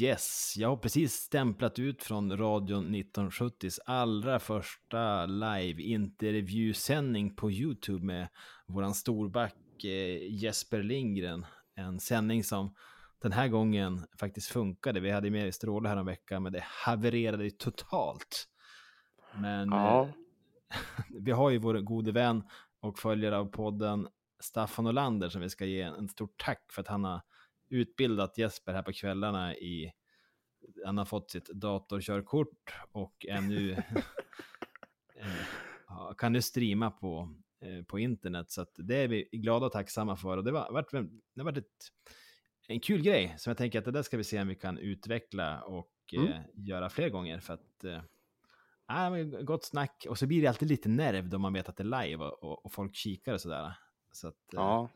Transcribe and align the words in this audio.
Yes, 0.00 0.54
jag 0.56 0.68
har 0.68 0.76
precis 0.76 1.14
stämplat 1.14 1.78
ut 1.78 2.02
från 2.02 2.36
radion 2.36 2.94
1970s 2.94 3.78
allra 3.86 4.38
första 4.38 5.26
live-intervjusändning 5.26 7.36
på 7.36 7.50
YouTube 7.50 8.04
med 8.04 8.28
våran 8.66 8.94
storback 8.94 9.84
eh, 9.84 10.34
Jesper 10.34 10.82
Lindgren. 10.82 11.46
En 11.74 12.00
sändning 12.00 12.44
som 12.44 12.74
den 13.22 13.32
här 13.32 13.48
gången 13.48 14.06
faktiskt 14.18 14.48
funkade. 14.48 15.00
Vi 15.00 15.10
hade 15.10 15.30
med 15.30 15.54
Stråle 15.54 15.88
här 15.88 15.96
en 15.96 16.06
vecka, 16.06 16.40
men 16.40 16.52
det 16.52 16.64
havererade 16.64 17.50
totalt. 17.50 18.48
Men 19.34 19.68
ja. 19.68 20.02
eh, 20.02 20.08
vi 21.20 21.30
har 21.30 21.50
ju 21.50 21.58
vår 21.58 21.74
gode 21.74 22.12
vän 22.12 22.42
och 22.80 22.98
följare 22.98 23.38
av 23.38 23.46
podden 23.46 24.08
Staffan 24.40 24.86
Olander 24.86 25.28
som 25.28 25.40
vi 25.40 25.50
ska 25.50 25.64
ge 25.64 25.82
en 25.82 26.08
stort 26.08 26.44
tack 26.44 26.72
för 26.72 26.82
att 26.82 26.88
han 26.88 27.04
har 27.04 27.20
utbildat 27.72 28.38
Jesper 28.38 28.72
här 28.72 28.82
på 28.82 28.92
kvällarna 28.92 29.56
i 29.56 29.92
han 30.84 30.98
har 30.98 31.04
fått 31.04 31.30
sitt 31.30 31.48
datorkörkort 31.48 32.74
och 32.92 33.26
är 33.28 33.40
nu 33.40 33.72
eh, 35.14 36.14
kan 36.18 36.32
nu 36.32 36.42
streama 36.42 36.90
på, 36.90 37.34
eh, 37.60 37.84
på 37.84 37.98
internet. 37.98 38.50
Så 38.50 38.66
det 38.76 38.96
är 38.96 39.08
vi 39.08 39.28
glada 39.32 39.66
och 39.66 39.72
tacksamma 39.72 40.16
för. 40.16 40.36
Och 40.36 40.44
det 40.44 40.50
har 40.50 40.72
varit, 40.72 40.90
det 41.34 41.42
varit 41.42 41.58
ett, 41.58 41.88
en 42.68 42.80
kul 42.80 43.02
grej 43.02 43.34
som 43.38 43.50
jag 43.50 43.58
tänker 43.58 43.78
att 43.78 43.84
det 43.84 43.90
där 43.90 44.02
ska 44.02 44.16
vi 44.16 44.24
se 44.24 44.40
om 44.40 44.48
vi 44.48 44.54
kan 44.54 44.78
utveckla 44.78 45.62
och 45.62 45.92
mm. 46.12 46.28
eh, 46.28 46.40
göra 46.54 46.88
fler 46.88 47.08
gånger. 47.08 47.40
För 47.40 47.54
att 47.54 47.84
eh, 47.84 49.42
gott 49.42 49.64
snack 49.64 50.06
och 50.08 50.18
så 50.18 50.26
blir 50.26 50.42
det 50.42 50.48
alltid 50.48 50.68
lite 50.68 50.88
nerv 50.88 51.28
då 51.28 51.38
man 51.38 51.52
vet 51.52 51.68
att 51.68 51.76
det 51.76 51.82
är 51.82 52.04
live 52.04 52.24
och, 52.24 52.42
och, 52.42 52.64
och 52.64 52.72
folk 52.72 52.94
kikar 52.94 53.32
och 53.32 53.40
sådär. 53.40 53.74
Så 54.12 54.28
att, 54.28 54.38
ja, 54.52 54.90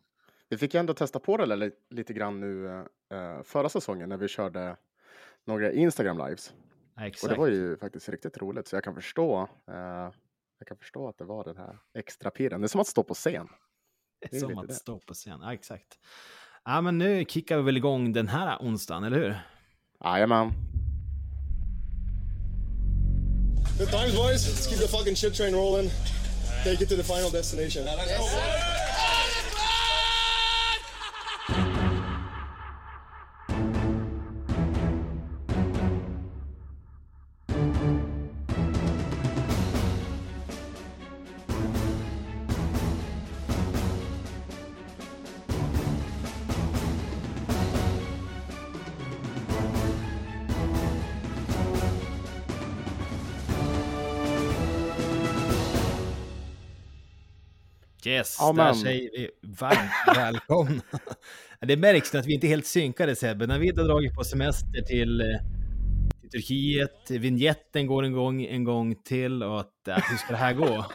vi 0.49 0.59
fick 0.59 0.75
ändå 0.75 0.95
testa 0.95 1.19
på 1.19 1.37
det 1.37 1.57
lite, 1.57 1.77
lite 1.91 2.13
grann 2.13 2.41
nu 2.41 2.67
eh, 3.13 3.43
förra 3.43 3.69
säsongen 3.69 4.09
när 4.09 4.17
vi 4.17 4.29
körde 4.29 4.77
några 5.45 5.73
Instagram 5.73 6.19
lives. 6.19 6.55
Ja, 6.97 7.11
och 7.23 7.29
det 7.29 7.35
var 7.35 7.47
ju 7.47 7.77
faktiskt 7.77 8.09
riktigt 8.09 8.39
roligt, 8.39 8.69
så 8.69 8.77
jag 8.77 8.85
kan 8.85 8.95
förstå. 8.95 9.49
Eh, 9.69 10.11
jag 10.59 10.69
kan 10.69 10.77
förstå 10.77 11.09
att 11.09 11.19
det 11.19 11.25
var 11.25 11.45
den 11.45 11.57
här 11.57 11.79
extra 11.99 12.31
pirren. 12.31 12.61
Det 12.61 12.67
är 12.67 12.69
som 12.69 12.81
att 12.81 12.87
stå 12.87 13.03
på 13.03 13.15
scen. 13.15 13.49
Det 14.21 14.37
är 14.37 14.41
som 14.41 14.59
att 14.59 14.69
det. 14.69 14.75
stå 14.75 14.99
på 14.99 15.15
scen, 15.15 15.41
ja 15.43 15.55
exakt. 15.55 15.99
Ja, 16.65 16.81
men 16.81 16.99
nu 16.99 17.25
kickar 17.25 17.57
vi 17.57 17.63
väl 17.63 17.77
igång 17.77 18.13
den 18.13 18.29
här 18.29 18.59
onsdagen, 18.61 19.05
eller 19.05 19.17
hur? 19.17 19.39
Jajamän. 20.05 20.53
Good 23.79 23.89
times 23.89 24.17
boys, 24.17 24.47
let's 24.49 24.69
keep 24.69 24.79
the 24.79 24.89
fucking 24.89 25.17
shit 25.17 25.35
train 25.35 25.55
rolling. 25.55 25.91
Take 26.65 26.83
it 26.83 26.89
to 26.89 26.97
the 26.97 27.03
final 27.03 27.31
destination. 27.31 27.85
Yes. 27.85 28.66
Yes, 58.07 58.37
ja, 58.41 58.53
där 58.53 58.73
säger 58.73 59.11
vi 59.13 59.31
varmt 59.43 60.17
välkomna. 60.17 60.83
det 61.61 61.77
märks 61.77 62.15
att 62.15 62.27
vi 62.27 62.35
inte 62.35 62.47
är 62.47 62.49
helt 62.49 62.67
synkade 62.67 63.17
Sebbe. 63.17 63.47
När 63.47 63.59
vi 63.59 63.67
har 63.67 63.85
dragit 63.85 64.15
på 64.15 64.25
semester 64.25 64.83
till, 64.83 65.21
eh, 65.21 65.27
till 66.21 66.31
Turkiet, 66.31 67.11
vignetten 67.11 67.87
går 67.87 68.03
en 68.03 68.13
gång, 68.13 68.45
en 68.45 68.65
gång 68.65 68.95
till 68.95 69.43
och 69.43 69.61
att, 69.61 69.89
att 69.89 70.05
hur 70.11 70.17
ska 70.17 70.33
det 70.33 70.37
här 70.37 70.55
gå? 70.55 70.85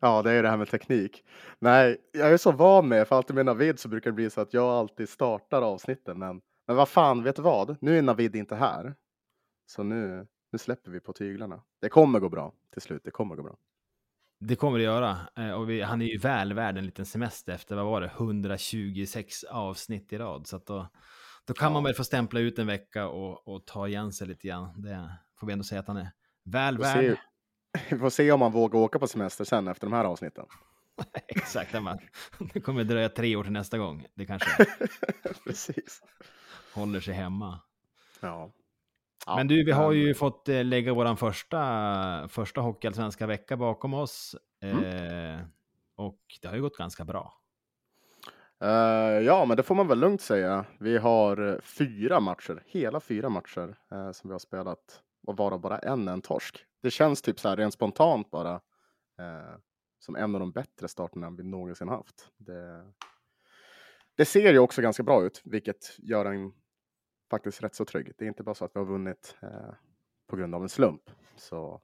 Ja, 0.00 0.22
det 0.22 0.32
är 0.32 0.42
det 0.42 0.48
här 0.48 0.56
med 0.56 0.68
teknik. 0.68 1.24
Nej, 1.58 1.96
jag 2.12 2.32
är 2.32 2.36
så 2.36 2.52
van 2.52 2.88
med, 2.88 3.08
för 3.08 3.16
alltid 3.16 3.36
med 3.36 3.46
Navid 3.46 3.78
så 3.78 3.88
brukar 3.88 4.10
det 4.10 4.14
bli 4.14 4.30
så 4.30 4.40
att 4.40 4.54
jag 4.54 4.64
alltid 4.64 5.08
startar 5.08 5.62
avsnitten. 5.62 6.18
Men, 6.18 6.40
men 6.66 6.76
vad 6.76 6.88
fan, 6.88 7.22
vet 7.22 7.36
du 7.36 7.42
vad? 7.42 7.76
Nu 7.80 7.98
är 7.98 8.02
Navid 8.02 8.36
inte 8.36 8.54
här. 8.54 8.94
Så 9.66 9.82
nu, 9.82 10.26
nu 10.52 10.58
släpper 10.58 10.90
vi 10.90 11.00
på 11.00 11.12
tyglarna. 11.12 11.62
Det 11.80 11.88
kommer 11.88 12.20
gå 12.20 12.28
bra 12.28 12.52
till 12.72 12.82
slut. 12.82 13.02
Det 13.04 13.10
kommer 13.10 13.36
gå 13.36 13.42
bra. 13.42 13.56
Det 14.40 14.56
kommer 14.56 14.78
det 14.78 14.84
göra. 14.84 15.18
Eh, 15.36 15.50
och 15.50 15.70
vi, 15.70 15.82
han 15.82 16.02
är 16.02 16.06
ju 16.06 16.18
väl 16.18 16.52
värd 16.52 16.78
en 16.78 16.86
liten 16.86 17.06
semester 17.06 17.52
efter, 17.52 17.76
vad 17.76 17.84
var 17.84 18.00
det, 18.00 18.06
126 18.06 19.44
avsnitt 19.44 20.12
i 20.12 20.18
rad. 20.18 20.46
Så 20.46 20.58
då, 20.58 20.88
då 21.46 21.54
kan 21.54 21.66
ja. 21.66 21.72
man 21.72 21.84
väl 21.84 21.94
få 21.94 22.04
stämpla 22.04 22.40
ut 22.40 22.58
en 22.58 22.66
vecka 22.66 23.08
och, 23.08 23.48
och 23.48 23.66
ta 23.66 23.88
igen 23.88 24.12
sig 24.12 24.26
lite 24.28 24.48
grann. 24.48 24.82
Det 24.82 25.16
får 25.40 25.46
vi 25.46 25.52
ändå 25.52 25.64
säga 25.64 25.80
att 25.80 25.88
han 25.88 25.96
är 25.96 26.10
väl 26.44 26.78
värd. 26.78 26.94
Se, 26.94 27.16
vi 27.90 27.98
får 27.98 28.10
se 28.10 28.32
om 28.32 28.42
han 28.42 28.52
vågar 28.52 28.78
åka 28.78 28.98
på 28.98 29.06
semester 29.06 29.44
sen 29.44 29.68
efter 29.68 29.86
de 29.86 29.92
här 29.92 30.04
avsnitten. 30.04 30.46
Exakt, 31.28 31.82
man. 31.82 31.98
det 32.52 32.60
kommer 32.60 32.84
dröja 32.84 33.08
tre 33.08 33.36
år 33.36 33.42
till 33.42 33.52
nästa 33.52 33.78
gång. 33.78 34.06
Det 34.14 34.26
kanske 34.26 34.66
Precis. 35.44 36.02
håller 36.74 37.00
sig 37.00 37.14
hemma. 37.14 37.60
Ja. 38.20 38.52
Ja, 39.26 39.36
men 39.36 39.48
du, 39.48 39.64
vi 39.64 39.72
har 39.72 39.92
ju 39.92 40.14
fått 40.14 40.48
eh, 40.48 40.64
lägga 40.64 40.94
vår 40.94 41.16
första, 41.16 42.28
första 42.28 42.60
hockeyallsvenska 42.60 43.26
vecka 43.26 43.56
bakom 43.56 43.94
oss. 43.94 44.36
Mm. 44.62 44.84
Eh, 44.84 45.40
och 45.96 46.18
det 46.42 46.48
har 46.48 46.54
ju 46.54 46.62
gått 46.62 46.76
ganska 46.76 47.04
bra. 47.04 47.32
Uh, 48.64 49.20
ja, 49.24 49.44
men 49.44 49.56
det 49.56 49.62
får 49.62 49.74
man 49.74 49.88
väl 49.88 49.98
lugnt 49.98 50.20
säga. 50.20 50.64
Vi 50.78 50.98
har 50.98 51.60
fyra 51.62 52.20
matcher, 52.20 52.62
hela 52.66 53.00
fyra 53.00 53.28
matcher 53.28 53.76
uh, 53.92 54.12
som 54.12 54.28
vi 54.28 54.32
har 54.32 54.38
spelat 54.38 55.02
och 55.26 55.36
varav 55.36 55.60
bara 55.60 55.78
en 55.78 56.08
en 56.08 56.22
torsk. 56.22 56.64
Det 56.82 56.90
känns 56.90 57.22
typ 57.22 57.40
så 57.40 57.48
här 57.48 57.56
rent 57.56 57.74
spontant 57.74 58.30
bara 58.30 58.54
uh, 58.54 59.56
som 59.98 60.16
en 60.16 60.34
av 60.34 60.40
de 60.40 60.52
bättre 60.52 60.88
starterna 60.88 61.30
vi 61.30 61.42
någonsin 61.42 61.88
haft. 61.88 62.28
Det, 62.36 62.92
det 64.16 64.24
ser 64.24 64.52
ju 64.52 64.58
också 64.58 64.82
ganska 64.82 65.02
bra 65.02 65.24
ut, 65.24 65.40
vilket 65.44 65.98
gör 65.98 66.24
en 66.24 66.52
faktiskt 67.30 67.62
rätt 67.62 67.74
så 67.74 67.84
trygg. 67.84 68.12
Det 68.18 68.24
är 68.24 68.28
inte 68.28 68.42
bara 68.42 68.54
så 68.54 68.64
att 68.64 68.70
vi 68.74 68.78
har 68.78 68.86
vunnit 68.86 69.36
eh, 69.42 69.74
på 70.26 70.36
grund 70.36 70.54
av 70.54 70.62
en 70.62 70.68
slump. 70.68 71.10
Så 71.36 71.80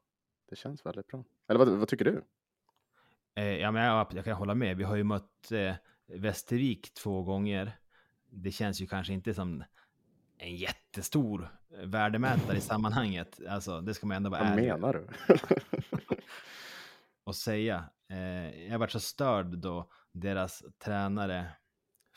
det 0.49 0.56
känns 0.56 0.87
väldigt 0.87 1.06
bra. 1.06 1.25
Eller 1.49 1.59
vad, 1.59 1.69
vad 1.69 1.89
tycker 1.89 2.05
du? 2.05 2.25
Eh, 3.34 3.45
ja, 3.45 3.71
men 3.71 3.83
jag, 3.83 4.06
jag, 4.15 4.25
kan 4.25 4.37
hålla 4.37 4.55
med. 4.55 4.77
Vi 4.77 4.84
har 4.84 4.97
ju 4.97 5.05
mött 5.05 5.53
eh, 5.53 5.75
Västervik 6.06 6.95
två 6.95 7.23
gånger. 7.23 7.78
Det 8.31 8.51
känns 8.51 8.81
ju 8.81 8.87
kanske 8.87 9.12
inte 9.12 9.34
som 9.34 9.65
en 10.39 10.56
jättestor 10.56 11.49
eh, 11.78 11.87
värdemätare 11.87 12.57
i 12.57 12.61
sammanhanget. 12.61 13.41
Alltså, 13.49 13.81
det 13.81 13.95
ska 13.95 14.07
man 14.07 14.17
ändå 14.17 14.31
vara 14.31 14.41
ärlig. 14.41 14.71
Vad 14.71 14.81
menar 14.81 14.93
du? 14.93 15.09
och 17.25 17.37
säga. 17.37 17.84
Eh, 18.09 18.69
jag 18.69 18.78
varit 18.78 18.91
så 18.91 19.01
störd 19.01 19.59
då 19.59 19.91
deras 20.12 20.65
tränare 20.78 21.47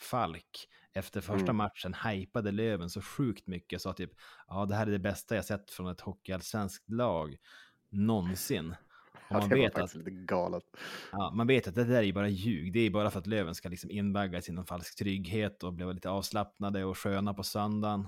Falk 0.04 0.68
efter 0.94 1.22
första 1.22 1.44
mm. 1.44 1.56
matchen 1.56 1.94
hypade 1.94 2.52
Löven 2.52 2.90
så 2.90 3.02
sjukt 3.02 3.48
mycket. 3.48 3.82
Sa 3.82 3.94
typ, 3.94 4.12
ja 4.48 4.66
det 4.66 4.76
här 4.76 4.88
är 4.88 4.92
det 4.92 5.00
bästa 5.00 5.36
jag 5.36 5.46
sett 5.46 5.72
från 5.72 5.88
ett 5.88 6.02
hockeyallsvenskt 6.02 6.90
lag 6.90 7.38
någonsin. 7.90 8.76
Och 9.30 9.40
man, 9.40 9.50
vet 9.50 9.78
att, 9.78 9.94
galet. 10.04 10.64
Ja, 11.12 11.32
man 11.36 11.48
vet 11.48 11.68
att 11.68 11.76
det 11.76 11.84
där 11.84 11.96
är 11.96 12.02
ju 12.02 12.14
bara 12.14 12.30
ljug. 12.30 12.74
Det 12.74 12.80
är 12.80 12.90
bara 12.90 13.12
för 13.12 13.20
att 13.20 13.28
Löven 13.28 13.56
ska 13.56 13.70
liksom 13.70 13.92
invaggas 13.92 14.50
i 14.50 14.52
någon 14.52 14.66
falsk 14.66 14.98
trygghet 14.98 15.64
och 15.64 15.74
bli 15.74 15.94
lite 15.94 16.10
avslappnade 16.10 16.86
och 16.86 16.98
sköna 16.98 17.34
på 17.34 17.44
söndagen. 17.44 18.08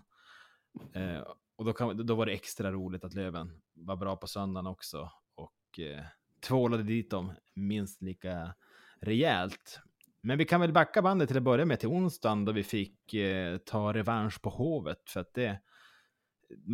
Eh, 0.94 1.24
och 1.56 1.66
då, 1.66 1.74
kan, 1.74 2.06
då 2.06 2.16
var 2.16 2.26
det 2.26 2.32
extra 2.32 2.72
roligt 2.72 3.04
att 3.04 3.14
Löven 3.14 3.62
var 3.74 3.96
bra 3.96 4.16
på 4.16 4.28
söndagen 4.28 4.68
också. 4.68 5.12
Och 5.36 5.80
eh, 5.80 6.04
tvålade 6.40 6.84
dit 6.84 7.12
dem 7.12 7.34
minst 7.54 8.02
lika 8.02 8.54
rejält. 9.02 9.80
Men 10.26 10.38
vi 10.38 10.46
kan 10.46 10.62
väl 10.62 10.74
backa 10.74 11.02
bandet 11.02 11.28
till 11.28 11.38
att 11.38 11.44
börja 11.44 11.66
med 11.66 11.80
till 11.80 11.90
onsdagen 11.90 12.46
då 12.46 12.52
vi 12.52 12.64
fick 12.64 13.14
eh, 13.14 13.58
ta 13.58 13.94
revansch 13.94 14.42
på 14.42 14.50
Hovet. 14.50 15.10
För 15.10 15.20
att 15.20 15.34
det, 15.34 15.60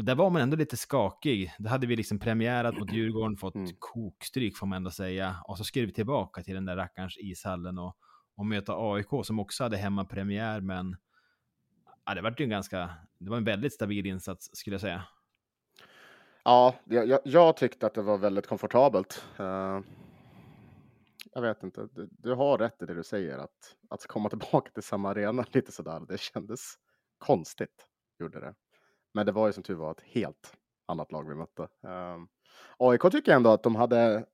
där 0.03 0.15
var 0.15 0.29
man 0.29 0.41
ändå 0.41 0.57
lite 0.57 0.77
skakig. 0.77 1.53
Då 1.59 1.69
hade 1.69 1.87
vi 1.87 1.95
liksom 1.95 2.19
premiärat 2.19 2.79
mot 2.79 2.93
Djurgården, 2.93 3.37
fått 3.37 3.55
mm. 3.55 3.71
kokstryk 3.79 4.57
får 4.57 4.67
man 4.67 4.77
ändå 4.77 4.91
säga. 4.91 5.35
Och 5.47 5.57
så 5.57 5.63
skrev 5.63 5.85
vi 5.85 5.93
tillbaka 5.93 6.43
till 6.43 6.53
den 6.53 6.65
där 6.65 6.75
rackarns 6.75 7.17
ishallen 7.17 7.77
och, 7.77 7.95
och 8.35 8.45
möta 8.45 8.73
AIK 8.75 9.09
som 9.23 9.39
också 9.39 9.63
hade 9.63 9.77
hemmapremiär. 9.77 10.61
Men 10.61 10.95
ja, 12.05 12.15
det 12.15 12.21
var 12.21 12.35
ju 12.37 12.43
en 12.43 12.49
ganska, 12.49 12.89
det 13.19 13.29
var 13.29 13.37
en 13.37 13.43
väldigt 13.43 13.73
stabil 13.73 14.05
insats 14.05 14.49
skulle 14.53 14.73
jag 14.73 14.81
säga. 14.81 15.03
Ja, 16.43 16.75
jag, 16.85 17.19
jag 17.23 17.57
tyckte 17.57 17.85
att 17.85 17.93
det 17.93 18.01
var 18.01 18.17
väldigt 18.17 18.47
komfortabelt. 18.47 19.23
Uh 19.39 19.79
jag 21.33 21.41
vet 21.41 21.63
inte, 21.63 21.87
du, 21.91 22.09
du, 22.11 22.33
har 22.33 22.57
rätt 22.57 22.81
i 22.81 22.85
det 22.85 22.93
du 22.93 23.03
säger 23.03 23.37
att, 23.37 23.75
att 23.89 24.07
komma 24.07 24.29
tillbaka 24.29 24.71
till 24.71 24.83
samma 24.83 25.09
arena 25.09 25.45
lite 25.51 25.71
sådär, 25.71 25.99
det 26.07 26.19
kändes 26.19 26.75
konstigt, 27.17 27.87
gjorde 28.19 28.39
det. 28.39 28.55
Men 29.13 29.25
det 29.25 29.31
var 29.31 29.47
ju 29.47 29.53
som 29.53 29.63
tur 29.63 29.75
var 29.75 29.91
ett 29.91 30.01
helt 30.01 30.57
annat 30.85 31.11
lag 31.11 31.29
vi 31.29 31.35
mötte. 31.35 31.67
Ehm, 31.83 32.13
um, 32.13 32.27
AIK 32.77 33.01
tycker 33.01 33.31
jag 33.31 33.37
ändå 33.37 33.49
att 33.49 33.63
de 33.63 33.75
hade, 33.75 34.25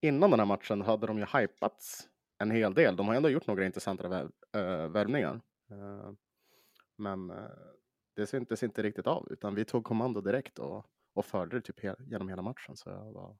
innan 0.00 0.30
den 0.30 0.40
här 0.40 0.46
matchen 0.46 0.82
hade 0.82 1.06
de 1.06 1.18
ju 1.18 1.26
hypats 1.38 2.08
en 2.38 2.50
hel 2.50 2.74
del. 2.74 2.96
De 2.96 3.08
har 3.08 3.14
ändå 3.14 3.28
gjort 3.28 3.46
några 3.46 3.66
intressanta 3.66 4.08
värv, 4.08 4.30
äh, 4.54 4.60
eh, 4.60 4.88
värvningar. 4.88 5.40
Uh, 5.72 6.12
men 6.96 7.30
uh, 7.30 7.48
det 8.16 8.26
syntes 8.26 8.62
inte 8.62 8.82
riktigt 8.82 9.06
av, 9.06 9.28
utan 9.30 9.54
vi 9.54 9.64
tog 9.64 9.84
kommando 9.84 10.20
direkt 10.20 10.58
och, 10.58 10.86
och 11.14 11.24
förde 11.24 11.56
det 11.56 11.60
typ 11.60 11.80
he 11.80 11.94
genom 11.98 12.28
hela 12.28 12.42
matchen. 12.42 12.76
Så 12.76 12.90
jag 12.90 13.12
var, 13.12 13.36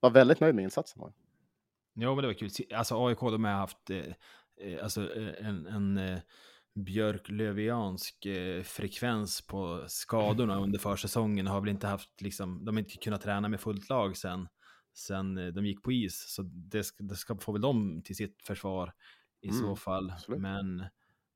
var 0.00 0.10
väldigt 0.10 0.40
nöjd 0.40 0.54
med 0.54 0.62
insatsen. 0.62 1.12
Ja, 2.00 2.14
men 2.14 2.22
det 2.22 2.28
var 2.28 2.34
kul. 2.34 2.50
Alltså 2.74 3.06
AIK, 3.06 3.18
de 3.20 3.44
har 3.44 3.52
haft 3.52 3.90
eh, 3.90 3.98
eh 4.60 4.82
alltså, 4.82 5.16
eh, 5.16 5.46
en, 5.48 5.66
en 5.66 5.98
eh, 5.98 6.18
björklöviansk 6.74 8.26
eh, 8.26 8.62
frekvens 8.62 9.46
på 9.46 9.84
skadorna 9.88 10.60
under 10.60 10.78
försäsongen. 10.78 11.46
Har 11.46 11.60
väl 11.60 11.70
inte 11.70 11.86
haft, 11.86 12.20
liksom, 12.20 12.64
de 12.64 12.74
har 12.74 12.78
inte 12.78 12.96
kunnat 12.96 13.20
träna 13.20 13.48
med 13.48 13.60
fullt 13.60 13.88
lag 13.88 14.16
sen, 14.16 14.48
sen 14.94 15.38
eh, 15.38 15.46
de 15.46 15.66
gick 15.66 15.82
på 15.82 15.92
is. 15.92 16.24
Så 16.28 16.42
det 16.42 16.84
ska, 16.84 17.04
det 17.04 17.16
ska 17.16 17.36
få 17.36 17.52
väl 17.52 17.60
dem 17.60 18.02
till 18.04 18.16
sitt 18.16 18.42
försvar 18.42 18.92
i 19.42 19.48
mm, 19.48 19.60
så 19.60 19.76
fall. 19.76 20.12
Men, 20.28 20.84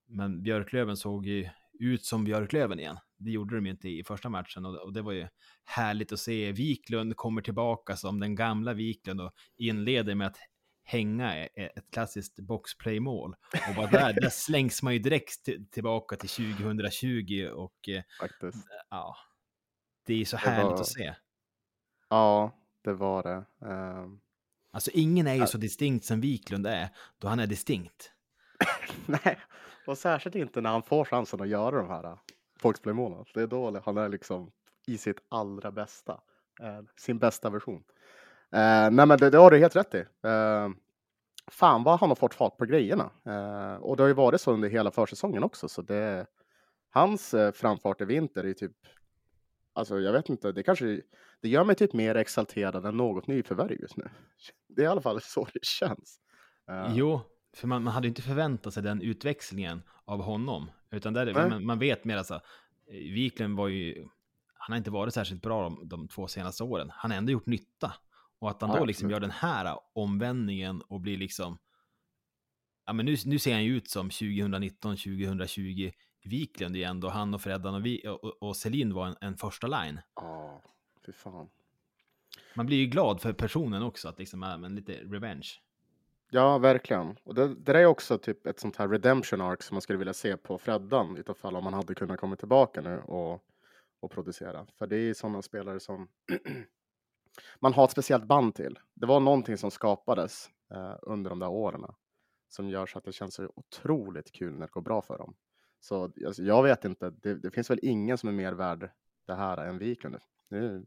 men 0.09 0.43
Björklöven 0.43 0.97
såg 0.97 1.27
ju 1.27 1.49
ut 1.79 2.05
som 2.05 2.25
Björklöven 2.25 2.81
igen. 2.81 2.99
Det 3.19 3.31
gjorde 3.31 3.55
de 3.55 3.67
ju 3.67 3.73
inte 3.73 3.89
i 3.89 4.05
första 4.05 4.29
matchen 4.29 4.67
och, 4.67 4.77
och 4.77 4.93
det 4.93 5.03
var 5.03 5.13
ju 5.13 5.29
härligt 5.65 6.13
att 6.13 6.19
se. 6.19 6.53
Wiklund 6.53 7.17
kommer 7.17 7.43
tillbaka 7.43 7.97
som 7.97 8.21
den 8.21 8.35
gamla 8.35 8.75
Wiklund 8.75 9.21
och 9.21 9.33
inleder 9.57 10.15
med 10.15 10.27
att 10.27 10.37
hänga 10.85 11.47
ett 11.47 11.91
klassiskt 11.91 12.41
boxplay-mål. 12.41 13.37
Och 13.69 13.75
bara 13.77 13.87
där, 13.87 14.13
där 14.13 14.29
slängs 14.31 14.83
man 14.83 14.93
ju 14.93 14.99
direkt 14.99 15.49
tillbaka 15.71 16.17
till 16.17 16.29
2020 16.29 17.51
och 17.55 17.89
eh, 17.89 18.03
Faktiskt. 18.21 18.67
ja, 18.91 19.17
det 20.07 20.21
är 20.21 20.25
så 20.25 20.37
härligt 20.37 20.65
var... 20.65 20.81
att 20.81 20.87
se. 20.87 21.15
Ja, 22.09 22.53
det 22.83 22.93
var 22.93 23.23
det. 23.23 23.67
Um... 23.67 24.21
Alltså 24.75 24.91
ingen 24.95 25.27
är 25.27 25.35
ju 25.35 25.47
så 25.47 25.59
distinkt 25.59 26.05
som 26.05 26.21
Wiklund 26.21 26.67
är, 26.67 26.89
då 27.19 27.29
han 27.29 27.41
är 27.41 27.47
distinkt. 27.47 28.13
Nej, 29.07 29.39
och 29.87 29.99
särskilt 29.99 30.37
inte 30.37 30.61
när 30.61 30.71
han 30.71 30.83
får 30.83 31.05
chansen 31.05 31.41
att 31.41 31.49
göra 31.49 31.77
de 31.77 31.89
här 31.89 32.19
boxplay-målen. 32.63 33.25
Det 33.35 33.43
är 33.43 33.47
då 33.47 33.81
han 33.85 33.97
är 33.97 34.09
liksom 34.09 34.53
i 34.87 34.99
sitt 34.99 35.19
allra 35.29 35.71
bästa, 35.71 36.21
eh, 36.63 36.81
sin 36.97 37.19
bästa 37.19 37.51
version. 37.51 37.85
Eh, 38.53 38.91
nej, 38.91 39.07
men 39.07 39.19
det, 39.19 39.31
det 39.31 39.39
har 39.39 39.51
du 39.51 39.59
helt 39.59 39.77
rätt 39.77 39.95
i. 39.95 39.99
Eh, 39.99 40.69
fan 41.51 41.83
vad 41.83 42.01
han 42.01 42.09
har 42.09 42.17
fått 42.17 42.35
fart 42.35 42.59
på 42.59 42.65
grejerna. 42.65 43.11
Eh, 43.27 43.75
och 43.75 43.97
det 43.97 44.03
har 44.03 44.09
ju 44.09 44.15
varit 44.15 44.41
så 44.41 44.53
under 44.53 44.69
hela 44.69 44.91
försäsongen 44.91 45.45
också, 45.45 45.69
så 45.69 45.83
det 45.83 46.27
hans 46.91 47.35
eh, 47.35 47.53
framfart 47.53 48.01
i 48.01 48.05
vinter 48.05 48.45
är 48.45 48.53
typ 48.53 48.73
Alltså 49.75 50.01
jag 50.01 50.13
vet 50.13 50.29
inte, 50.29 50.53
det 50.53 50.63
kanske 50.63 51.01
det 51.41 51.49
gör 51.49 51.65
mig 51.65 51.77
typ 51.77 51.93
mer 51.93 52.15
exalterad 52.15 52.87
än 52.87 52.97
något 52.97 53.27
nyförvärv 53.27 53.81
just 53.81 53.97
nu. 53.97 54.09
Det 54.69 54.83
är 54.83 54.85
i 54.85 54.89
alla 54.89 55.01
fall 55.01 55.21
så 55.23 55.47
det 55.55 55.65
känns. 55.65 56.21
Uh. 56.71 56.97
Jo, 56.97 57.21
för 57.57 57.69
man, 57.69 57.83
man 57.83 57.93
hade 57.95 58.09
inte 58.09 58.23
förväntat 58.23 58.75
sig 58.75 58.83
den 58.83 59.03
utväxlingen 59.03 59.83
av 60.05 60.23
honom, 60.23 60.71
utan 60.91 61.13
där, 61.13 61.35
man, 61.35 61.65
man, 61.65 61.79
vet 61.79 62.05
mer 62.05 62.17
alltså. 62.17 62.41
Wiklund 62.91 63.57
var 63.57 63.69
ju, 63.69 64.09
han 64.55 64.73
har 64.73 64.77
inte 64.77 64.91
varit 64.91 65.15
särskilt 65.15 65.43
bra 65.43 65.63
de, 65.63 65.89
de 65.89 66.09
två 66.09 66.29
senaste 66.29 66.65
åren. 66.65 66.91
Han 66.93 67.11
har 67.11 67.19
ändå 67.19 67.33
gjort 67.33 67.47
nytta. 67.47 67.93
Och 68.43 68.51
att 68.51 68.63
han 68.63 68.71
ja, 68.71 68.79
då 68.79 68.85
liksom 68.85 69.11
gör 69.11 69.21
den 69.21 69.31
här 69.31 69.79
omvändningen 69.93 70.81
och 70.81 71.01
blir 71.01 71.19
liksom... 71.19 71.59
Ja, 72.87 72.93
men 72.93 73.07
nu, 73.07 73.17
nu 73.27 73.39
ser 73.39 73.53
han 73.53 73.65
ju 73.65 73.77
ut 73.77 73.89
som 73.89 74.11
2019, 74.11 74.97
2020 74.97 75.91
Wiklund 76.25 76.77
igen 76.77 77.01
då 77.01 77.09
han 77.09 77.35
och 77.35 77.41
Freddan 77.41 77.75
och, 77.75 77.87
vi, 77.87 78.09
och, 78.09 78.43
och 78.43 78.57
Selin 78.57 78.95
var 78.95 79.07
en, 79.07 79.17
en 79.21 79.37
första 79.37 79.67
line. 79.67 80.01
Ja, 80.15 80.63
fy 81.07 81.13
fan. 81.13 81.49
Man 82.55 82.67
blir 82.67 82.77
ju 82.77 82.87
glad 82.87 83.21
för 83.21 83.33
personen 83.33 83.83
också, 83.83 84.09
att 84.09 84.19
liksom, 84.19 84.43
är 84.43 84.59
men 84.59 84.75
lite 84.75 84.93
revenge. 84.93 85.49
Ja, 86.31 86.59
verkligen. 86.59 87.17
Och 87.25 87.35
det, 87.35 87.55
det 87.55 87.81
är 87.81 87.87
också 87.87 88.19
typ 88.19 88.47
ett 88.47 88.61
sånt 88.61 88.77
här 88.77 88.89
redemption 88.89 89.41
arc 89.41 89.63
som 89.63 89.75
man 89.75 89.83
skulle 89.83 89.99
vilja 89.99 90.15
se 90.15 90.37
på 90.37 90.59
Freddan, 90.59 91.17
i 91.17 91.35
fall 91.35 91.57
om 91.57 91.65
man 91.65 91.75
hade 91.75 91.95
kunnat 91.95 92.21
komma 92.21 92.37
tillbaka 92.37 92.81
nu 92.81 92.99
och, 92.99 93.45
och 94.01 94.11
producera. 94.11 94.67
För 94.79 94.87
det 94.87 94.97
är 94.97 95.15
sådana 95.15 95.43
spelare 95.43 95.81
som 95.81 96.09
man 97.61 97.73
har 97.73 97.85
ett 97.85 97.91
speciellt 97.91 98.25
band 98.25 98.55
till. 98.55 98.79
Det 98.95 99.07
var 99.07 99.21
någonting 99.21 99.59
som 99.59 99.71
skapades 99.71 100.51
eh, 100.75 100.95
under 101.03 101.31
de 101.31 101.39
där 101.39 101.49
åren 101.49 101.85
som 102.49 102.69
gör 102.69 102.87
så 102.87 102.99
att 102.99 103.05
det 103.05 103.13
känns 103.13 103.35
så 103.35 103.53
otroligt 103.55 104.33
kul 104.33 104.53
när 104.53 104.67
det 104.67 104.73
går 104.73 104.81
bra 104.81 105.03
för 105.03 105.19
dem. 105.19 105.35
Så 105.81 106.05
alltså, 106.27 106.43
jag 106.43 106.63
vet 106.63 106.85
inte, 106.85 107.11
det, 107.11 107.35
det, 107.35 107.51
finns 107.51 107.71
väl 107.71 107.79
ingen 107.83 108.19
som 108.19 108.29
är 108.29 108.33
mer 108.33 108.53
värd 108.53 108.91
det 109.27 109.35
här 109.35 109.67
än 109.67 109.79
Wiklund. 109.79 110.17
Nu 110.49 110.87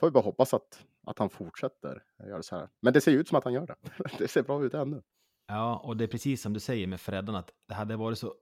får 0.00 0.06
vi 0.06 0.10
bara 0.10 0.24
hoppas 0.24 0.54
att, 0.54 0.86
att 1.06 1.18
han 1.18 1.30
fortsätter 1.30 2.02
göra 2.18 2.42
så 2.42 2.56
här. 2.56 2.68
Men 2.80 2.92
det 2.92 3.00
ser 3.00 3.12
ut 3.12 3.28
som 3.28 3.38
att 3.38 3.44
han 3.44 3.52
gör 3.52 3.66
det. 3.66 3.76
Det 4.18 4.28
ser 4.28 4.42
bra 4.42 4.64
ut 4.64 4.74
ännu. 4.74 5.02
Ja, 5.46 5.76
och 5.76 5.96
det 5.96 6.04
är 6.04 6.08
precis 6.08 6.42
som 6.42 6.52
du 6.52 6.60
säger 6.60 6.86
med 6.86 7.00
Freddan, 7.00 7.34
att 7.34 7.50
det 7.68 7.74
hade 7.74 7.96
varit 7.96 8.18
så 8.18 8.34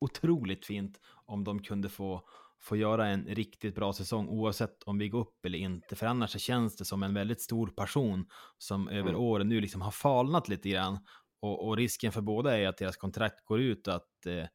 otroligt 0.00 0.66
fint 0.66 1.00
om 1.24 1.44
de 1.44 1.62
kunde 1.62 1.88
få 1.88 2.28
få 2.64 2.76
göra 2.76 3.06
en 3.06 3.26
riktigt 3.26 3.74
bra 3.74 3.92
säsong 3.92 4.28
oavsett 4.28 4.82
om 4.82 4.98
vi 4.98 5.08
går 5.08 5.20
upp 5.20 5.44
eller 5.46 5.58
inte. 5.58 5.96
För 5.96 6.06
annars 6.06 6.30
så 6.30 6.38
känns 6.38 6.76
det 6.76 6.84
som 6.84 7.02
en 7.02 7.14
väldigt 7.14 7.40
stor 7.40 7.66
passion 7.66 8.26
som 8.58 8.88
över 8.88 9.08
mm. 9.08 9.20
åren 9.20 9.48
nu 9.48 9.60
liksom 9.60 9.80
har 9.80 9.90
falnat 9.90 10.48
lite 10.48 10.68
grann. 10.68 10.98
Och, 11.40 11.68
och, 11.68 11.76
risken 11.76 12.12
för 12.12 12.20
båda 12.20 12.58
är 12.58 12.68
att 12.68 12.76
deras 12.76 12.96
kontrakt 12.96 13.44
går 13.44 13.60
ut 13.60 13.88
att, 13.88 14.26
eh, 14.26 14.46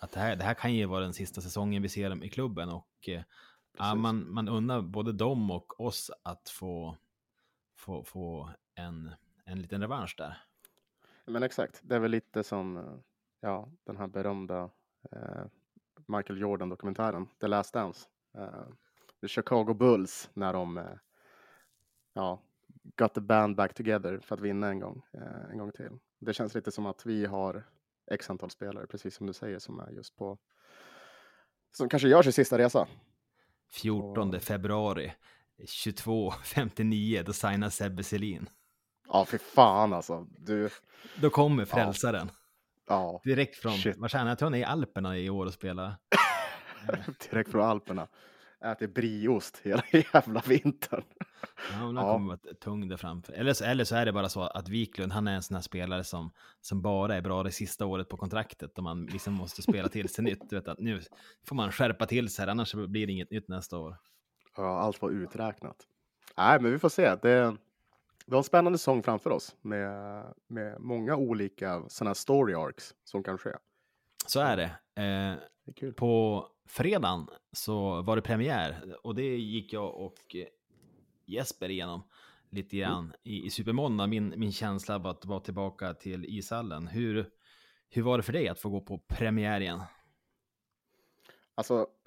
att 0.00 0.12
det, 0.12 0.20
här, 0.20 0.36
det 0.36 0.44
här 0.44 0.54
kan 0.54 0.74
ju 0.74 0.86
vara 0.86 1.00
den 1.00 1.14
sista 1.14 1.40
säsongen 1.40 1.82
vi 1.82 1.88
ser 1.88 2.10
dem 2.10 2.22
i 2.22 2.28
klubben. 2.28 2.68
Och 2.68 3.08
eh, 3.08 3.22
ja, 3.78 3.94
man, 3.94 4.32
man 4.32 4.48
undrar 4.48 4.82
både 4.82 5.12
dem 5.12 5.50
och 5.50 5.80
oss 5.80 6.10
att 6.22 6.48
få, 6.48 6.96
få, 7.76 8.04
få 8.04 8.50
en, 8.74 9.10
en 9.44 9.62
liten 9.62 9.80
revansch 9.80 10.14
där. 10.18 10.42
Men 11.26 11.42
exakt, 11.42 11.80
det 11.82 11.94
är 11.94 12.00
väl 12.00 12.10
lite 12.10 12.44
som 12.44 12.76
eh, 12.76 12.94
ja, 13.40 13.68
den 13.84 13.96
här 13.96 14.06
berömda 14.06 14.70
eh, 15.12 15.44
Michael 16.08 16.40
Jordan-dokumentären, 16.40 17.26
The 17.40 17.46
Last 17.46 17.74
Dance. 17.74 18.08
Uh, 18.38 18.68
the 19.20 19.28
Chicago 19.28 19.74
Bulls 19.74 20.30
när 20.34 20.52
de 20.52 20.78
uh, 20.78 20.84
ja, 22.12 22.42
got 22.96 23.14
the 23.14 23.20
band 23.20 23.56
back 23.56 23.74
together 23.74 24.18
för 24.18 24.34
att 24.34 24.40
vinna 24.40 24.68
en 24.68 24.80
gång, 24.80 25.02
uh, 25.14 25.50
en 25.50 25.58
gång 25.58 25.72
till. 25.72 25.98
Det 26.20 26.34
känns 26.34 26.54
lite 26.54 26.70
som 26.70 26.86
att 26.86 27.06
vi 27.06 27.26
har 27.26 27.64
x 28.10 28.30
antal 28.30 28.50
spelare, 28.50 28.86
precis 28.86 29.14
som 29.14 29.26
du 29.26 29.32
säger, 29.32 29.58
som 29.58 29.80
är 29.80 29.90
just 29.90 30.16
på 30.16 30.38
som 31.72 31.88
kanske 31.88 32.08
gör 32.08 32.22
sin 32.22 32.32
sista 32.32 32.58
resa. 32.58 32.88
14 33.70 34.34
Och... 34.34 34.42
februari 34.42 35.12
22.59, 35.58 37.22
då 37.22 37.32
signar 37.32 37.70
Sebbe 37.70 38.02
Selin. 38.02 38.48
Ja, 39.08 39.24
för 39.24 39.38
fan 39.38 39.92
alltså. 39.92 40.26
Du... 40.38 40.70
Då 41.20 41.30
kommer 41.30 41.64
frälsaren. 41.64 42.30
Ja. 42.88 43.20
Direkt 43.24 43.56
från, 43.56 43.72
Shit. 43.72 44.10
känner 44.10 44.28
jag 44.28 44.38
tror 44.38 44.46
han 44.46 44.54
är 44.54 44.58
i 44.58 44.64
Alperna 44.64 45.18
i 45.18 45.30
år 45.30 45.46
och 45.46 45.52
spelar. 45.52 45.96
Direkt 47.30 47.50
från 47.50 47.62
Alperna. 47.62 48.08
Äter 48.64 48.86
brieost 48.86 49.60
hela 49.62 49.82
jävla 50.12 50.42
vintern. 50.46 51.04
Ja, 51.72 51.86
men 51.86 51.96
ja. 51.96 52.12
kommer 52.12 52.28
vara 52.28 52.54
tung 52.60 52.88
där 52.88 52.96
framför. 52.96 53.32
Eller 53.32 53.52
så, 53.52 53.64
eller 53.64 53.84
så 53.84 53.96
är 53.96 54.06
det 54.06 54.12
bara 54.12 54.28
så 54.28 54.42
att 54.42 54.68
Wiklund, 54.68 55.12
han 55.12 55.28
är 55.28 55.34
en 55.34 55.42
sån 55.42 55.54
här 55.54 55.62
spelare 55.62 56.04
som, 56.04 56.32
som 56.60 56.82
bara 56.82 57.16
är 57.16 57.20
bra 57.20 57.42
det 57.42 57.52
sista 57.52 57.86
året 57.86 58.08
på 58.08 58.16
kontraktet 58.16 58.78
och 58.78 58.84
man 58.84 59.06
liksom 59.06 59.34
måste 59.34 59.62
spela 59.62 59.88
till 59.88 60.08
sig 60.08 60.24
nytt. 60.24 60.52
Vet 60.52 60.68
att 60.68 60.78
nu 60.78 61.00
får 61.46 61.56
man 61.56 61.72
skärpa 61.72 62.06
till 62.06 62.28
sig, 62.28 62.50
annars 62.50 62.74
blir 62.74 63.06
det 63.06 63.12
inget 63.12 63.30
nytt 63.30 63.48
nästa 63.48 63.78
år. 63.78 63.96
Ja, 64.56 64.78
allt 64.78 65.02
var 65.02 65.10
uträknat. 65.10 65.76
Nej, 66.36 66.60
men 66.60 66.72
vi 66.72 66.78
får 66.78 66.88
se. 66.88 67.14
Det, 67.14 67.56
vi 68.28 68.34
har 68.34 68.38
en 68.38 68.44
spännande 68.44 68.78
säsong 68.78 69.02
framför 69.02 69.30
oss 69.30 69.56
med, 69.60 70.24
med 70.46 70.80
många 70.80 71.16
olika 71.16 71.82
sådana 71.88 72.14
story 72.14 72.54
arcs 72.54 72.94
som 73.04 73.22
kan 73.22 73.38
ske. 73.38 73.50
Så 74.26 74.40
är 74.40 74.56
det. 74.56 74.64
Eh, 75.02 75.38
det 75.64 75.86
är 75.86 75.92
på 75.92 76.46
fredagen 76.66 77.26
så 77.52 78.02
var 78.02 78.16
det 78.16 78.22
premiär 78.22 78.96
och 79.02 79.14
det 79.14 79.36
gick 79.36 79.72
jag 79.72 79.94
och 79.94 80.36
Jesper 81.26 81.68
igenom 81.68 82.02
lite 82.50 82.76
mm. 82.76 82.88
grann 82.88 83.04
mm. 83.04 83.16
i, 83.22 83.46
i 83.46 83.50
Supermåndag. 83.50 84.06
Min, 84.06 84.34
min 84.36 84.52
känsla 84.52 84.94
av 84.94 85.06
att 85.06 85.24
vara 85.24 85.40
tillbaka 85.40 85.94
till 85.94 86.24
ishallen. 86.24 86.86
Hur, 86.86 87.30
hur 87.90 88.02
var 88.02 88.16
det 88.16 88.22
för 88.22 88.32
dig 88.32 88.48
att 88.48 88.60
få 88.60 88.68
gå 88.68 88.80
på 88.80 88.98
premiär 88.98 89.60
igen? 89.60 89.80
Alltså, 91.54 91.86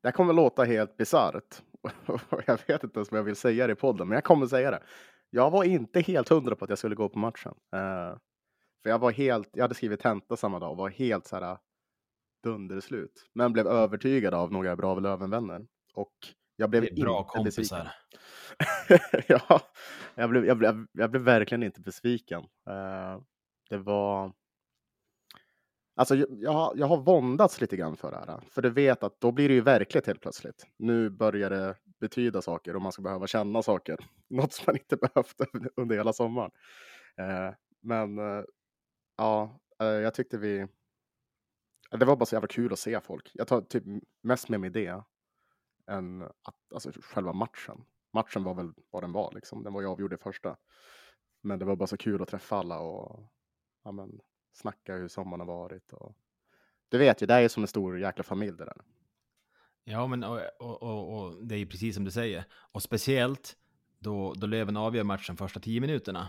det 0.00 0.08
här 0.08 0.12
kommer 0.12 0.32
låta 0.32 0.64
helt 0.64 0.96
bisarrt. 0.96 1.62
jag 2.46 2.58
vet 2.66 2.84
inte 2.84 2.98
ens 2.98 3.10
vad 3.10 3.18
jag 3.18 3.24
vill 3.24 3.36
säga 3.36 3.66
det 3.66 3.72
i 3.72 3.76
podden, 3.76 4.08
men 4.08 4.14
jag 4.14 4.24
kommer 4.24 4.46
säga 4.46 4.70
det. 4.70 4.82
Jag 5.34 5.50
var 5.50 5.64
inte 5.64 6.00
helt 6.00 6.28
hundra 6.28 6.56
på 6.56 6.64
att 6.64 6.68
jag 6.68 6.78
skulle 6.78 6.94
gå 6.94 7.08
på 7.08 7.18
matchen. 7.18 7.54
Uh, 7.76 8.18
för 8.82 8.90
jag 8.90 8.98
var 8.98 9.10
helt, 9.10 9.48
jag 9.52 9.64
hade 9.64 9.74
skrivit 9.74 10.00
tenta 10.00 10.36
samma 10.36 10.58
dag 10.58 10.70
och 10.70 10.76
var 10.76 10.88
helt 10.88 11.26
så 11.26 11.36
här 11.36 11.58
dunderslut. 12.42 13.30
Men 13.32 13.52
blev 13.52 13.66
övertygad 13.66 14.34
av 14.34 14.52
några 14.52 14.76
bra 14.76 14.94
Lövenvänner. 14.94 15.66
Och 15.94 16.12
jag 16.56 16.70
blev 16.70 16.84
inte 16.84 17.02
bra 17.02 17.24
kompisar. 17.24 17.92
ja, 19.28 19.60
jag 20.14 20.30
blev, 20.30 20.46
jag, 20.46 20.58
blev, 20.58 20.86
jag 20.92 21.10
blev 21.10 21.22
verkligen 21.22 21.62
inte 21.62 21.80
besviken. 21.80 22.42
Uh, 22.42 23.22
det 23.70 23.78
var... 23.78 24.32
Alltså, 25.96 26.16
jag, 26.16 26.72
jag 26.76 26.86
har 26.86 26.96
våndats 26.96 27.60
lite 27.60 27.76
grann 27.76 27.96
för 27.96 28.10
det 28.10 28.16
här. 28.16 28.40
För 28.50 28.62
du 28.62 28.70
vet 28.70 29.02
att 29.02 29.20
då 29.20 29.32
blir 29.32 29.48
det 29.48 29.54
ju 29.54 29.60
verkligt 29.60 30.06
helt 30.06 30.20
plötsligt. 30.20 30.66
Nu 30.76 31.10
börjar 31.10 31.50
det 31.50 31.76
betyda 32.00 32.42
saker 32.42 32.76
och 32.76 32.82
man 32.82 32.92
ska 32.92 33.02
behöva 33.02 33.26
känna 33.26 33.62
saker. 33.62 33.98
Något 34.28 34.52
som 34.52 34.64
man 34.66 34.76
inte 34.76 34.96
behövt 35.14 35.40
under 35.76 35.96
hela 35.96 36.12
sommaren. 36.12 36.50
Eh, 37.16 37.54
men 37.82 38.18
eh, 38.18 38.44
ja, 39.16 39.60
eh, 39.80 39.86
jag 39.86 40.14
tyckte 40.14 40.38
vi 40.38 40.66
det 41.90 42.04
var 42.04 42.16
bara 42.16 42.26
så 42.26 42.34
jävla 42.34 42.48
kul 42.48 42.72
att 42.72 42.78
se 42.78 43.00
folk. 43.00 43.30
Jag 43.34 43.48
tar 43.48 43.60
typ 43.60 43.84
mest 44.22 44.48
med 44.48 44.60
mig 44.60 44.70
det 44.70 45.02
än 45.86 46.22
att, 46.22 46.72
alltså, 46.74 46.92
själva 47.02 47.32
matchen. 47.32 47.84
Matchen 48.12 48.44
var 48.44 48.54
väl 48.54 48.72
vad 48.90 49.02
den 49.02 49.12
var, 49.12 49.32
liksom. 49.34 49.62
den 49.62 49.72
var 49.72 49.80
ju 49.80 49.86
avgjord 49.86 50.12
i 50.12 50.16
första. 50.16 50.56
Men 51.42 51.58
det 51.58 51.64
var 51.64 51.76
bara 51.76 51.86
så 51.86 51.96
kul 51.96 52.22
att 52.22 52.28
träffa 52.28 52.56
alla 52.56 52.78
och 52.78 53.28
ja, 53.84 53.92
men, 53.92 54.20
snacka 54.54 54.94
hur 54.94 55.08
sommaren 55.08 55.40
har 55.40 55.46
varit. 55.46 55.92
Och... 55.92 56.16
Du 56.88 56.98
vet 56.98 57.22
ju, 57.22 57.26
det 57.26 57.34
är 57.34 57.48
som 57.48 57.62
en 57.62 57.66
stor 57.66 57.98
jäkla 58.00 58.24
familj 58.24 58.56
det 58.58 58.64
där. 58.64 58.76
Ja, 59.84 60.06
men 60.06 60.24
och, 60.24 60.40
och, 60.58 60.82
och, 60.82 61.18
och 61.24 61.46
det 61.46 61.54
är 61.54 61.58
ju 61.58 61.66
precis 61.66 61.94
som 61.94 62.04
du 62.04 62.10
säger. 62.10 62.44
Och 62.72 62.82
speciellt 62.82 63.56
då, 63.98 64.34
då 64.34 64.46
Löven 64.46 64.76
avgör 64.76 65.04
matchen 65.04 65.36
första 65.36 65.60
tio 65.60 65.80
minuterna. 65.80 66.28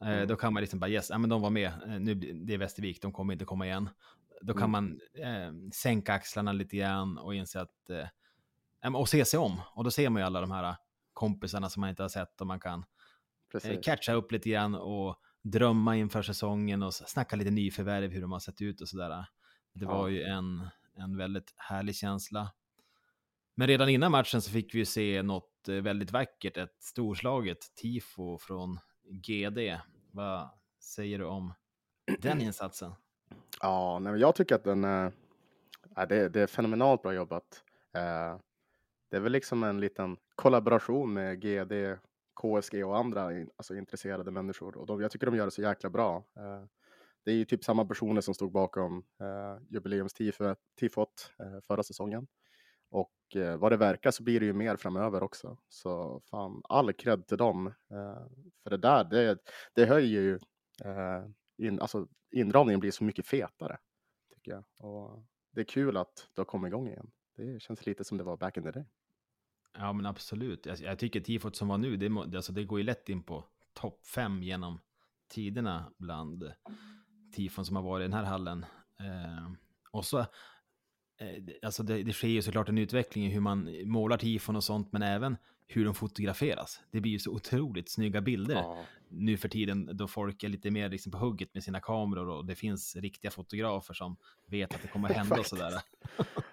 Eh, 0.00 0.08
Mm. 0.08 0.28
då 0.28 0.36
kan 0.36 0.52
man 0.52 0.60
liksom 0.60 0.78
bara 0.80 0.90
yes, 0.90 1.10
ja, 1.10 1.18
men 1.18 1.30
de 1.30 1.42
var 1.42 1.50
med. 1.50 1.66
Eh, 1.86 2.00
nu, 2.00 2.14
det 2.14 2.54
är 2.54 2.58
Västervik, 2.58 3.02
de 3.02 3.12
kommer 3.12 3.32
inte 3.32 3.44
komma 3.44 3.66
igen. 3.66 3.88
Då 4.40 4.54
kan 4.54 4.62
Mm. 4.62 4.70
man 4.70 5.00
eh, 5.14 5.70
sänka 5.74 6.12
axlarna 6.14 6.52
lite 6.52 6.76
grann 6.76 7.18
och 7.18 7.34
inse 7.34 7.60
att 7.60 7.90
eh, 8.82 8.94
och 8.94 9.08
se 9.08 9.24
sig 9.24 9.38
om. 9.38 9.60
Och 9.74 9.84
då 9.84 9.90
ser 9.90 10.10
man 10.10 10.22
ju 10.22 10.26
alla 10.26 10.40
de 10.40 10.50
här 10.50 10.76
kompisarna 11.12 11.68
som 11.68 11.80
man 11.80 11.90
inte 11.90 12.02
har 12.02 12.08
sett 12.08 12.40
och 12.40 12.46
man 12.46 12.60
kan 12.60 12.84
catcha 13.82 14.12
upp 14.12 14.32
lite 14.32 14.48
grann 14.50 14.74
och 14.74 15.16
drömma 15.42 15.96
inför 15.96 16.22
säsongen 16.22 16.82
och 16.82 16.94
snacka 16.94 17.36
lite 17.36 17.50
nyförvärv, 17.50 18.10
hur 18.10 18.20
de 18.20 18.32
har 18.32 18.38
sett 18.38 18.62
ut 18.62 18.80
och 18.80 18.88
sådär. 18.88 19.26
Det 19.72 19.86
var 19.86 20.08
ju 20.08 20.22
en, 20.22 20.68
en 20.94 21.16
väldigt 21.16 21.54
härlig 21.56 21.96
känsla. 21.96 22.52
Men 23.54 23.68
redan 23.68 23.88
innan 23.88 24.12
matchen 24.12 24.42
så 24.42 24.50
fick 24.50 24.74
vi 24.74 24.78
ju 24.78 24.84
se 24.84 25.22
något 25.22 25.68
eh, 25.68 25.74
väldigt 25.74 26.12
vackert, 26.12 26.56
ett 26.56 26.76
storslaget 26.78 27.74
tifo 27.74 28.38
från 28.38 28.78
GD. 29.04 29.58
Vad 30.10 30.50
säger 30.80 31.18
du 31.18 31.24
om 31.24 31.54
den 32.18 32.40
insatsen? 32.42 32.92
Ja, 33.60 33.98
nej, 33.98 34.20
jag 34.20 34.34
tycker 34.34 34.54
att 34.54 34.64
den 34.64 34.84
är, 34.84 35.12
ja, 35.96 36.06
det, 36.06 36.28
det 36.28 36.40
är 36.40 36.46
fenomenalt 36.46 37.02
bra 37.02 37.14
jobbat. 37.14 37.64
Eh, 37.94 38.38
det 39.10 39.16
är 39.16 39.20
väl 39.20 39.32
liksom 39.32 39.62
en 39.62 39.80
liten 39.80 40.16
kollaboration 40.34 41.12
med 41.12 41.40
GD, 41.40 41.72
KSG 42.34 42.84
och 42.84 42.98
andra 42.98 43.30
alltså, 43.56 43.76
intresserade 43.76 44.30
människor. 44.30 44.76
Och 44.76 44.86
de, 44.86 45.00
jag 45.00 45.10
tycker 45.10 45.26
de 45.26 45.36
gör 45.36 45.44
det 45.44 45.50
så 45.50 45.62
jäkla 45.62 45.90
bra. 45.90 46.16
Eh, 46.16 46.64
det 47.24 47.30
är 47.30 47.34
ju 47.34 47.44
typ 47.44 47.64
samma 47.64 47.84
personer 47.84 48.20
som 48.20 48.34
stod 48.34 48.52
bakom 48.52 49.04
eh, 49.20 49.62
jubileumstifot 49.70 51.32
eh, 51.38 51.60
förra 51.66 51.82
säsongen. 51.82 52.26
Och 52.90 53.36
eh, 53.36 53.56
vad 53.56 53.72
det 53.72 53.76
verkar 53.76 54.10
så 54.10 54.22
blir 54.22 54.40
det 54.40 54.46
ju 54.46 54.52
mer 54.52 54.76
framöver 54.76 55.22
också. 55.22 55.58
Så 55.68 56.22
fan, 56.30 56.62
all 56.68 56.92
cred 56.92 57.26
till 57.26 57.36
dem. 57.36 57.66
Eh, 57.66 58.26
för 58.62 58.70
det 58.70 58.76
där, 58.76 59.04
det, 59.04 59.38
det 59.74 59.86
höjer 59.86 60.20
ju 60.20 60.34
eh, 60.84 61.24
in, 61.58 61.80
alltså, 61.80 62.06
inramningen 62.30 62.80
blir 62.80 62.90
så 62.90 63.04
mycket 63.04 63.26
fetare. 63.26 63.78
Tycker 64.34 64.50
jag. 64.50 64.64
Och 64.78 65.24
det 65.50 65.60
är 65.60 65.64
kul 65.64 65.96
att 65.96 66.28
det 66.34 66.40
har 66.40 66.46
kommit 66.46 66.68
igång 66.68 66.88
igen. 66.88 67.10
Det 67.36 67.62
känns 67.62 67.86
lite 67.86 68.04
som 68.04 68.18
det 68.18 68.24
var 68.24 68.36
back 68.36 68.56
in 68.56 68.62
the 68.62 68.70
day. 68.70 68.84
Ja, 69.78 69.92
men 69.92 70.06
absolut. 70.06 70.66
Jag, 70.66 70.80
jag 70.80 70.98
tycker 70.98 71.20
tifot 71.20 71.56
som 71.56 71.68
var 71.68 71.78
nu, 71.78 71.96
det, 71.96 72.36
alltså, 72.36 72.52
det 72.52 72.64
går 72.64 72.78
ju 72.80 72.84
lätt 72.84 73.08
in 73.08 73.22
på 73.22 73.44
topp 73.74 74.06
fem 74.06 74.42
genom 74.42 74.80
tiderna 75.28 75.92
bland 75.98 76.52
tifon 77.34 77.64
som 77.66 77.76
har 77.76 77.82
varit 77.82 78.00
i 78.04 78.08
den 78.08 78.12
här 78.12 78.24
hallen. 78.24 78.64
Eh, 79.00 79.52
och 79.90 80.04
så, 80.04 80.18
eh, 80.18 80.26
det- 81.40 81.58
alltså 81.62 81.82
det, 81.82 82.02
det 82.02 82.12
sker 82.12 82.28
ju 82.28 82.42
såklart 82.42 82.68
en 82.68 82.78
utveckling 82.78 83.26
i 83.26 83.28
hur 83.30 83.40
man 83.40 83.68
målar 83.84 84.16
tifon 84.16 84.56
och 84.56 84.64
sånt, 84.64 84.92
men 84.92 85.02
även 85.02 85.36
hur 85.66 85.84
de 85.84 85.94
fotograferas. 85.94 86.80
Det 86.90 87.00
blir 87.00 87.12
ju 87.12 87.18
så 87.18 87.30
otroligt 87.30 87.90
snygga 87.90 88.20
bilder 88.20 88.54
Ja, 88.54 88.84
nu 89.12 89.36
för 89.36 89.48
tiden 89.48 89.96
då 89.96 90.08
folk 90.08 90.42
är 90.42 90.48
lite 90.48 90.70
mer 90.70 90.88
liksom 90.88 91.12
på 91.12 91.18
hugget 91.18 91.54
med 91.54 91.64
sina 91.64 91.80
kameror 91.80 92.28
och 92.28 92.46
det 92.46 92.54
finns 92.54 92.96
riktiga 92.96 93.30
fotografer 93.30 93.94
som 93.94 94.16
vet 94.46 94.74
att 94.74 94.82
det 94.82 94.88
kommer 94.88 95.08
hända 95.14 95.38
och 95.38 95.46
sådär. 95.46 95.72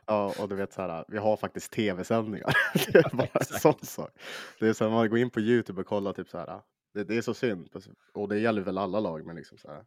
ja 0.06 0.34
och 0.40 0.50
du 0.50 0.56
vet 0.56 0.74
så 0.74 0.82
här, 0.82 1.06
vi 1.08 1.18
har 1.18 1.38
faktiskt 1.38 1.72
tv-sändningar. 1.72 2.54
det 2.74 3.00
är 3.00 3.16
bara 3.16 3.24
en 3.24 3.42
Exakt. 3.42 3.62
sån 3.62 3.80
sak. 3.82 4.12
Det 4.60 4.68
är 4.68 4.74
så 4.74 4.84
här, 4.84 4.92
man 4.92 5.10
går 5.10 5.20
in 5.20 5.30
på 5.30 5.40
YouTube 5.40 5.82
och 5.82 5.88
kollar 5.88 6.14
typ 6.14 6.30
så 6.30 6.38
här. 6.38 6.62
Det, 6.94 7.04
det 7.04 7.18
är 7.18 7.22
så 7.22 7.34
synd. 7.34 7.70
Och 8.14 8.30
det 8.30 8.40
gäller 8.40 8.62
väl 8.62 8.78
alla 8.78 9.00
lag, 9.00 9.26
men 9.26 9.36
liksom 9.36 9.58
så 9.58 9.68
här. 9.68 9.86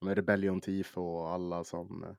Med 0.00 0.16
Rebellion 0.16 0.60
Tifo 0.60 1.00
och 1.00 1.30
alla 1.30 1.64
som, 1.64 2.16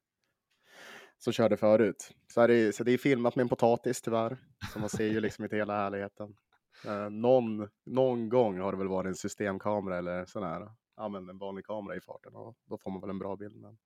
som 1.17 1.33
körde 1.33 1.57
förut. 1.57 2.09
Så, 2.33 2.41
är 2.41 2.47
det, 2.47 2.75
så 2.75 2.83
det 2.83 2.91
är 2.91 2.97
filmat 2.97 3.35
med 3.35 3.43
en 3.43 3.49
potatis 3.49 4.01
tyvärr. 4.01 4.37
Så 4.73 4.79
man 4.79 4.89
ser 4.89 5.07
ju 5.07 5.19
liksom 5.19 5.43
inte 5.43 5.55
hela 5.55 5.73
härligheten. 5.73 6.35
Eh, 6.85 7.09
någon, 7.09 7.69
någon 7.85 8.29
gång 8.29 8.59
har 8.59 8.71
det 8.71 8.77
väl 8.77 8.87
varit 8.87 9.07
en 9.07 9.15
systemkamera 9.15 9.97
eller 9.97 10.25
sån 10.25 10.43
här, 10.43 10.71
ja 10.95 11.09
men 11.09 11.29
en 11.29 11.37
vanlig 11.37 11.65
kamera 11.65 11.95
i 11.95 12.01
farten 12.01 12.35
och 12.35 12.57
då 12.65 12.77
får 12.77 12.91
man 12.91 13.01
väl 13.01 13.09
en 13.09 13.19
bra 13.19 13.35
bild. 13.35 13.55
Men, 13.55 13.77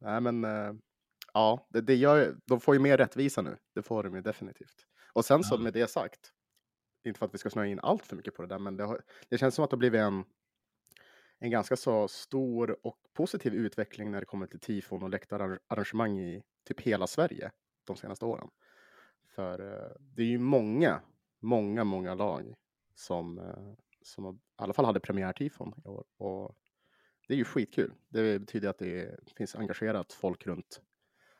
nej 0.00 0.20
men, 0.20 0.44
eh, 0.44 0.72
ja, 1.32 1.66
det, 1.68 1.80
det 1.80 1.94
gör, 1.94 2.36
de 2.44 2.60
får 2.60 2.74
ju 2.74 2.80
mer 2.80 2.96
rättvisa 2.96 3.42
nu. 3.42 3.56
Det 3.74 3.82
får 3.82 4.02
de 4.02 4.14
ju 4.14 4.20
definitivt. 4.20 4.86
Och 5.12 5.24
sen 5.24 5.44
så 5.44 5.58
med 5.58 5.72
det 5.72 5.90
sagt, 5.90 6.32
inte 7.04 7.18
för 7.18 7.26
att 7.26 7.34
vi 7.34 7.38
ska 7.38 7.50
snöa 7.50 7.66
in 7.66 7.80
allt 7.80 8.06
för 8.06 8.16
mycket 8.16 8.34
på 8.34 8.42
det 8.42 8.48
där, 8.48 8.58
men 8.58 8.76
det, 8.76 8.84
har, 8.84 9.02
det 9.28 9.38
känns 9.38 9.54
som 9.54 9.64
att 9.64 9.70
det 9.70 9.74
har 9.74 9.78
blivit 9.78 10.00
en, 10.00 10.24
en 11.38 11.50
ganska 11.50 11.76
så 11.76 12.08
stor 12.08 12.86
och 12.86 12.98
positiv 13.14 13.54
utveckling 13.54 14.10
när 14.10 14.20
det 14.20 14.26
kommer 14.26 14.46
till 14.46 14.60
tifon 14.60 15.02
och 15.02 15.10
läktararrangemang 15.10 16.18
i 16.18 16.42
typ 16.68 16.80
hela 16.80 17.06
Sverige 17.06 17.50
de 17.86 17.96
senaste 17.96 18.24
åren. 18.24 18.48
För 19.28 19.60
eh, 19.60 19.92
det 20.00 20.22
är 20.22 20.26
ju 20.26 20.38
många, 20.38 21.00
många, 21.40 21.84
många 21.84 22.14
lag 22.14 22.54
som, 22.94 23.38
eh, 23.38 23.72
som 24.02 24.36
i 24.36 24.38
alla 24.56 24.72
fall 24.72 24.84
hade 24.84 25.00
premiärtifon 25.00 25.74
i 25.84 25.88
år. 25.88 26.04
Och 26.16 26.56
det 27.28 27.34
är 27.34 27.38
ju 27.38 27.44
skitkul. 27.44 27.92
Det 28.08 28.38
betyder 28.38 28.68
att 28.68 28.78
det 28.78 29.18
finns 29.36 29.54
engagerat 29.54 30.12
folk 30.12 30.46
runt 30.46 30.82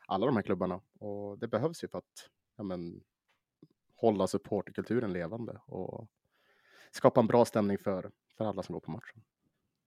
alla 0.06 0.26
de 0.26 0.36
här 0.36 0.42
klubbarna. 0.42 0.80
Och 0.98 1.38
det 1.38 1.48
behövs 1.48 1.84
ju 1.84 1.88
för 1.88 1.98
att 1.98 2.30
ja, 2.56 2.62
men, 2.62 3.00
hålla 3.94 4.26
supporterkulturen 4.26 5.12
levande 5.12 5.60
och 5.66 6.08
skapa 6.90 7.20
en 7.20 7.26
bra 7.26 7.44
stämning 7.44 7.78
för, 7.78 8.10
för 8.36 8.44
alla 8.44 8.62
som 8.62 8.72
går 8.72 8.80
på 8.80 8.90
matchen. 8.90 9.22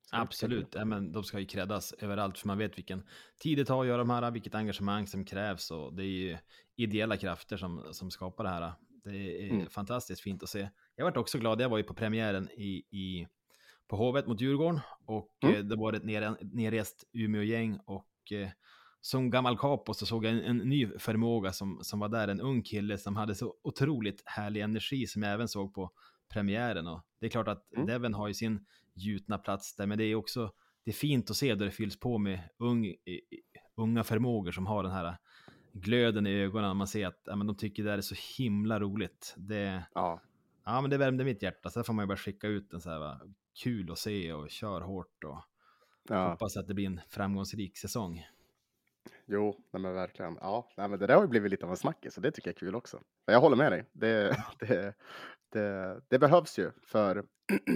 Så 0.01 0.15
Absolut, 0.15 0.75
ja, 0.75 0.85
men 0.85 1.11
de 1.11 1.23
ska 1.23 1.39
ju 1.39 1.45
creddas 1.45 1.93
överallt 1.93 2.37
för 2.37 2.47
man 2.47 2.57
vet 2.57 2.77
vilken 2.77 3.07
tid 3.37 3.57
det 3.57 3.65
tar 3.65 3.81
att 3.81 3.87
göra 3.87 3.97
de 3.97 4.09
här, 4.09 4.31
vilket 4.31 4.55
engagemang 4.55 5.07
som 5.07 5.25
krävs 5.25 5.71
och 5.71 5.93
det 5.93 6.03
är 6.03 6.07
ju 6.07 6.37
ideella 6.75 7.17
krafter 7.17 7.57
som, 7.57 7.83
som 7.91 8.11
skapar 8.11 8.43
det 8.43 8.49
här. 8.49 8.73
Det 9.03 9.47
är 9.47 9.51
Mm. 9.51 9.69
fantastiskt 9.69 10.21
fint 10.21 10.43
att 10.43 10.49
se. 10.49 10.69
Jag 10.95 11.05
varit 11.05 11.17
också 11.17 11.37
glad, 11.39 11.61
jag 11.61 11.69
var 11.69 11.77
ju 11.77 11.83
på 11.83 11.93
premiären 11.93 12.49
i, 12.49 12.83
i, 12.91 13.27
på 13.87 13.95
Hovet 13.95 14.27
mot 14.27 14.41
Djurgården 14.41 14.79
och 15.05 15.37
Mm. 15.43 15.55
eh, 15.55 15.61
det 15.63 15.75
var 15.75 15.93
ett 15.93 16.03
nerrest 16.53 17.03
Umeå-gäng 17.13 17.79
och 17.85 18.31
eh, 18.31 18.49
som 19.01 19.29
gammal 19.29 19.57
capo 19.57 19.93
så 19.93 20.05
såg 20.05 20.25
jag 20.25 20.33
en, 20.33 20.41
en 20.41 20.57
ny 20.57 20.87
förmåga 20.99 21.51
som, 21.53 21.79
som 21.83 21.99
var 21.99 22.09
där, 22.09 22.27
en 22.27 22.41
ung 22.41 22.61
kille 22.63 22.97
som 22.97 23.15
hade 23.15 23.35
så 23.35 23.55
otroligt 23.63 24.23
härlig 24.25 24.61
energi 24.61 25.07
som 25.07 25.23
jag 25.23 25.33
även 25.33 25.47
såg 25.47 25.73
på 25.73 25.91
premiären 26.33 26.87
och 26.87 27.01
det 27.19 27.25
är 27.25 27.29
klart 27.29 27.47
att 27.47 27.73
Mm. 27.73 27.87
Devon 27.87 28.13
har 28.13 28.27
ju 28.27 28.33
sin 28.33 28.65
gjutna 28.93 29.37
plats 29.37 29.75
där, 29.75 29.87
men 29.87 29.97
det 29.97 30.03
är 30.03 30.15
också 30.15 30.51
det 30.83 30.91
är 30.91 30.95
fint 30.95 31.29
att 31.29 31.35
se 31.37 31.55
där 31.55 31.65
det 31.65 31.71
fylls 31.71 31.99
på 31.99 32.17
med 32.17 32.39
ung, 32.57 32.95
unga 33.75 34.03
förmågor 34.03 34.51
som 34.51 34.65
har 34.65 34.83
den 34.83 34.91
här 34.91 35.17
glöden 35.73 36.27
i 36.27 36.43
ögonen. 36.43 36.77
Man 36.77 36.87
ser 36.87 37.07
att 37.07 37.21
ja, 37.25 37.35
men 37.35 37.47
de 37.47 37.55
tycker 37.55 37.83
det 37.83 37.91
är 37.91 38.01
så 38.01 38.15
himla 38.37 38.79
roligt. 38.79 39.33
Det, 39.37 39.83
Ja, 39.93 40.21
ja, 40.65 40.81
men 40.81 40.89
det 40.89 40.97
värmde 40.97 41.23
mitt 41.23 41.43
hjärta, 41.43 41.69
så 41.69 41.83
får 41.83 41.93
man 41.93 42.03
ju 42.03 42.07
bara 42.07 42.17
skicka 42.17 42.47
ut 42.47 42.73
en 42.73 42.81
så 42.81 42.89
här, 42.89 42.99
va, 42.99 43.21
kul 43.63 43.91
att 43.91 43.99
se 43.99 44.33
och 44.33 44.49
kör 44.49 44.81
hårt 44.81 45.23
och 45.23 45.43
ja. 46.09 46.29
hoppas 46.29 46.57
att 46.57 46.67
det 46.67 46.73
blir 46.73 46.85
en 46.85 47.01
framgångsrik 47.09 47.77
säsong. 47.77 48.27
Jo, 49.25 49.55
nej 49.71 49.81
men 49.81 49.93
verkligen. 49.93 50.37
Ja, 50.41 50.69
nej 50.77 50.89
men 50.89 50.99
det 50.99 51.07
där 51.07 51.15
har 51.15 51.21
ju 51.21 51.27
blivit 51.27 51.51
lite 51.51 51.65
av 51.65 51.71
en 51.71 51.77
snackis 51.77 52.17
och 52.17 52.23
det 52.23 52.31
tycker 52.31 52.49
jag 52.49 52.55
är 52.55 52.59
kul 52.59 52.75
också. 52.75 53.01
Men 53.25 53.33
jag 53.33 53.41
håller 53.41 53.57
med 53.57 53.71
dig. 53.71 53.85
Det, 53.93 54.43
det, 54.59 54.93
det, 55.49 56.01
det 56.07 56.19
behövs 56.19 56.59
ju 56.59 56.71
för 56.83 57.25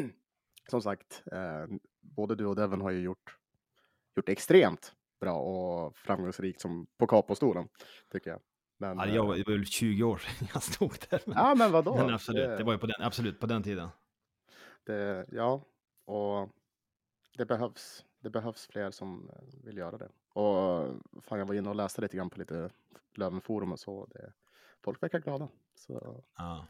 som 0.70 0.82
sagt, 0.82 1.24
eh, 1.32 1.66
både 2.02 2.36
du 2.36 2.46
och 2.46 2.56
Devon 2.56 2.82
har 2.82 2.92
ju 2.92 3.00
gjort, 3.00 3.38
gjort 4.16 4.30
extremt 4.30 4.94
bra 5.20 5.40
och 5.40 5.96
framgångsrikt 5.98 6.62
som 6.62 6.88
på 6.98 7.08
Capo-stolen, 7.08 7.68
tycker 8.12 8.30
jag. 8.30 8.40
Men, 8.78 8.98
Ja, 8.98 9.06
eh, 9.06 9.16
jag 9.16 9.26
var, 9.26 9.36
det 9.36 9.44
var 9.48 9.54
väl 9.54 9.66
20 9.66 10.04
år 10.04 10.18
sedan 10.18 10.48
jag 10.54 10.64
stod 10.64 10.98
där. 11.10 11.22
Men, 11.26 11.38
ja, 11.38 11.56
men 11.56 11.72
vadå? 11.72 11.96
men 11.98 12.14
absolut, 12.14 12.48
Det- 12.50 12.58
det 12.58 12.64
var 12.64 12.74
ju 12.74 12.80
på 12.80 12.88
den, 12.88 13.02
absolut 13.02 13.40
på 13.40 13.46
den 13.46 13.64
tiden. 13.64 13.90
Det, 14.86 15.26
ja, 15.32 15.62
och 16.06 16.50
det 17.38 17.46
behövs. 17.46 18.06
Det 18.20 18.30
behövs 18.30 18.68
fler 18.68 18.92
som 18.92 19.30
eh, 19.30 19.64
vill 19.66 19.78
göra 19.78 19.98
det. 19.98 20.10
Och 20.34 20.96
fan, 21.24 21.40
jag 21.40 21.46
var 21.46 21.56
inne 21.56 21.70
och 21.70 21.76
läste 21.76 22.02
lite 22.02 22.18
grann 22.18 22.30
på 22.30 22.40
lite 22.40 22.70
Lövenforum 23.16 23.72
och 23.72 23.80
så. 23.80 24.06
Det, 24.06 24.34
folk 24.84 25.04
verkar 25.04 25.20
glada. 25.20 25.48
Så 25.76 26.24
Ja. 26.38 26.68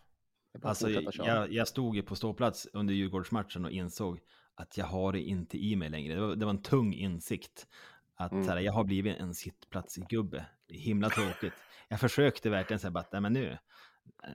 Alltså, 0.61 0.89
jag, 0.89 1.51
jag 1.51 1.67
stod 1.67 1.95
ju 1.95 2.03
på 2.03 2.15
ståplats 2.15 2.67
under 2.73 2.93
Djurgårdsmatchen 2.93 3.65
och 3.65 3.71
insåg 3.71 4.19
att 4.55 4.77
jag 4.77 4.85
har 4.85 5.11
det 5.13 5.21
inte 5.21 5.57
i 5.57 5.75
mig 5.75 5.89
längre. 5.89 6.15
Det 6.15 6.21
var, 6.21 6.35
det 6.35 6.45
var 6.45 6.49
en 6.53 6.61
tung 6.61 6.93
insikt. 6.93 7.67
Att 8.15 8.31
Mm. 8.31 8.47
här, 8.47 8.57
jag 8.59 8.73
har 8.73 8.83
blivit 8.83 9.17
en 9.17 9.33
sittplats 9.35 9.97
i 9.97 10.01
gubbe. 10.09 10.45
Det 10.67 10.73
är 10.75 10.79
himla 10.79 11.09
tråkigt. 11.09 11.53
Jag 11.87 11.99
försökte 11.99 12.49
verkligen 12.49 12.79
säga 12.79 12.99
att 12.99 13.11
nej, 13.11 13.21
men 13.21 13.33
nu, 13.33 13.57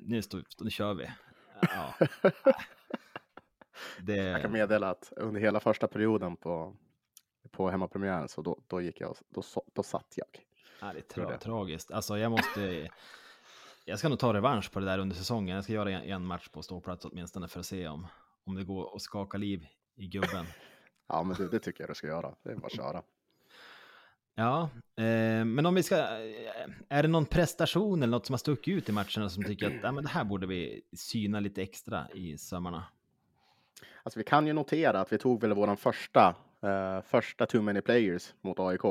nu, 0.00 0.22
stå, 0.22 0.42
nu 0.60 0.70
kör 0.70 0.94
vi. 0.94 1.10
Ja. 1.62 1.94
Jag 3.96 4.42
kan 4.42 4.42
Det, 4.42 4.48
meddela 4.48 4.90
att 4.90 5.12
under 5.16 5.40
hela 5.40 5.60
första 5.60 5.88
perioden 5.88 6.36
på, 6.36 6.76
på 7.50 7.70
hemmapremiären 7.70 8.28
så 8.28 8.42
då, 8.42 8.62
då 8.66 8.80
gick 8.80 9.00
jag, 9.00 9.16
då, 9.28 9.42
då 9.74 9.82
satt 9.82 10.14
jag. 10.16 10.26
Ja, 10.80 10.92
det 10.92 10.98
är 10.98 11.02
tra 11.02 11.30
det. 11.30 11.38
tragiskt. 11.38 11.90
Alltså 11.90 12.18
jag 12.18 12.30
måste... 12.30 12.88
Jag 13.84 13.98
ska 13.98 14.08
nog 14.08 14.18
ta 14.18 14.34
revansch 14.34 14.72
på 14.72 14.80
det 14.80 14.86
där 14.86 14.98
under 14.98 15.16
säsongen. 15.16 15.54
Jag 15.54 15.64
ska 15.64 15.72
göra 15.72 15.90
en, 15.90 16.02
en 16.02 16.24
match 16.26 16.48
på 16.48 16.62
ståplats 16.62 17.04
åtminstone 17.04 17.48
för 17.48 17.60
att 17.60 17.66
se 17.66 17.88
om, 17.88 18.06
om 18.44 18.54
det 18.54 18.64
går 18.64 18.94
att 18.96 19.02
skaka 19.02 19.38
liv 19.38 19.66
i 19.96 20.06
gubben. 20.06 20.46
Ja, 21.12 21.22
men 21.22 21.36
du, 21.36 21.48
det 21.48 21.58
tycker 21.58 21.82
jag 21.82 21.90
du 21.90 21.94
ska 21.94 22.06
göra. 22.06 22.34
Det 22.42 22.50
är 22.50 22.56
bara 22.56 22.66
att 22.66 22.76
köra. 22.76 23.02
Ja, 24.40 24.62
eh, 25.04 25.44
men 25.44 25.66
om 25.66 25.74
vi 25.74 25.82
ska... 25.82 25.96
eh, 25.96 26.70
Är 26.88 27.02
det 27.02 27.08
någon 27.08 27.26
prestation 27.26 28.02
eller 28.02 28.10
något 28.10 28.26
som 28.26 28.32
har 28.32 28.38
stuckit 28.38 28.74
ut 28.74 28.88
i 28.88 28.92
matcherna 28.92 29.28
som 29.28 29.44
tycker 29.44 29.66
att 29.66 29.82
ja, 29.82 29.92
men 29.92 30.04
det 30.04 30.10
här 30.10 30.24
borde 30.24 30.46
vi 30.46 30.82
syna 30.96 31.40
lite 31.40 31.62
extra 31.62 32.08
i 32.14 32.38
sömmarna? 32.38 32.84
Alltså, 34.02 34.18
vi 34.18 34.24
kan 34.24 34.46
ju 34.46 34.52
notera 34.52 35.00
att 35.00 35.12
vi 35.12 35.18
tog 35.18 35.40
väl 35.40 35.52
våran 35.54 35.76
första, 35.76 36.34
eh, 36.62 37.02
första 37.02 37.46
too 37.46 37.62
many 37.62 37.80
players 37.80 38.34
mot 38.40 38.58
AIK. 38.60 38.82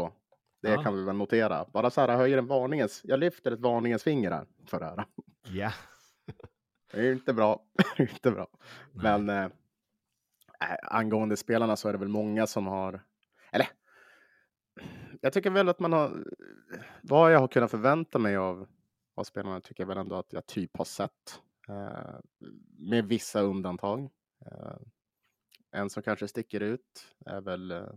Det 0.62 0.70
Ja. 0.70 0.84
kan 0.84 0.96
vi 0.96 1.03
väl 1.03 1.15
notera. 1.15 1.65
Bara 1.74 1.89
så 1.89 2.01
här 2.01 2.18
höjer 2.18 2.38
en 2.38 2.48
varningens, 2.48 3.01
jag 3.03 3.20
lyfter 3.20 3.51
ett 3.51 3.60
varningens 3.60 4.03
finger 4.03 4.32
här 4.32 4.46
för 4.65 4.79
det 4.79 4.86
här. 4.86 5.06
Ja. 5.44 5.72
Det 6.91 7.08
är 7.08 7.12
inte 7.12 7.34
bra, 7.34 7.63
Det 7.98 8.03
är 8.03 8.12
inte 8.13 8.32
bra. 8.32 8.48
Nej. 8.94 9.20
Men 9.20 9.29
eh, 9.29 9.44
äh, 9.44 10.77
angående 10.82 11.38
spelarna 11.38 11.75
så 11.75 11.88
är 11.89 11.94
det 11.94 12.00
väl 12.00 12.08
många 12.08 12.48
som 12.48 12.68
har, 12.68 13.01
eller 13.51 13.68
jag 15.21 15.33
tycker 15.33 15.49
väl 15.49 15.69
att 15.69 15.79
man 15.79 15.93
har, 15.93 16.23
vad 17.01 17.33
jag 17.33 17.39
har 17.39 17.47
kunnat 17.47 17.71
förvänta 17.71 18.19
mig 18.19 18.35
av, 18.35 18.67
av 19.15 19.23
spelarna 19.23 19.61
tycker 19.61 19.83
jag 19.83 19.88
väl 19.88 19.97
ändå 19.97 20.15
att 20.15 20.33
jag 20.33 20.45
typ 20.45 20.77
har 20.77 20.85
sett. 20.85 21.41
Eh, 21.69 22.19
med 22.77 23.05
vissa 23.05 23.41
undantag. 23.41 24.09
Eh, 24.45 24.77
en 25.71 25.89
som 25.89 26.03
kanske 26.03 26.27
sticker 26.27 26.59
ut 26.59 27.15
är 27.25 27.41
väl, 27.41 27.71
eh, 27.71 27.91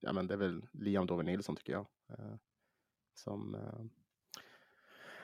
ja 0.00 0.12
men 0.12 0.26
det 0.26 0.34
är 0.34 0.38
väl 0.38 0.66
Liam 0.72 1.06
Dover 1.06 1.22
Nilsson 1.22 1.56
tycker 1.56 1.72
jag. 1.72 1.86
Eh, 2.08 2.34
som, 3.14 3.54
eh, 3.54 3.84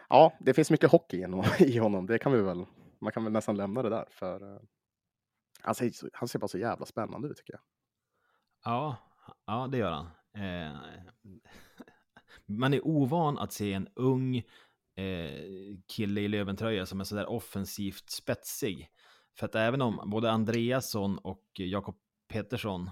ja, 0.08 0.32
det 0.40 0.54
finns 0.54 0.70
mycket 0.70 0.90
hockey 0.90 1.16
i 1.16 1.22
honom, 1.22 1.44
i 1.58 1.78
honom, 1.78 2.06
det 2.06 2.18
kan 2.18 2.32
vi 2.32 2.42
väl, 2.42 2.66
man 2.98 3.12
kan 3.12 3.24
väl 3.24 3.32
nästan 3.32 3.56
lämna 3.56 3.82
det 3.82 3.90
där 3.90 4.06
för 4.10 4.54
eh, 4.54 4.60
han, 5.60 5.74
ser, 5.74 6.10
han 6.12 6.28
ser 6.28 6.38
bara 6.38 6.48
så 6.48 6.58
jävla 6.58 6.86
spännande 6.86 7.28
ut 7.28 7.36
tycker 7.36 7.52
jag. 7.52 7.62
Ja, 8.64 8.96
ja, 9.46 9.68
det 9.70 9.78
gör 9.78 9.90
han. 9.90 10.10
Eh, 10.36 10.76
man 12.46 12.74
är 12.74 12.86
ovan 12.86 13.38
att 13.38 13.52
se 13.52 13.72
en 13.72 13.88
ung 13.94 14.36
eh, 14.96 15.76
kille 15.86 16.20
i 16.20 16.28
Löventröja 16.28 16.86
som 16.86 17.00
är 17.00 17.04
sådär 17.04 17.30
offensivt 17.30 18.10
spetsig. 18.10 18.88
För 19.38 19.46
att 19.46 19.54
även 19.54 19.82
om 19.82 20.10
både 20.10 20.30
Andreasson 20.30 21.18
och 21.18 21.44
Jakob 21.54 21.96
Pettersson, 22.28 22.90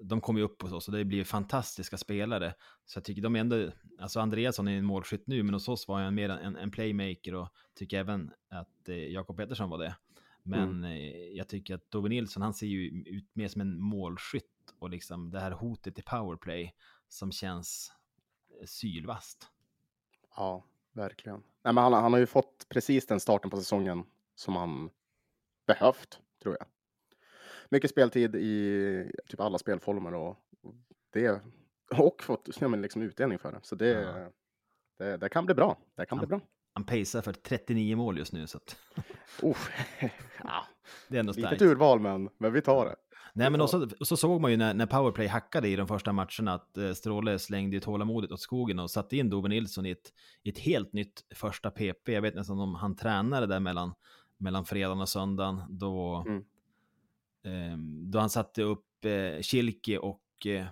de 0.00 0.20
kommer 0.20 0.40
ju 0.40 0.44
upp 0.44 0.62
hos 0.62 0.72
oss 0.72 0.88
och 0.88 0.94
det 0.94 1.04
blir 1.04 1.24
fantastiska 1.24 1.96
spelare. 1.96 2.54
Så 2.84 2.96
jag 2.96 3.04
tycker 3.04 3.22
de 3.22 3.36
ändå, 3.36 3.70
alltså 3.98 4.20
Andreasson 4.20 4.68
är 4.68 4.78
en 4.78 4.84
målskytt 4.84 5.26
nu, 5.26 5.42
men 5.42 5.54
hos 5.54 5.68
oss 5.68 5.88
var 5.88 6.00
han 6.00 6.14
mer 6.14 6.28
en, 6.28 6.56
en 6.56 6.70
playmaker 6.70 7.34
och 7.34 7.48
tycker 7.74 7.98
även 7.98 8.32
att 8.48 8.88
eh, 8.88 8.96
Jakob 8.96 9.36
Pettersson 9.36 9.70
var 9.70 9.78
det. 9.78 9.96
Men 10.42 10.84
eh, 10.84 11.36
jag 11.36 11.48
tycker 11.48 11.74
att 11.74 11.90
Dove 11.90 12.08
Nilsson, 12.08 12.42
han 12.42 12.54
ser 12.54 12.66
ju 12.66 13.04
ut 13.06 13.30
mer 13.32 13.48
som 13.48 13.60
en 13.60 13.80
målskytt 13.80 14.44
och 14.78 14.90
liksom 14.90 15.30
det 15.30 15.40
här 15.40 15.50
hotet 15.50 15.98
i 15.98 16.02
powerplay 16.02 16.74
som 17.08 17.32
känns 17.32 17.92
eh, 18.60 18.66
sylvast. 18.66 19.48
Ja, 20.36 20.64
verkligen. 20.92 21.42
Nej, 21.62 21.74
men 21.74 21.84
han, 21.84 21.92
han 21.92 22.12
har 22.12 22.20
ju 22.20 22.26
fått 22.26 22.66
precis 22.68 23.06
den 23.06 23.20
starten 23.20 23.50
på 23.50 23.56
säsongen 23.56 24.04
som 24.34 24.56
han 24.56 24.90
behövt, 25.66 26.20
tror 26.42 26.56
jag. 26.58 26.66
Mycket 27.68 27.90
speltid 27.90 28.36
i 28.36 29.12
typ 29.26 29.40
alla 29.40 29.58
spelformer 29.58 30.14
och 30.14 30.36
det 31.12 31.40
och 31.96 32.22
fått 32.22 32.48
ja, 32.60 32.68
men 32.68 32.82
liksom 32.82 33.02
utdelning 33.02 33.38
för 33.38 33.52
det. 33.52 33.60
Så 33.62 33.74
det, 33.74 33.86
Ja. 33.88 34.30
det, 34.98 35.16
det 35.16 35.28
kan 35.28 35.46
bli 35.46 35.54
bra. 35.54 35.78
Det 35.96 36.06
kan 36.06 36.18
bli 36.18 36.26
bra. 36.26 36.40
Han 36.72 36.84
pacear 36.84 37.22
för 37.22 37.32
39 37.32 37.96
mål 37.96 38.18
just 38.18 38.32
nu, 38.32 38.46
så 38.46 38.56
att 38.58 38.76
Oh, 39.42 39.56
ja, 40.44 40.66
det 41.08 41.16
är 41.16 41.20
ändå 41.20 41.32
litet 41.32 41.48
starkt. 41.48 41.62
urval, 41.62 42.00
men, 42.00 42.28
men 42.38 42.52
vi 42.52 42.60
tar 42.62 42.86
det. 42.86 42.96
Nej, 43.32 43.50
men 43.50 43.60
också, 43.60 43.88
och 44.00 44.06
så 44.06 44.16
såg 44.16 44.40
man 44.40 44.50
ju 44.50 44.56
när, 44.56 44.74
när 44.74 44.86
powerplay 44.86 45.26
hackade 45.26 45.68
i 45.68 45.76
de 45.76 45.88
första 45.88 46.12
matcherna 46.12 46.54
att 46.54 46.76
eh, 46.76 46.92
Stråle 46.92 47.38
slängde 47.38 47.80
tålamodet 47.80 48.32
åt 48.32 48.40
skogen 48.40 48.78
och 48.78 48.90
satte 48.90 49.16
in 49.16 49.30
Dove 49.30 49.48
Nilsson 49.48 49.86
i 49.86 49.90
ett, 49.90 50.12
ett 50.44 50.58
helt 50.58 50.92
nytt 50.92 51.24
första 51.34 51.70
PP. 51.70 52.08
Jag 52.08 52.22
vet 52.22 52.34
nästan 52.34 52.60
om 52.60 52.74
han 52.74 52.96
tränade 52.96 53.46
där 53.46 53.60
mellan, 53.60 53.94
mellan 54.38 54.64
fredagen 54.64 55.00
och 55.00 55.08
söndagen 55.08 55.62
då, 55.68 56.24
Mm. 56.26 56.44
ehm, 57.44 58.10
då 58.10 58.18
han 58.18 58.30
satte 58.30 58.62
upp 58.62 59.04
eh, 59.04 59.40
Kilke 59.42 59.98
och 59.98 60.46
eh, 60.46 60.66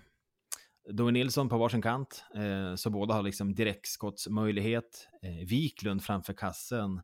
Dove 0.90 1.12
Nilsson 1.12 1.48
på 1.48 1.58
varsin 1.58 1.82
kant, 1.82 2.24
eh, 2.34 2.74
så 2.74 2.90
båda 2.90 3.14
har 3.14 3.22
liksom 3.22 3.54
direktskottsmöjlighet. 3.54 5.08
Eh, 5.22 5.46
Wiklund 5.48 6.02
framför 6.02 6.32
kassen 6.32 7.00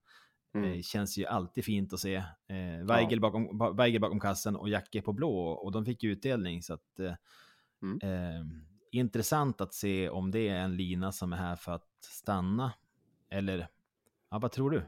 Mm. 0.55 0.73
Eh, 0.73 0.81
känns 0.83 1.19
ju 1.19 1.27
alltid 1.27 1.65
fint 1.65 1.93
att 1.93 2.01
se. 2.01 2.15
Eh, 2.49 2.85
Weigel, 2.89 3.21
bakom, 3.21 3.59
ba- 3.59 3.73
Weigel 3.73 4.01
bakom 4.01 4.21
kassen 4.21 4.57
och 4.57 4.69
Jacke 4.69 5.03
på 5.03 5.13
blå 5.13 5.49
och 5.49 5.73
de 5.73 5.85
fick 5.85 6.03
ju 6.03 6.13
utdelning. 6.13 6.63
Så 6.63 6.75
att, 6.75 7.01
eh, 7.01 7.15
Mm. 7.83 7.99
eh, 8.03 8.47
intressant 8.91 9.61
att 9.61 9.75
se 9.75 10.09
om 10.09 10.31
det 10.31 10.49
är 10.49 10.57
en 10.59 10.77
lina 10.77 11.13
som 11.13 11.33
är 11.33 11.37
här 11.37 11.57
för 11.57 11.73
att 11.73 11.89
stanna. 12.01 12.73
Eller, 13.31 13.69
ja, 14.31 14.39
vad 14.39 14.53
tror 14.53 14.71
du? 14.71 14.83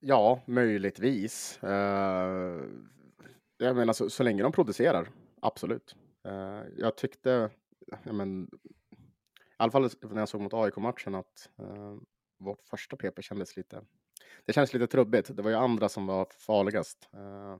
Ja, 0.00 0.42
möjligtvis. 0.46 1.58
Uh, 1.62 1.70
jag 3.58 3.76
menar, 3.76 3.92
så, 3.92 4.10
så 4.10 4.22
länge 4.22 4.42
de 4.42 4.52
producerar, 4.52 5.08
absolut. 5.42 5.96
Eh, 6.24 6.62
jag 6.78 6.96
tyckte, 6.96 7.50
ja, 7.86 8.12
men, 8.12 8.44
i 8.44 8.96
alla 9.56 9.72
fall 9.72 9.90
när 10.02 10.18
jag 10.18 10.28
såg 10.28 10.40
mot 10.40 10.54
AIK-matchen, 10.54 11.14
att 11.14 11.50
uh, 11.60 11.96
vårt 12.38 12.62
första 12.70 12.96
PP 12.96 13.22
kändes 13.22 13.56
lite, 13.56 13.82
det 14.44 14.52
kändes 14.52 14.72
lite 14.74 14.86
trubbigt. 14.86 15.36
Det 15.36 15.42
var 15.42 15.50
ju 15.50 15.56
andra 15.56 15.88
som 15.88 16.06
var 16.06 16.26
farligast. 16.46 17.08
Eh, 17.14 17.56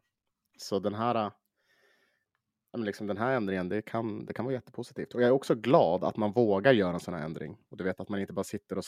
så 0.59 0.79
den 0.79 0.95
här, 0.95 1.33
men 2.73 2.85
liksom 2.85 3.07
den 3.07 3.17
här 3.17 3.33
ändringen, 3.37 3.69
det 3.69 3.83
kan, 3.83 4.27
det 4.27 4.33
kan 4.33 4.45
vara 4.45 4.55
jättepositivt. 4.55 5.15
Och 5.15 5.23
jag 5.23 5.29
är 5.29 5.33
också 5.33 5.55
glad 5.55 6.05
att 6.05 6.17
man 6.17 6.33
vågar 6.33 6.73
göra 6.73 6.95
en 6.95 7.01
sån 7.01 7.15
här 7.15 7.25
ändring. 7.25 7.57
Och 7.71 7.77
du 7.77 7.85
vet 7.85 8.01
att 8.01 8.09
man 8.09 8.21
inte 8.21 8.33
bara 8.33 8.45
sitter 8.45 8.79
och 8.79 8.85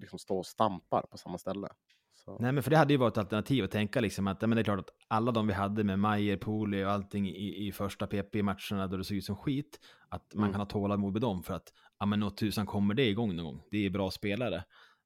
liksom 0.00 0.18
står 0.18 0.38
och 0.38 0.46
stampar 0.46 1.02
på 1.02 1.16
samma 1.18 1.38
ställe. 1.38 1.68
Så. 2.14 2.38
Nej, 2.38 2.52
men 2.52 2.62
för 2.62 2.70
det 2.70 2.76
hade 2.76 2.92
ju 2.92 2.96
varit 2.98 3.14
ett 3.14 3.18
alternativ 3.18 3.64
att 3.64 3.70
tänka 3.70 4.00
liksom 4.00 4.26
att 4.26 4.40
men 4.40 4.50
det 4.50 4.60
är 4.60 4.64
klart 4.64 4.78
att 4.78 4.90
alla 5.08 5.32
de 5.32 5.46
vi 5.46 5.52
hade 5.52 5.84
med 5.84 5.98
Majer, 5.98 6.36
Poli 6.36 6.84
och 6.84 6.90
allting 6.90 7.28
i, 7.28 7.66
i 7.68 7.72
första 7.72 8.06
PP-matcherna 8.06 8.86
då 8.86 8.96
det 8.96 9.04
såg 9.04 9.16
ut 9.16 9.24
som 9.24 9.36
skit, 9.36 9.80
att 10.08 10.34
man 10.34 10.42
Mm. 10.44 10.52
kan 10.52 10.60
ha 10.60 10.66
tålamod 10.66 11.12
med 11.12 11.22
dem 11.22 11.42
för 11.42 11.54
att 11.54 11.72
ja, 11.98 12.06
men 12.06 12.20
något 12.20 12.36
tusan 12.36 12.66
kommer 12.66 12.94
det 12.94 13.08
igång 13.08 13.36
någon 13.36 13.44
gång. 13.44 13.62
Det 13.70 13.86
är 13.86 13.90
bra 13.90 14.10
spelare. 14.10 14.64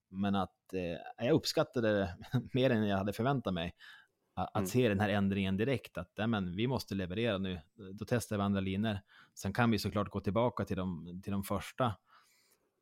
Men 0.08 0.34
att 0.34 0.74
eh, 0.74 1.26
jag 1.26 1.34
uppskattade 1.34 1.92
det 1.92 2.16
mer 2.52 2.70
än 2.70 2.86
jag 2.86 2.96
hade 2.98 3.12
förväntat 3.12 3.54
mig. 3.54 3.74
Att 4.34 4.56
Mm. 4.56 4.66
se 4.66 4.88
den 4.88 5.00
här 5.00 5.08
ändringen 5.08 5.56
direkt, 5.56 5.98
att 5.98 6.12
men 6.28 6.56
vi 6.56 6.66
måste 6.66 6.94
leverera 6.94 7.38
nu. 7.38 7.60
Då 7.94 8.04
testar 8.08 8.36
vi 8.36 8.42
andra 8.42 8.60
linjer. 8.60 9.02
Sen 9.34 9.52
kan 9.52 9.70
vi 9.70 9.78
såklart 9.78 10.10
gå 10.10 10.20
tillbaka 10.20 10.64
till 10.64 10.76
de, 10.76 11.20
till 11.24 11.32
de 11.32 11.42
första 11.42 11.84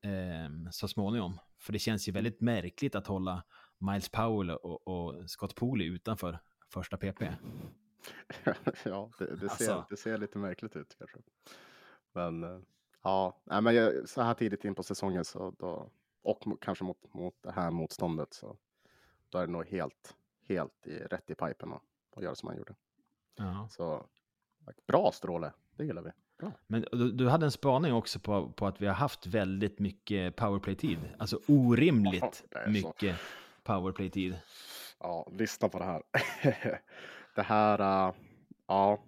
eh, 0.03 0.71
så 0.71 0.89
småningom. 0.89 1.39
För 1.59 1.73
det 1.73 1.79
känns 1.79 2.09
ju 2.09 2.13
väldigt 2.13 2.41
märkligt 2.41 2.95
att 2.95 3.07
hålla 3.07 3.45
Miles 3.79 4.09
Powell 4.09 4.51
och, 4.51 4.89
och 4.89 5.31
Scott 5.31 5.55
Pooley 5.55 5.87
utanför 5.87 6.39
första 6.73 6.97
PP. 6.97 7.23
ja, 8.85 9.11
det, 9.19 9.37
det, 9.37 9.39
ser, 9.39 9.49
Alltså. 9.49 9.87
det 9.91 9.97
ser 9.97 10.19
lite 10.19 10.39
märkligt 10.39 10.77
ut 10.77 10.95
kanske. 10.99 11.19
Men 12.13 12.45
eh, 12.45 12.61
ja, 13.03 13.43
nej, 13.45 13.63
men 13.63 13.75
jag, 13.75 14.09
så 14.09 14.23
här 14.23 14.35
tidigt 14.35 14.65
in 14.65 14.75
på 14.75 14.83
säsongen 14.83 15.25
så 15.25 15.55
då, 15.59 15.91
och 16.25 16.45
kanske 16.61 16.85
mot, 16.85 17.15
mot 17.15 17.35
det 17.43 17.53
här 17.53 17.71
motståndet 17.71 18.35
så 18.35 18.57
då 19.29 19.39
är 19.39 19.47
det 19.47 19.53
nog 19.53 19.67
helt, 19.67 20.17
helt 20.49 20.87
i, 20.87 20.99
rätt 20.99 21.31
i 21.31 21.35
pipen 21.35 21.73
att, 21.73 21.83
att 22.17 22.23
göra 22.23 22.35
som 22.35 22.49
han 22.49 22.59
gjorde. 22.59 22.75
Ja. 23.37 23.69
Så 23.71 24.07
bra 24.87 25.11
Stråle, 25.13 25.53
det 25.77 25.85
gillar 25.85 26.03
vi. 26.03 26.11
Men 26.67 26.87
du, 26.93 27.13
du 27.13 27.29
hade 27.29 27.47
en 27.47 27.53
spaning 27.53 27.93
också 27.93 28.19
på, 28.19 28.53
på 28.53 28.67
att 28.67 28.81
vi 28.81 28.87
har 28.87 28.95
haft 28.95 29.27
väldigt 29.27 29.79
mycket 29.79 30.37
powerplay-tid. 30.37 30.99
Alltså 31.19 31.41
orimligt 31.47 32.45
mycket 32.67 33.17
powerplay-tid. 33.63 34.39
Ja, 35.01 35.29
lyssna 35.33 35.69
på 35.69 35.79
det 35.79 35.85
här. 35.85 36.03
det 37.35 37.43
här, 37.43 37.81
uh, 37.81 38.15
ja. 38.67 38.99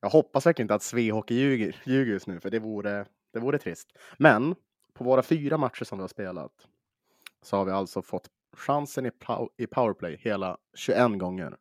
Jag 0.00 0.10
hoppas 0.10 0.46
verkligen 0.46 0.64
inte 0.64 0.74
att 0.74 0.82
Svehockey 0.82 1.34
ljuger, 1.34 1.82
ljuger 1.84 2.12
just 2.12 2.26
nu, 2.26 2.40
för 2.40 2.50
det 2.50 2.58
vore, 2.58 3.06
det 3.32 3.38
vore 3.38 3.58
trist. 3.58 3.98
Men 4.18 4.54
på 4.96 5.04
våra 5.04 5.22
fyra 5.22 5.56
matcher 5.58 5.84
som 5.84 5.98
vi 5.98 6.02
har 6.02 6.08
spelat 6.08 6.68
så 7.42 7.56
har 7.56 7.64
vi 7.64 7.72
alltså 7.72 8.02
fått 8.02 8.30
chansen 8.52 9.06
i, 9.06 9.10
pow- 9.10 9.50
i 9.56 9.66
powerplay 9.66 10.16
hela 10.20 10.58
21 10.74 11.18
gånger. 11.18 11.56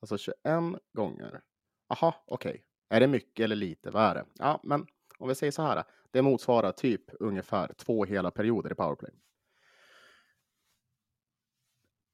Alltså 0.00 0.18
21 0.18 0.36
gånger. 0.92 1.40
Aha, 1.88 2.24
okej. 2.26 2.64
Är 2.88 3.00
det 3.00 3.06
mycket 3.06 3.44
eller 3.44 3.56
lite? 3.56 3.90
Vad 3.90 4.02
är 4.02 4.14
det? 4.14 4.24
Ja, 4.38 4.60
men 4.62 4.86
om 5.18 5.28
vi 5.28 5.34
säger 5.34 5.50
så 5.50 5.62
här. 5.62 5.84
Det 6.10 6.22
motsvarar 6.22 6.72
typ 6.72 7.02
ungefär 7.20 7.72
två 7.76 8.04
hela 8.04 8.30
perioder 8.30 8.72
i 8.72 8.74
powerplay. 8.74 9.12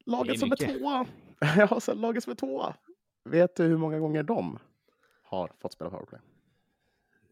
Laget 0.06 0.40
som 0.40 0.52
är 0.52 0.56
tvåa. 0.56 1.06
Ja, 1.56 1.80
så 1.80 1.94
laget 1.94 2.24
som 2.24 2.30
är 2.30 2.34
tvåa. 2.34 2.74
Vet 3.24 3.56
du 3.56 3.64
hur 3.64 3.76
många 3.76 3.98
gånger 3.98 4.22
de 4.22 4.58
har 5.22 5.52
fått 5.58 5.72
spela 5.72 5.90
powerplay? 5.90 6.20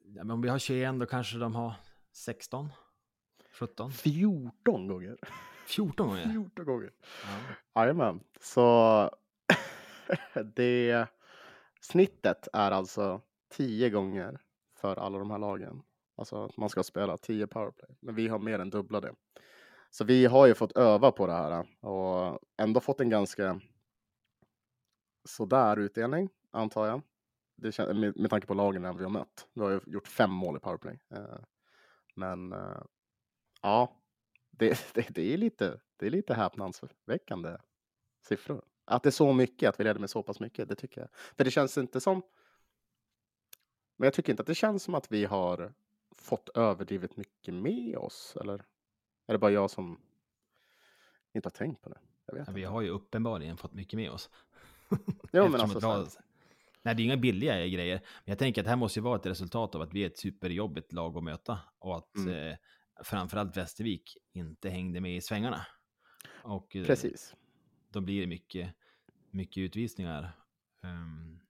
Ja, 0.05 0.25
men 0.25 0.31
om 0.31 0.43
vi 0.43 0.49
har 0.49 0.59
21 0.59 1.01
då 1.01 1.07
kanske 1.07 1.39
de 1.39 1.55
har 1.55 1.73
16. 2.13 2.69
17? 3.59 3.93
14 3.93 4.89
gånger. 4.89 5.19
14 5.67 6.09
gånger? 6.09 6.25
14 6.33 6.65
gånger. 6.65 6.93
Ja. 7.75 7.83
Jajamän. 7.83 8.21
Så 8.41 9.11
det 10.55 11.07
snittet 11.81 12.49
är 12.53 12.71
alltså 12.71 13.21
10 13.49 13.91
gånger 13.91 14.41
för 14.77 14.97
alla 14.97 15.19
de 15.19 15.31
här 15.31 15.39
lagen. 15.39 15.83
Alltså 16.17 16.45
att 16.45 16.57
man 16.57 16.69
ska 16.69 16.83
spela 16.83 17.17
10 17.17 17.47
powerplay. 17.47 17.97
Men 18.01 18.15
vi 18.15 18.29
har 18.29 18.39
mer 18.39 18.59
än 18.59 18.71
dubbla 18.71 19.01
det. 19.01 19.15
Så 19.91 20.05
vi 20.05 20.27
har 20.27 20.47
ju 20.47 20.55
fått 20.55 20.77
öva 20.77 21.13
på 21.13 21.27
det 21.27 21.33
här 21.33 21.67
och 21.81 22.39
ändå 22.57 22.81
fått 22.81 23.01
en 23.01 23.11
ganska 23.11 23.61
sådär 25.25 25.77
utdelning, 25.79 26.29
antar 26.51 26.87
jag. 26.87 27.03
Det 27.57 27.79
med, 27.79 28.17
med 28.21 28.31
tanke 28.31 28.47
på 28.47 28.55
lagen 28.55 28.97
vi 28.97 29.03
har 29.03 29.11
mött. 29.11 29.49
Vi 29.53 29.61
har 29.61 29.71
ju 29.71 29.81
gjort 29.87 30.09
fem 30.09 30.31
mål 30.31 30.57
i 30.57 30.61
powerplay. 30.61 31.01
Eh, 31.11 31.39
Men 32.15 32.53
eh, 32.53 32.83
ja, 33.65 33.97
det, 34.51 34.79
det, 34.95 35.15
det, 35.15 35.33
är 35.35 35.37
lite, 35.37 35.81
det 35.97 36.07
är 36.07 36.11
lite 36.11 36.35
häpnadsväckande 36.35 37.57
siffror. 38.29 38.65
Att 38.85 39.03
det 39.03 39.09
är 39.09 39.11
så 39.11 39.33
mycket, 39.33 39.69
att 39.69 39.81
vi 39.81 39.85
leder 39.85 40.01
med 40.01 40.11
så 40.11 40.23
pass 40.23 40.41
mycket, 40.41 40.69
det 40.69 40.75
tycker 40.75 41.01
jag. 41.01 41.11
För 41.37 41.45
det 41.45 41.51
känns 41.51 41.79
inte 41.79 42.01
som... 42.01 42.23
Men 43.97 44.07
jag 44.07 44.15
tycker 44.15 44.33
inte 44.33 44.41
att 44.41 44.47
det 44.47 44.55
känns 44.55 44.83
som 44.83 44.95
att 44.95 45.13
vi 45.13 45.25
har 45.25 45.75
fått 46.17 46.49
överdrivet 46.49 47.17
mycket 47.17 47.55
med 47.55 47.97
oss. 47.97 48.37
Eller 48.41 48.55
är 49.27 49.33
det 49.33 49.39
bara 49.39 49.51
jag 49.51 49.71
som 49.71 50.01
inte 51.35 51.47
har 51.47 51.51
tänkt 51.51 51.83
på 51.83 51.89
det? 51.89 51.99
Ja, 52.27 52.45
vi 52.53 52.65
har 52.65 52.81
ju 52.81 52.89
uppenbarligen 52.89 53.57
fått 53.57 53.73
mycket 53.75 53.97
med 53.97 54.11
oss. 54.11 54.31
Jo, 55.33 55.49
men 55.49 55.61
alltså, 55.61 55.81
har- 55.87 56.09
Nej, 56.83 56.95
det 56.95 57.03
är 57.03 57.05
inga 57.05 57.17
billiga 57.17 57.67
grejer. 57.67 58.01
Men 58.25 58.33
jag 58.33 58.39
tänker 58.39 58.61
att 58.61 58.65
det 58.65 58.71
här 58.71 58.77
måste 58.77 58.99
ju 58.99 59.03
vara 59.03 59.17
ett 59.17 59.27
resultat 59.27 59.75
av 59.75 59.83
att 59.83 59.95
vi 59.95 60.03
är 60.03 60.07
ett 60.07 60.19
superjobbigt 60.19 60.93
lag 60.93 61.17
att 61.17 61.25
möta. 61.25 61.59
Och 61.79 61.97
att 61.97 62.17
Mm. 62.17 62.49
eh, 62.49 62.57
framförallt 63.03 63.57
Västervik 63.57 64.17
inte 64.33 64.71
hängde 64.71 65.01
med 65.01 65.17
i 65.17 65.21
svängarna. 65.21 65.67
Och 66.43 66.77
eh, 66.77 66.87
Precis. 66.87 67.35
då 67.91 68.01
blir 68.01 68.21
det 68.21 68.27
mycket, 68.27 68.75
mycket 69.31 69.61
utvisningar. 69.61 70.33
Ehm, 70.83 71.41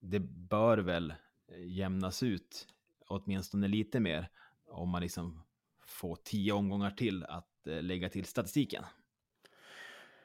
det 0.00 0.20
bör 0.20 0.78
väl 0.78 1.14
jämnas 1.56 2.22
ut 2.22 2.68
åtminstone 3.06 3.68
lite 3.68 4.00
mer 4.00 4.30
om 4.66 4.88
man 4.88 5.02
liksom 5.02 5.42
får 5.86 6.16
tio 6.16 6.52
omgångar 6.52 6.90
till 6.90 7.24
att 7.24 7.66
eh, 7.66 7.82
lägga 7.82 8.08
till 8.08 8.24
statistiken. 8.24 8.84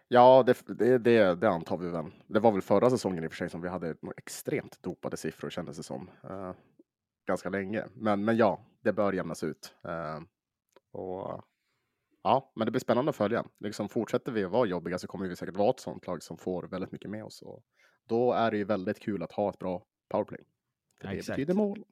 Ja, 0.07 0.43
det, 0.43 0.57
det, 0.67 0.97
det, 0.97 1.35
det 1.35 1.49
antar 1.49 1.77
vi 1.77 1.89
väl. 1.89 2.05
Det 2.27 2.39
var 2.39 2.51
väl 2.51 2.61
förra 2.61 2.89
säsongen 2.89 3.23
i 3.23 3.27
och 3.27 3.31
för 3.31 3.37
sig 3.37 3.49
som 3.49 3.61
vi 3.61 3.69
hade 3.69 3.95
extremt 4.17 4.83
dopade 4.83 5.17
siffror 5.17 5.49
kändes 5.49 5.77
det 5.77 5.83
som. 5.83 6.09
Eh, 6.23 6.53
ganska 7.27 7.49
länge. 7.49 7.85
Men, 7.93 8.25
men 8.25 8.37
ja, 8.37 8.65
det 8.81 8.93
bör 8.93 9.13
jämnas 9.13 9.43
ut. 9.43 9.75
Eh, 9.83 10.19
och 10.97 11.43
ja, 12.23 12.51
men 12.55 12.65
det 12.65 12.71
blir 12.71 12.81
spännande 12.81 13.09
att 13.09 13.15
följa. 13.15 13.45
Liksom 13.59 13.89
fortsätter 13.89 14.31
vi 14.31 14.43
att 14.43 14.51
vara 14.51 14.65
jobbiga 14.65 14.99
så 14.99 15.07
kommer 15.07 15.27
vi 15.27 15.35
säkert 15.35 15.57
vara 15.57 15.69
ett 15.69 15.79
sånt 15.79 16.07
lag 16.07 16.23
som 16.23 16.37
får 16.37 16.63
väldigt 16.63 16.91
mycket 16.91 17.09
med 17.09 17.23
oss. 17.23 17.41
Och 17.41 17.63
då 18.07 18.33
är 18.33 18.51
det 18.51 18.57
ju 18.57 18.63
väldigt 18.63 18.99
kul 18.99 19.23
att 19.23 19.31
ha 19.31 19.49
ett 19.49 19.59
bra 19.59 19.83
powerplay. 20.09 20.43
För 20.99 21.07
Ja, 21.07 21.11
det 21.11 21.17
exakt. 21.17 21.35
betyder 21.37 21.53
mål. 21.53 21.83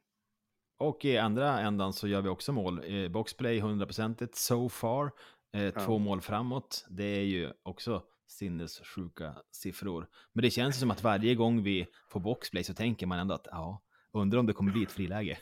Och 0.78 1.04
i 1.04 1.18
andra 1.18 1.60
ändan 1.60 1.92
så 1.92 2.08
gör 2.08 2.22
vi 2.22 2.28
också 2.28 2.52
mål. 2.52 2.80
Boxplay 3.10 3.60
100% 3.60 4.28
so 4.32 4.68
far. 4.68 5.10
Eh, 5.52 5.74
Två 5.84 5.98
mål 5.98 6.20
framåt. 6.20 6.86
Det 6.90 7.04
är 7.04 7.24
ju 7.24 7.52
också 7.62 8.02
sinnessjuka 8.26 9.36
siffror. 9.50 10.08
Men 10.32 10.42
det 10.42 10.50
känns 10.50 10.80
som 10.80 10.90
att 10.90 11.02
varje 11.02 11.34
gång 11.34 11.62
vi 11.62 11.86
får 12.08 12.20
boxplay 12.20 12.64
så 12.64 12.74
tänker 12.74 13.06
man 13.06 13.18
ändå 13.18 13.34
att 13.34 13.46
ja, 13.50 13.82
undrar 14.12 14.38
om 14.38 14.46
det 14.46 14.52
kommer 14.52 14.72
bli 14.72 14.82
ett 14.82 14.92
friläge. 14.92 15.38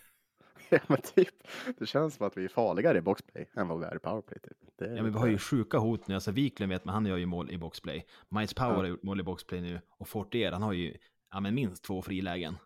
Ja, 0.70 0.78
men 0.88 1.00
typ, 1.02 1.34
det 1.78 1.86
känns 1.86 2.14
som 2.14 2.26
att 2.26 2.36
vi 2.36 2.44
är 2.44 2.48
farligare 2.48 2.98
i 2.98 3.00
boxplay 3.00 3.48
än 3.56 3.68
vad 3.68 3.80
vi 3.80 3.86
är 3.86 3.96
i 3.96 3.98
powerplay. 3.98 4.38
Typ. 4.40 4.56
Det 4.78 4.84
är 4.84 4.96
Ja, 4.96 5.02
men 5.02 5.12
vi 5.12 5.18
har 5.18 5.26
ju 5.26 5.38
sjuka 5.38 5.78
hot 5.78 6.08
nu. 6.08 6.14
Alltså 6.14 6.30
Wiklund 6.30 6.72
vet 6.72 6.84
man, 6.84 6.94
han 6.94 7.06
gör 7.06 7.16
ju 7.16 7.26
mål 7.26 7.50
i 7.50 7.58
boxplay. 7.58 8.06
Miles 8.28 8.54
Power 8.54 8.70
Ja. 8.72 8.76
har 8.78 8.86
gjort 8.86 9.02
mål 9.02 9.20
i 9.20 9.22
boxplay 9.22 9.60
nu. 9.60 9.80
Och 9.88 10.08
Fortier, 10.08 10.52
han 10.52 10.62
har 10.62 10.72
ju 10.72 10.96
ja, 11.30 11.40
men 11.40 11.54
minst 11.54 11.84
två 11.84 12.02
frilägen 12.02 12.56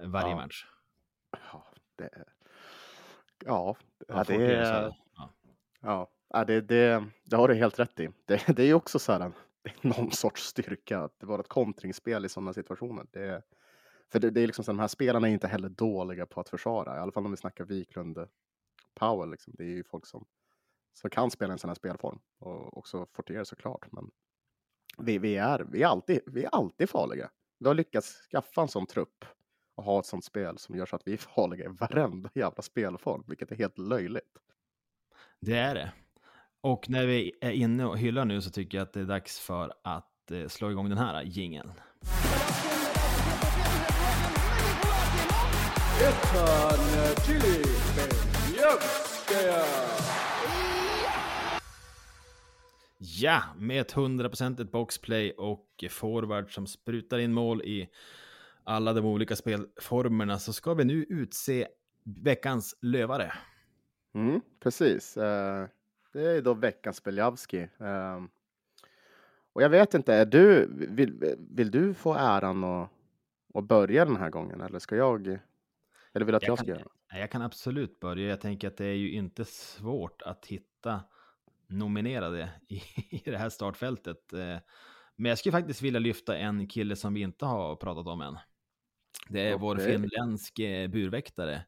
eh, 0.00 0.08
varje 0.08 0.30
Ja. 0.30 0.36
match. 0.36 0.66
Ja, 1.52 1.64
det 1.96 2.04
är... 2.04 2.24
Ja, 3.44 3.76
ja, 4.08 4.24
det 4.26 4.34
är... 4.34 4.82
ja. 5.16 5.34
Ja, 5.80 6.10
ja, 6.28 6.44
det, 6.44 6.60
det, 6.60 7.04
det 7.24 7.36
har 7.36 7.48
du 7.48 7.54
helt 7.54 7.78
rätt 7.78 8.00
i. 8.00 8.08
Det, 8.24 8.46
det 8.56 8.62
är 8.62 8.66
ju 8.66 8.74
också 8.74 8.98
så 8.98 9.12
här, 9.12 9.32
någon 9.80 10.12
sorts 10.12 10.42
styrka 10.42 10.98
att 10.98 11.20
det 11.20 11.26
var 11.26 11.38
ett 11.38 11.48
kontringsspel 11.48 12.24
i 12.24 12.28
sådana 12.28 12.52
situationer. 12.52 13.06
Det, 13.10 13.42
för 14.12 14.20
det, 14.20 14.30
det 14.30 14.40
är 14.40 14.46
liksom 14.46 14.64
så, 14.64 14.70
de 14.70 14.78
här 14.78 14.88
spelarna 14.88 15.28
är 15.28 15.32
inte 15.32 15.48
heller 15.48 15.68
dåliga 15.68 16.26
på 16.26 16.40
att 16.40 16.48
försvara, 16.48 16.96
i 16.96 16.98
alla 16.98 17.12
fall 17.12 17.24
om 17.24 17.30
vi 17.30 17.36
snackar 17.36 17.64
Wiklund 17.64 18.28
Powell. 18.94 19.30
Liksom. 19.30 19.54
Det 19.56 19.64
är 19.64 19.68
ju 19.68 19.84
folk 19.84 20.06
som, 20.06 20.26
som 20.94 21.10
kan 21.10 21.30
spela 21.30 21.52
en 21.52 21.58
sån 21.58 21.70
här 21.70 21.74
spelform 21.74 22.18
och 22.38 22.78
också 22.78 23.06
Fortier 23.12 23.44
såklart. 23.44 23.92
Men 23.92 24.10
vi, 24.98 25.18
vi, 25.18 25.36
är, 25.36 25.66
vi, 25.70 25.82
är 25.82 25.86
alltid, 25.86 26.20
vi 26.26 26.44
är 26.44 26.48
alltid 26.48 26.90
farliga. 26.90 27.30
Vi 27.58 27.66
har 27.66 27.74
lyckats 27.74 28.28
skaffa 28.30 28.62
en 28.62 28.68
sån 28.68 28.86
trupp 28.86 29.24
och 29.74 29.84
ha 29.84 30.00
ett 30.00 30.06
sånt 30.06 30.24
spel 30.24 30.58
som 30.58 30.76
gör 30.76 30.86
så 30.86 30.96
att 30.96 31.06
vi 31.06 31.12
är 31.12 31.16
farliga 31.34 31.64
i 31.64 31.68
varenda 31.68 32.30
jävla 32.34 32.62
spelform, 32.62 33.24
vilket 33.26 33.52
är 33.52 33.56
helt 33.56 33.78
löjligt. 33.78 34.38
Det 35.40 35.56
är 35.56 35.74
det. 35.74 35.92
Och 36.60 36.90
när 36.90 37.06
vi 37.06 37.32
är 37.40 37.50
inne 37.50 37.84
och 37.84 37.98
hyllar 37.98 38.24
nu 38.24 38.42
så 38.42 38.50
tycker 38.50 38.78
jag 38.78 38.82
att 38.82 38.92
det 38.92 39.00
är 39.00 39.04
dags 39.04 39.40
för 39.40 39.72
att 39.82 40.30
eh, 40.30 40.48
slå 40.48 40.70
igång 40.70 40.88
den 40.88 40.98
här 40.98 41.22
jingeln. 49.28 49.64
Ja, 52.98 53.42
med 53.58 53.80
ett 53.80 53.94
100% 53.94 54.70
boxplay 54.70 55.32
och 55.32 55.84
forward 55.90 56.54
som 56.54 56.66
sprutar 56.66 57.18
in 57.18 57.32
mål 57.32 57.62
i 57.62 57.88
alla 58.64 58.92
de 58.92 59.04
olika 59.04 59.36
spelformerna 59.36 60.38
så 60.38 60.52
ska 60.52 60.74
vi 60.74 60.84
nu 60.84 61.06
utse 61.08 61.68
veckans 62.04 62.74
lövare. 62.80 63.32
Mm, 64.14 64.40
precis. 64.60 65.16
Eh, 65.16 65.66
det 66.12 66.22
är 66.22 66.42
då 66.42 66.54
veckans 66.54 67.02
Beljavski. 67.02 67.60
Eh, 67.60 68.24
och 69.52 69.62
jag 69.62 69.68
vet 69.68 69.94
inte, 69.94 70.14
är 70.14 70.26
du, 70.26 70.68
vill, 70.90 71.36
vill 71.50 71.70
du 71.70 71.94
få 71.94 72.14
äran 72.14 72.64
att, 72.64 72.90
att 73.54 73.64
börja 73.64 74.04
den 74.04 74.16
här 74.16 74.30
gången 74.30 74.60
eller 74.60 74.78
ska 74.78 74.96
jag? 74.96 75.38
Eller 76.16 76.26
vill 76.26 76.32
du 76.32 76.36
att 76.36 76.42
jag, 76.42 76.50
Jag 76.50 76.58
ska 76.58 76.66
kan- 76.66 76.74
göra 76.78 76.88
det? 77.12 77.18
Jag 77.18 77.30
kan 77.30 77.42
absolut 77.42 78.00
börja. 78.00 78.28
Jag 78.28 78.40
tänker 78.40 78.68
att 78.68 78.76
det 78.76 78.84
är 78.86 78.94
ju 78.94 79.12
inte 79.12 79.44
svårt 79.44 80.22
att 80.22 80.46
hitta 80.46 81.00
nominerade 81.66 82.50
i, 82.68 82.76
i 83.10 83.22
det 83.30 83.38
här 83.38 83.48
startfältet. 83.48 84.32
Eh, 84.32 84.56
Men 85.16 85.28
jag 85.28 85.38
skulle 85.38 85.52
faktiskt 85.52 85.82
vilja 85.82 86.00
lyfta 86.00 86.36
en 86.36 86.68
kille 86.68 86.96
som 86.96 87.14
vi 87.14 87.20
inte 87.20 87.46
har 87.46 87.76
pratat 87.76 88.06
om 88.06 88.20
än. 88.20 88.38
Det 89.28 89.40
är 89.48 89.58
vår 89.58 89.74
Okej. 89.76 89.86
finländske 89.98 90.88
burväktare, 90.88 91.64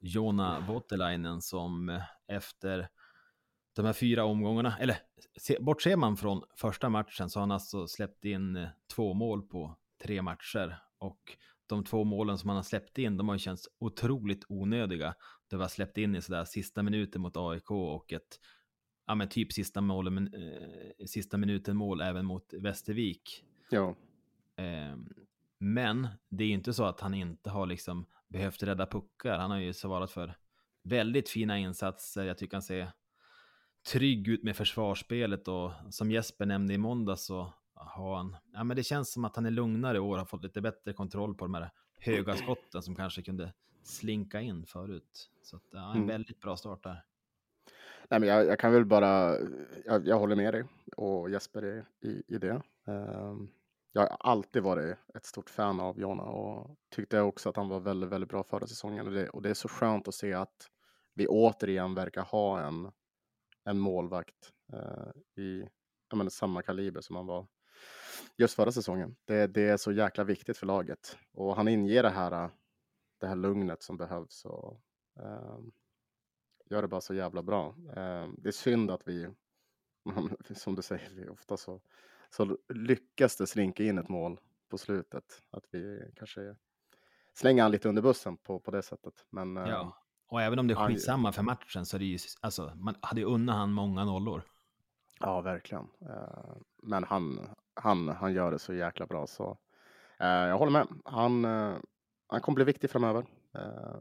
Jona 0.00 0.60
Voutilainen, 0.68 1.40
som 1.42 1.88
eh, 1.88 2.02
efter 2.28 2.88
de 3.76 3.86
här 3.86 3.92
fyra 3.92 4.24
omgångarna, 4.24 4.78
eller 4.78 4.96
se, 5.36 5.56
bortser 5.60 5.96
man 5.96 6.16
från 6.16 6.42
första 6.56 6.88
matchen 6.88 7.30
så 7.30 7.38
har 7.38 7.42
han 7.42 7.50
alltså 7.50 7.86
släppt 7.86 8.24
in 8.24 8.56
eh, 8.56 8.68
två 8.94 9.14
mål 9.14 9.42
på 9.42 9.76
tre 10.02 10.22
matcher. 10.22 10.78
Och 10.98 11.36
de 11.76 11.84
två 11.84 12.04
målen 12.04 12.38
som 12.38 12.48
han 12.48 12.56
har 12.56 12.62
släppt 12.62 12.98
in, 12.98 13.16
de 13.16 13.28
har 13.28 13.34
ju 13.34 13.38
känts 13.38 13.68
otroligt 13.78 14.44
onödiga. 14.48 15.14
Det 15.50 15.56
var 15.56 15.68
släppt 15.68 15.98
in 15.98 16.16
i 16.16 16.22
sådär 16.22 16.44
sista 16.44 16.82
minuten 16.82 17.22
mot 17.22 17.36
AIK 17.36 17.70
och 17.70 18.12
ett, 18.12 18.40
ja 19.06 19.14
men 19.14 19.28
typ 19.28 19.52
sista, 19.52 19.80
mål, 19.80 20.10
men, 20.10 20.34
eh, 20.34 21.06
sista 21.06 21.36
minuten 21.36 21.76
mål 21.76 22.00
även 22.00 22.26
mot 22.26 22.52
Västervik. 22.52 23.44
Ja, 23.70 23.96
Eh, 24.56 24.96
men 25.58 26.08
det 26.28 26.44
är 26.44 26.48
ju 26.48 26.54
inte 26.54 26.72
så 26.72 26.84
att 26.84 27.00
han 27.00 27.14
inte 27.14 27.50
har 27.50 27.66
liksom 27.66 28.06
behövt 28.28 28.62
rädda 28.62 28.86
puckar. 28.86 29.38
Han 29.38 29.50
har 29.50 29.58
ju 29.58 29.72
svarat 29.72 30.10
för 30.10 30.36
väldigt 30.82 31.28
fina 31.28 31.58
insatser. 31.58 32.24
Jag 32.24 32.38
tycker 32.38 32.56
han 32.56 32.62
ser 32.62 32.92
trygg 33.92 34.28
ut 34.28 34.42
med 34.42 34.56
försvarsspelet 34.56 35.48
och 35.48 35.72
som 35.90 36.10
Jesper 36.10 36.46
nämnde 36.46 36.74
i 36.74 36.78
måndag 36.78 37.16
så 37.16 37.54
har 37.86 38.16
han, 38.16 38.36
ja 38.52 38.64
men 38.64 38.76
det 38.76 38.82
känns 38.82 39.12
som 39.12 39.24
att 39.24 39.36
han 39.36 39.46
är 39.46 39.50
lugnare 39.50 39.96
i 39.96 40.00
år, 40.00 40.18
har 40.18 40.24
fått 40.24 40.42
lite 40.42 40.60
bättre 40.60 40.92
kontroll 40.92 41.34
på 41.34 41.44
de 41.44 41.54
här 41.54 41.70
höga 42.00 42.36
skotten 42.36 42.82
som 42.82 42.96
kanske 42.96 43.22
kunde 43.22 43.52
slinka 43.82 44.40
in 44.40 44.66
förut. 44.66 45.30
Så 45.42 45.56
att, 45.56 45.62
ja, 45.70 45.90
en 45.90 45.96
Mm. 45.96 46.06
väldigt 46.06 46.40
bra 46.40 46.56
start 46.56 46.82
där. 46.82 47.04
Nej, 48.10 48.20
men 48.20 48.28
jag, 48.28 48.46
jag 48.46 48.58
kan 48.58 48.72
väl 48.72 48.84
bara, 48.84 49.36
jag, 49.84 50.06
jag 50.06 50.18
håller 50.18 50.36
med 50.36 50.54
dig 50.54 50.64
och 50.96 51.30
Jesper 51.30 51.64
i, 51.64 52.08
i, 52.08 52.22
i 52.28 52.38
det. 52.38 52.62
Ehm, 52.86 53.48
jag 53.92 54.02
har 54.02 54.16
alltid 54.20 54.62
varit 54.62 54.96
ett 55.14 55.24
stort 55.26 55.50
fan 55.50 55.80
av 55.80 56.00
Jona 56.00 56.22
och 56.22 56.76
tyckte 56.90 57.20
också 57.20 57.48
att 57.48 57.56
han 57.56 57.68
var 57.68 57.80
väldigt, 57.80 58.10
väldigt 58.10 58.30
bra 58.30 58.42
förra 58.42 58.66
säsongen. 58.66 59.06
Och 59.06 59.12
det, 59.12 59.28
och 59.28 59.42
det 59.42 59.50
är 59.50 59.54
så 59.54 59.68
skönt 59.68 60.08
att 60.08 60.14
se 60.14 60.32
att 60.34 60.68
vi 61.14 61.26
återigen 61.26 61.94
verkar 61.94 62.22
ha 62.22 62.60
en, 62.60 62.90
en 63.64 63.78
målvakt 63.78 64.52
eh, 64.72 65.42
i 65.42 65.68
menar, 66.16 66.30
samma 66.30 66.62
kaliber 66.62 67.00
som 67.00 67.16
han 67.16 67.26
var 67.26 67.46
just 68.36 68.54
förra 68.54 68.72
säsongen. 68.72 69.16
Det, 69.24 69.46
det 69.46 69.68
är 69.68 69.76
så 69.76 69.92
jäkla 69.92 70.24
viktigt 70.24 70.56
för 70.58 70.66
laget 70.66 71.18
och 71.32 71.56
han 71.56 71.68
inger 71.68 72.02
det 72.02 72.10
här, 72.10 72.50
det 73.20 73.26
här 73.26 73.36
lugnet 73.36 73.82
som 73.82 73.96
behövs. 73.96 74.44
Och, 74.44 74.80
ehm, 75.20 75.72
gör 76.70 76.82
det 76.82 76.88
bara 76.88 77.00
så 77.00 77.14
jävla 77.14 77.42
bra. 77.42 77.74
Eh, 77.96 78.28
det 78.38 78.48
är 78.48 78.52
synd 78.52 78.90
att 78.90 79.08
vi, 79.08 79.28
som 80.54 80.74
du 80.74 80.82
säger, 80.82 81.10
vi 81.10 81.28
ofta 81.28 81.56
så, 81.56 81.80
så 82.30 82.58
lyckas 82.68 83.36
det 83.36 83.46
slinka 83.46 83.84
in 83.84 83.98
ett 83.98 84.08
mål 84.08 84.40
på 84.68 84.78
slutet. 84.78 85.42
Att 85.50 85.64
vi 85.70 86.12
kanske 86.16 86.56
slänger 87.34 87.62
han 87.62 87.72
lite 87.72 87.88
under 87.88 88.02
bussen 88.02 88.36
på, 88.36 88.60
på 88.60 88.70
det 88.70 88.82
sättet. 88.82 89.26
Men, 89.30 89.56
eh, 89.56 89.68
Ja, 89.68 89.96
och 90.26 90.42
även 90.42 90.58
om 90.58 90.66
det 90.68 90.74
är 90.74 90.88
skitsamma 90.88 91.32
för 91.32 91.42
matchen 91.42 91.86
så 91.86 91.96
är 91.96 91.98
det 91.98 92.04
ju, 92.04 92.18
alltså, 92.40 92.72
man 92.76 92.94
hade 93.00 93.20
ju 93.20 93.26
unnat 93.26 93.56
han 93.56 93.72
många 93.72 94.04
nollor. 94.04 94.42
Ja, 95.20 95.40
verkligen. 95.40 95.88
Eh, 96.00 96.56
Men 96.82 97.04
han, 97.04 97.40
han, 97.74 98.08
han 98.08 98.32
gör 98.32 98.50
det 98.50 98.58
så 98.58 98.74
jäkla 98.74 99.06
bra 99.06 99.26
så 99.26 99.58
eh, 100.20 100.26
jag 100.28 100.58
håller 100.58 100.72
med. 100.72 100.86
Han, 101.04 101.44
eh, 101.44 101.76
han 102.26 102.40
kommer 102.40 102.54
bli 102.56 102.64
viktig 102.64 102.90
framöver. 102.90 103.24
Eh, 103.54 104.00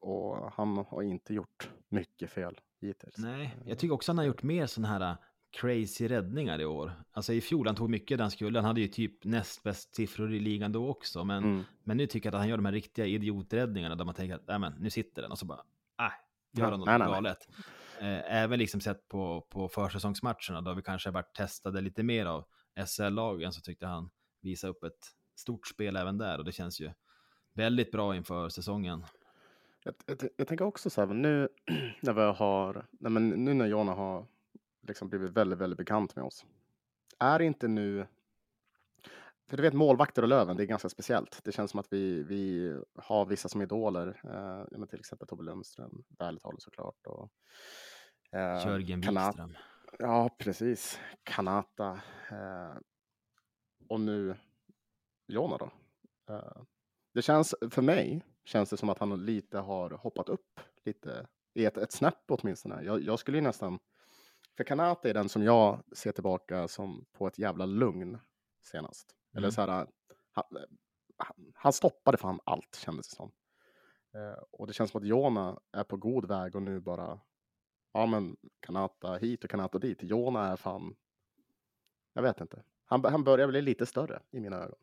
Och 0.00 0.52
han 0.52 0.76
har 0.88 1.02
inte 1.02 1.34
gjort 1.34 1.70
mycket 1.88 2.30
fel 2.30 2.60
hittills. 2.80 3.18
Nej, 3.18 3.56
jag 3.66 3.78
tycker 3.78 3.94
också 3.94 4.12
han 4.12 4.18
har 4.18 4.24
gjort 4.24 4.42
mer 4.42 4.66
sådana 4.66 4.88
här 4.88 5.10
uh, 5.12 5.16
crazy 5.50 6.08
räddningar 6.08 6.60
i 6.60 6.64
år. 6.64 6.92
Alltså 7.12 7.32
i 7.32 7.40
fjol, 7.40 7.66
han 7.66 7.76
tog 7.76 7.90
mycket 7.90 8.20
han 8.20 8.30
skulle. 8.30 8.58
Han 8.58 8.64
hade 8.64 8.80
ju 8.80 8.88
typ 8.88 9.24
näst 9.24 9.62
bäst 9.62 9.94
siffror 9.94 10.32
i 10.34 10.40
ligan 10.40 10.72
då 10.72 10.88
också. 10.88 11.24
Men, 11.24 11.44
Mm. 11.44 11.62
men 11.84 11.96
nu 11.96 12.06
tycker 12.06 12.26
jag 12.28 12.34
att 12.34 12.40
han 12.40 12.48
gör 12.48 12.56
de 12.56 12.64
här 12.64 12.72
riktiga 12.72 13.06
idioträddningarna 13.06 13.94
där 13.94 14.04
man 14.04 14.14
tänker 14.14 14.34
att, 14.34 14.46
nej 14.46 14.58
men, 14.58 14.72
nu 14.72 14.90
sitter 14.90 15.22
den 15.22 15.30
och 15.30 15.38
så 15.38 15.46
bara, 15.46 15.60
äh, 16.00 16.12
gör 16.60 16.70
han 16.70 16.78
något 16.80 16.86
Nej, 16.86 16.98
nej, 16.98 17.08
nej. 17.08 17.14
galet. 17.14 17.48
Eh, 18.00 18.34
Även 18.42 18.58
liksom 18.58 18.80
sett 18.80 19.08
på, 19.08 19.40
på 19.50 19.68
försäsongsmatcherna 19.68 20.60
då 20.60 20.74
vi 20.74 20.82
kanske 20.82 21.10
varit 21.10 21.34
testade 21.34 21.80
lite 21.80 22.02
mer 22.02 22.26
av 22.26 22.44
SL-lagen 22.86 23.52
så 23.52 23.60
tyckte 23.60 23.86
han 23.86 24.10
visa 24.40 24.68
upp 24.68 24.84
ett 24.84 25.08
stort 25.34 25.66
spel 25.66 25.96
även 25.96 26.18
där 26.18 26.38
och 26.38 26.44
det 26.44 26.52
känns 26.52 26.80
ju 26.80 26.90
väldigt 27.54 27.92
bra 27.92 28.16
inför 28.16 28.48
säsongen. 28.48 29.04
Jag, 29.84 29.94
jag, 30.06 30.18
jag 30.36 30.48
tänker 30.48 30.64
också 30.64 30.90
så 30.90 31.00
här, 31.00 31.14
nu 31.14 31.48
när 32.00 32.12
vi 32.12 32.20
har, 32.20 32.86
nej 32.90 33.12
men 33.12 33.28
nu 33.28 33.54
när 33.54 33.66
Jonna 33.66 33.92
har 33.92 34.26
liksom 34.88 35.08
blivit 35.08 35.30
väldigt, 35.30 35.58
väldigt 35.58 35.76
bekant 35.76 36.16
med 36.16 36.24
oss. 36.24 36.44
Är 37.18 37.42
inte 37.42 37.68
nu, 37.68 38.06
för 39.50 39.56
du 39.56 39.62
vet 39.62 39.74
målvakter 39.74 40.22
och 40.22 40.28
Löven, 40.28 40.56
det 40.56 40.62
är 40.62 40.66
ganska 40.66 40.88
speciellt. 40.88 41.40
Det 41.44 41.52
känns 41.52 41.70
som 41.70 41.80
att 41.80 41.92
vi, 41.92 42.22
vi 42.22 42.72
har 42.94 43.26
vissa 43.26 43.48
som 43.48 43.62
idoler, 43.62 44.20
eh, 44.78 44.86
till 44.86 44.98
exempel 44.98 45.28
Tobbe 45.28 45.42
Lundström, 45.42 46.04
vältalig 46.18 46.62
såklart. 46.62 47.06
Och, 47.06 47.32
eh, 48.38 48.66
Jörgen 48.66 49.02
Kanat- 49.02 49.26
Wikström. 49.28 49.56
Ja, 49.98 50.30
precis. 50.38 51.00
Kanata. 51.22 52.00
Eh, 52.30 52.76
och 53.88 54.00
nu 54.00 54.36
Jona 55.26 55.56
då. 55.56 55.70
Eh, 56.34 56.62
det 57.14 57.22
känns, 57.22 57.54
för 57.70 57.82
mig, 57.82 58.22
känns 58.44 58.70
det 58.70 58.76
som 58.76 58.88
att 58.88 58.98
han 58.98 59.24
lite 59.24 59.58
har 59.58 59.90
hoppat 59.90 60.28
upp 60.28 60.60
lite 60.84 61.26
i 61.54 61.64
ett, 61.64 61.76
ett 61.76 61.92
snäpp 61.92 62.24
åtminstone. 62.28 62.82
Jag, 62.82 63.02
jag 63.02 63.18
skulle 63.18 63.38
ju 63.38 63.42
nästan, 63.42 63.78
för 64.56 64.64
Kanata 64.64 65.08
är 65.10 65.14
den 65.14 65.28
som 65.28 65.42
jag 65.42 65.82
ser 65.96 66.12
tillbaka 66.12 66.68
som 66.68 67.04
på 67.12 67.26
ett 67.26 67.38
jävla 67.38 67.66
lugn 67.66 68.18
senast. 68.62 69.16
Eller 69.32 69.46
Mm. 69.48 69.52
så 69.52 69.60
här, 69.60 69.68
han, 70.32 70.44
han, 71.16 71.52
han 71.54 71.72
stoppade 71.72 72.16
fan 72.16 72.40
allt 72.44 72.74
kändes 72.84 73.08
det 73.08 73.16
som. 73.16 73.32
Eh, 74.14 74.42
och 74.50 74.66
det 74.66 74.72
känns 74.72 74.90
som 74.90 75.00
att 75.00 75.06
Jona 75.08 75.60
är 75.72 75.84
på 75.84 75.96
god 75.96 76.28
väg 76.28 76.56
och 76.56 76.62
nu 76.62 76.80
bara 76.80 77.20
ja 77.92 78.06
men 78.06 78.36
Kanata 78.60 79.16
hit 79.16 79.44
och 79.44 79.50
Kanata 79.50 79.78
dit. 79.78 80.02
Jona 80.02 80.46
är 80.46 80.56
fan, 80.56 80.96
jag 82.12 82.22
vet 82.22 82.40
inte. 82.40 82.62
Han, 82.84 83.04
han 83.04 83.24
börjar 83.24 83.48
bli 83.48 83.62
lite 83.62 83.86
större 83.86 84.22
i 84.30 84.40
mina 84.40 84.56
ögon. 84.56 84.78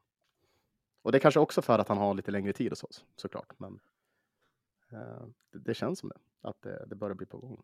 Och 1.01 1.11
det 1.11 1.17
är 1.17 1.19
kanske 1.19 1.39
också 1.39 1.61
för 1.61 1.79
att 1.79 1.87
han 1.87 1.97
har 1.97 2.13
lite 2.13 2.31
längre 2.31 2.53
tid 2.53 2.71
hos 2.71 2.83
oss 2.83 3.05
såklart. 3.15 3.59
Men 3.59 3.79
eh, 4.91 5.27
det, 5.51 5.59
det 5.59 5.73
känns 5.73 5.99
som 5.99 6.09
det, 6.09 6.19
att 6.41 6.61
det, 6.61 6.85
det 6.87 6.95
börjar 6.95 7.15
bli 7.15 7.25
på 7.25 7.37
gång. 7.37 7.63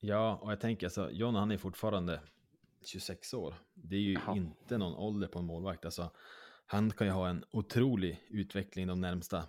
Ja, 0.00 0.36
och 0.42 0.52
jag 0.52 0.60
tänker 0.60 0.86
alltså, 0.86 1.10
John 1.10 1.34
han 1.34 1.50
är 1.50 1.58
fortfarande 1.58 2.20
26 2.84 3.34
år. 3.34 3.54
Det 3.74 3.96
är 3.96 4.00
ju 4.00 4.12
Jaha. 4.12 4.36
inte 4.36 4.78
någon 4.78 4.94
ålder 4.94 5.28
på 5.28 5.38
en 5.38 5.44
målvakt. 5.44 5.84
Alltså, 5.84 6.10
han 6.66 6.90
kan 6.90 7.06
ju 7.06 7.12
ha 7.12 7.28
en 7.28 7.44
otrolig 7.50 8.26
utveckling 8.28 8.86
de 8.86 9.00
närmsta 9.00 9.44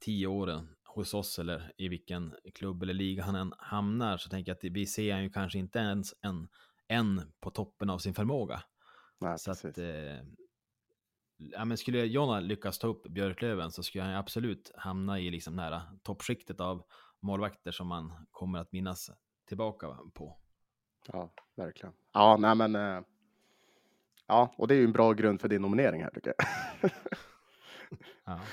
tio 0.00 0.26
åren 0.26 0.68
hos 0.98 1.14
oss 1.14 1.38
eller 1.38 1.72
i 1.76 1.88
vilken 1.88 2.34
klubb 2.54 2.82
eller 2.82 2.94
liga 2.94 3.22
han 3.22 3.34
än 3.34 3.52
hamnar. 3.58 4.16
Så 4.16 4.28
tänker 4.28 4.50
jag 4.50 4.56
att 4.56 4.76
vi 4.76 4.86
ser 4.86 5.12
han 5.12 5.22
ju 5.22 5.30
kanske 5.30 5.58
inte 5.58 5.78
ens 5.78 6.14
en, 6.20 6.48
en 6.88 7.32
på 7.40 7.50
toppen 7.50 7.90
av 7.90 7.98
sin 7.98 8.14
förmåga. 8.14 8.62
Nej, 9.20 9.38
Så 9.38 9.50
precis. 9.50 9.70
att, 9.70 9.78
eh, 9.78 10.26
ja, 11.36 11.64
men 11.64 11.76
skulle 11.78 12.04
Jonna 12.04 12.40
lyckas 12.40 12.78
ta 12.78 12.86
upp 12.86 13.02
Björklöven 13.08 13.70
så 13.70 13.82
skulle 13.82 14.04
han 14.04 14.14
absolut 14.14 14.72
hamna 14.76 15.20
i 15.20 15.30
liksom 15.30 15.56
nära 15.56 15.82
toppskiktet 16.02 16.60
av 16.60 16.82
målvakter 17.20 17.72
som 17.72 17.86
man 17.86 18.26
kommer 18.30 18.58
att 18.58 18.72
minnas 18.72 19.10
tillbaka 19.48 19.86
på. 20.14 20.38
Ja, 21.06 21.32
verkligen. 21.56 21.94
Ja, 22.12 22.36
nej 22.40 22.54
men. 22.54 22.74
Eh, 22.76 23.02
ja, 24.26 24.54
och 24.56 24.68
det 24.68 24.74
är 24.74 24.78
ju 24.78 24.84
en 24.84 24.92
bra 24.92 25.12
grund 25.12 25.40
för 25.40 25.48
din 25.48 25.62
nominering 25.62 26.02
här 26.02 26.10
tycker 26.10 26.34
jag. 26.38 26.90
Ja. 28.24 28.40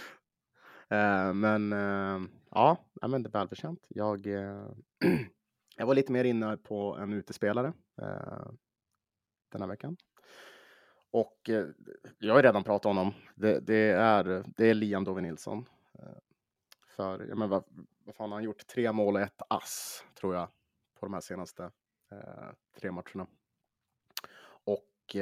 Eh, 0.90 1.34
men 1.34 1.74
eh, 1.74 2.30
ja, 2.52 2.78
men 3.02 3.24
det 3.24 3.30
är 3.30 3.32
välförtjänt. 3.32 3.86
Jag, 3.90 4.28
eh, 4.28 4.68
jag 5.78 5.86
var 5.86 5.96
lite 5.96 6.12
mer 6.12 6.24
inne 6.24 6.58
på 6.58 6.96
en 6.96 7.14
utespelare 7.14 7.74
eh, 8.02 8.48
den 9.52 9.62
här 9.62 9.68
veckan. 9.68 9.98
Och 11.12 11.50
jag 12.20 12.34
har 12.34 12.44
redan 12.44 12.64
pratat 12.64 12.86
om 12.86 12.98
honom. 12.98 13.14
Det, 13.36 13.60
det, 13.60 13.92
är, 13.92 14.44
det 14.58 14.66
är 14.66 14.74
Liam 14.74 15.04
Dove 15.04 15.22
Nilsson. 15.22 15.66
För, 16.88 17.26
ja, 17.30 17.36
men 17.36 17.50
vad, 17.50 17.64
vad 18.04 18.16
fan 18.16 18.30
har 18.30 18.38
han 18.38 18.44
gjort? 18.44 18.68
Tre 18.68 18.92
mål 18.92 19.16
och 19.16 19.22
ett 19.22 19.42
ass, 19.50 20.06
tror 20.20 20.36
jag, 20.36 20.48
på 21.00 21.06
de 21.06 21.14
här 21.14 21.22
senaste 21.22 21.72
tre 22.80 22.92
matcherna. 22.92 23.28
Och 24.48 25.16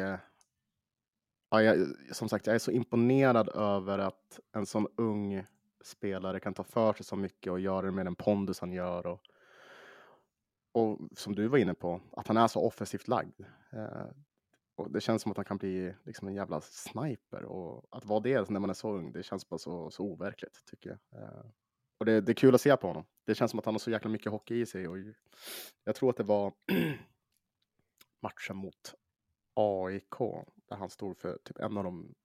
ja, 1.53 1.63
jag, 1.63 1.95
som 2.11 2.29
sagt, 2.29 2.47
jag 2.47 2.55
är 2.55 2.59
så 2.59 2.71
imponerad 2.71 3.49
över 3.49 3.99
att 3.99 4.39
en 4.51 4.65
sån 4.65 4.87
ung 4.95 5.43
spelare 5.83 6.39
kan 6.39 6.53
ta 6.53 6.63
för 6.63 6.93
sig 6.93 7.05
så 7.05 7.15
mycket 7.15 7.51
och 7.51 7.59
göra 7.59 7.81
det 7.81 7.91
med 7.91 8.05
den 8.05 8.15
pondus 8.15 8.59
han 8.59 8.71
gör. 8.73 9.07
Och, 9.07 9.21
och 10.71 10.99
som 11.15 11.35
du 11.35 11.47
var 11.47 11.57
inne 11.57 11.73
på, 11.73 12.01
att 12.11 12.27
han 12.27 12.37
är 12.37 12.47
så 12.47 12.61
offensivt 12.61 13.07
lagd. 13.07 13.41
Eh, 13.71 14.07
och 14.75 14.91
det 14.91 15.01
känns 15.01 15.21
som 15.21 15.31
att 15.31 15.37
han 15.37 15.45
kan 15.45 15.57
bli 15.57 15.93
liksom 16.03 16.27
en 16.27 16.33
jävla 16.33 16.61
sniper. 16.61 17.43
Och 17.43 17.85
att 17.89 18.05
vara 18.05 18.19
det 18.19 18.49
när 18.49 18.59
man 18.59 18.69
är 18.69 18.73
så 18.73 18.91
ung, 18.91 19.11
det 19.11 19.23
känns 19.23 19.49
bara 19.49 19.57
så, 19.57 19.91
så 19.91 20.03
overkligt 20.03 20.65
tycker 20.65 20.89
jag. 20.89 21.21
Eh, 21.21 21.45
och 21.97 22.05
det, 22.05 22.21
det 22.21 22.31
är 22.31 22.35
kul 22.35 22.55
att 22.55 22.61
se 22.61 22.77
på 22.77 22.87
honom. 22.87 23.05
Det 23.25 23.35
känns 23.35 23.51
som 23.51 23.59
att 23.59 23.65
han 23.65 23.73
har 23.73 23.79
så 23.79 23.91
jäkla 23.91 24.09
mycket 24.09 24.31
hockey 24.31 24.61
i 24.61 24.65
sig. 24.65 24.87
Och 24.87 24.97
jag 25.83 25.95
tror 25.95 26.09
att 26.09 26.17
det 26.17 26.23
var 26.23 26.53
matchen 28.21 28.57
mot 28.57 28.95
AIK 29.53 30.19
där 30.69 30.75
han 30.75 30.89
stod 30.89 31.17
för 31.17 31.37
typ 31.43 31.59
en 31.59 31.77
av 31.77 31.83
de 31.83 32.15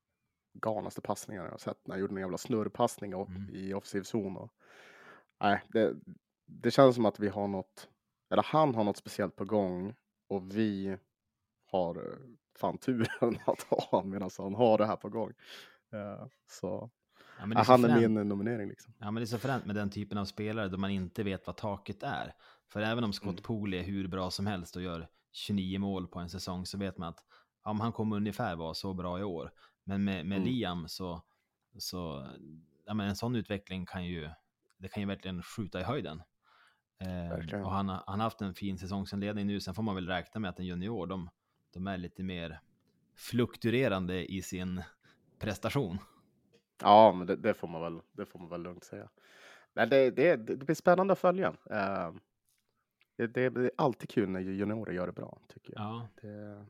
galnaste 0.52 1.00
passningarna 1.00 1.46
jag 1.46 1.52
har 1.52 1.58
sett. 1.58 1.86
När 1.86 1.94
han 1.94 2.00
gjorde 2.00 2.14
en 2.14 2.20
jävla 2.20 2.38
snurrpassning 2.38 3.12
Mm. 3.12 3.50
i 3.52 3.74
offensiv 3.74 4.02
zon. 4.02 4.36
Och, 4.36 4.52
nej, 5.40 5.62
det, 5.68 5.94
det 6.46 6.70
känns 6.70 6.94
som 6.94 7.06
att 7.06 7.20
vi 7.20 7.28
har 7.28 7.48
något, 7.48 7.88
eller 8.30 8.42
han 8.42 8.74
har 8.74 8.84
något 8.84 8.96
speciellt 8.96 9.36
på 9.36 9.44
gång 9.44 9.94
och 10.28 10.56
vi 10.56 10.96
har 11.70 11.96
eh, 11.96 12.18
fan 12.58 12.78
turen 12.78 13.38
att 13.46 13.62
ha 13.62 13.80
honom 13.90 14.10
medan 14.10 14.30
han 14.38 14.54
har 14.54 14.78
det 14.78 14.86
här 14.86 14.96
på 14.96 15.08
gång. 15.08 15.32
Eh, 15.92 16.26
så 16.46 16.90
Ja, 17.38 17.44
är 17.44 17.64
han 17.64 17.84
är 17.84 17.88
fränt. 17.88 18.12
min 18.12 18.28
nominering 18.28 18.68
liksom. 18.68 18.94
Ja, 18.98 19.04
men 19.10 19.14
det 19.14 19.24
är 19.24 19.26
så 19.26 19.38
fränt 19.38 19.66
med 19.66 19.76
den 19.76 19.90
typen 19.90 20.18
av 20.18 20.24
spelare 20.24 20.68
då 20.68 20.78
man 20.78 20.90
inte 20.90 21.22
vet 21.22 21.46
vad 21.46 21.56
taket 21.56 22.02
är. 22.02 22.34
För 22.68 22.80
även 22.82 23.04
om 23.04 23.12
Scott 23.12 23.28
Mm. 23.30 23.42
Poole 23.42 23.76
är 23.78 23.82
hur 23.82 24.08
bra 24.08 24.30
som 24.30 24.46
helst 24.46 24.76
och 24.76 24.82
gör 24.82 25.08
29 25.38 25.78
mål 25.78 26.08
på 26.08 26.18
en 26.18 26.30
säsong 26.30 26.66
så 26.66 26.78
vet 26.78 26.98
man 26.98 27.08
att 27.08 27.24
ja, 27.64 27.72
han 27.72 27.92
kommer 27.92 28.16
ungefär 28.16 28.56
vara 28.56 28.74
så 28.74 28.94
bra 28.94 29.20
i 29.20 29.22
år. 29.22 29.52
Men 29.84 30.04
med, 30.04 30.26
med 30.26 30.36
Mm. 30.36 30.48
Liam 30.48 30.88
så, 30.88 31.22
så 31.78 32.28
ja, 32.86 32.94
men 32.94 33.08
en 33.08 33.16
sån 33.16 33.36
utveckling 33.36 33.86
kan 33.86 34.04
ju, 34.06 34.30
det 34.78 34.88
kan 34.88 35.02
ju 35.02 35.06
verkligen 35.06 35.42
skjuta 35.42 35.80
i 35.80 35.84
höjden. 35.84 36.22
Eh, 37.00 37.62
och 37.64 37.70
han, 37.70 37.88
han 37.88 38.02
har 38.06 38.18
haft 38.18 38.40
en 38.40 38.54
fin 38.54 38.78
säsongsinledning 38.78 39.46
nu, 39.46 39.60
sen 39.60 39.74
får 39.74 39.82
man 39.82 39.94
väl 39.94 40.06
räkna 40.06 40.40
med 40.40 40.50
att 40.50 40.58
en 40.58 40.66
junior, 40.66 41.06
de, 41.06 41.30
de 41.74 41.86
är 41.86 41.96
lite 41.96 42.22
mer 42.22 42.60
fluktuerande 43.16 44.32
i 44.32 44.42
sin 44.42 44.82
prestation. 45.38 45.98
Ja, 46.82 47.12
men 47.12 47.26
det, 47.26 47.36
det, 47.36 47.54
får 47.54 47.68
man 47.68 47.80
väl, 47.80 48.00
det 48.12 48.26
får 48.26 48.38
man 48.38 48.48
väl 48.48 48.62
lugnt 48.62 48.84
säga. 48.84 49.08
Men 49.74 49.88
det, 49.88 50.10
det, 50.10 50.36
det 50.36 50.56
blir 50.56 50.74
spännande 50.74 51.12
att 51.12 51.18
följa. 51.18 51.54
Eh, 51.70 52.12
det, 53.26 53.44
är 53.44 53.70
alltid 53.76 54.08
kul 54.10 54.28
när 54.28 54.40
juniorer 54.40 54.92
gör 54.92 55.06
det 55.06 55.12
bra, 55.12 55.38
tycker 55.48 55.72
jag. 55.76 55.82
Ja. 55.82 56.08
Det, 56.22 56.66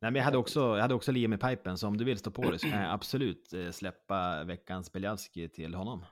Nej, 0.00 0.10
men 0.10 0.14
jag 0.14 0.24
hade 0.24 0.38
också, 0.38 0.60
jag 0.60 0.82
hade 0.82 0.94
också 0.94 1.12
Liam 1.12 1.32
i 1.32 1.38
pipen, 1.38 1.78
så 1.78 1.86
om 1.88 1.96
du 1.96 2.04
vill 2.04 2.18
stå 2.18 2.30
på 2.30 2.50
det 2.50 2.58
så 2.58 2.70
kan 2.70 2.82
jag 2.82 2.92
absolut 2.94 3.52
eh, 3.52 3.70
släppa 3.70 4.44
veckans 4.44 4.92
Beljavski 4.92 5.48
till 5.48 5.74
honom. 5.74 6.04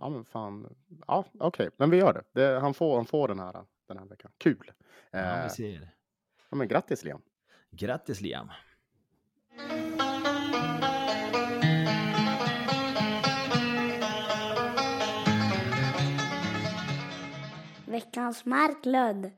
ja, 0.00 0.08
men 0.08 0.24
fan. 0.24 0.74
Ja, 1.06 1.24
okej, 1.38 1.70
men 1.76 1.90
vi 1.90 1.96
gör 1.96 2.12
det. 2.12 2.40
det 2.40 2.60
han, 2.60 2.74
får, 2.74 2.96
han 2.96 3.06
får 3.06 3.28
den 3.28 3.38
här 3.38 3.64
den 3.88 3.98
här 3.98 4.06
veckan. 4.06 4.32
Kul! 4.38 4.72
Ja, 5.10 5.18
Eh, 5.18 5.42
vi 5.44 5.50
ser. 5.50 5.90
ja, 6.50 6.56
men 6.56 6.68
grattis 6.68 7.04
Liam! 7.04 7.22
Grattis 7.70 8.20
Liam! 8.20 8.50
Veckans 17.90 18.44
Marklund. 18.44 19.30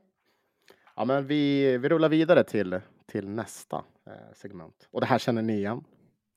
Ja, 0.95 1.05
men 1.05 1.27
vi, 1.27 1.77
vi 1.77 1.89
rullar 1.89 2.09
vidare 2.09 2.43
till, 2.43 2.81
till 3.05 3.29
nästa 3.29 3.83
eh, 4.07 4.33
segment. 4.35 4.87
Och 4.91 5.01
det 5.01 5.07
här 5.07 5.19
känner 5.19 5.41
ni 5.41 5.53
igen. 5.53 5.83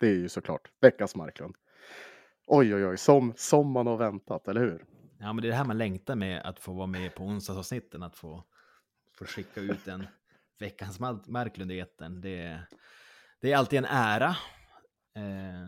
Det 0.01 0.07
är 0.07 0.15
ju 0.15 0.29
såklart 0.29 0.71
veckans 0.81 1.15
Marklund. 1.15 1.55
Oj, 2.47 2.75
oj, 2.75 2.87
oj, 2.87 2.97
som, 2.97 3.33
som 3.37 3.71
man 3.71 3.87
har 3.87 3.97
väntat, 3.97 4.49
eller 4.49 4.61
hur? 4.61 4.85
Ja, 5.19 5.33
men 5.33 5.43
det 5.43 5.49
är 5.49 5.51
det 5.51 5.57
här 5.57 5.65
man 5.65 5.79
längtar 5.79 6.15
med 6.15 6.43
att 6.43 6.61
få 6.61 6.73
vara 6.73 6.87
med 6.87 7.15
på 7.15 7.25
onsdagsavsnitten, 7.25 8.03
att 8.03 8.17
få, 8.17 8.45
få 9.19 9.25
skicka 9.25 9.61
ut 9.61 9.89
en 9.89 10.07
veckans 10.59 11.01
Marklund 11.27 11.73
i 11.73 11.81
etern. 11.81 12.21
Det, 12.21 12.61
det 13.41 13.53
är 13.53 13.57
alltid 13.57 13.79
en 13.79 13.85
ära. 13.85 14.37
Eh, 15.15 15.67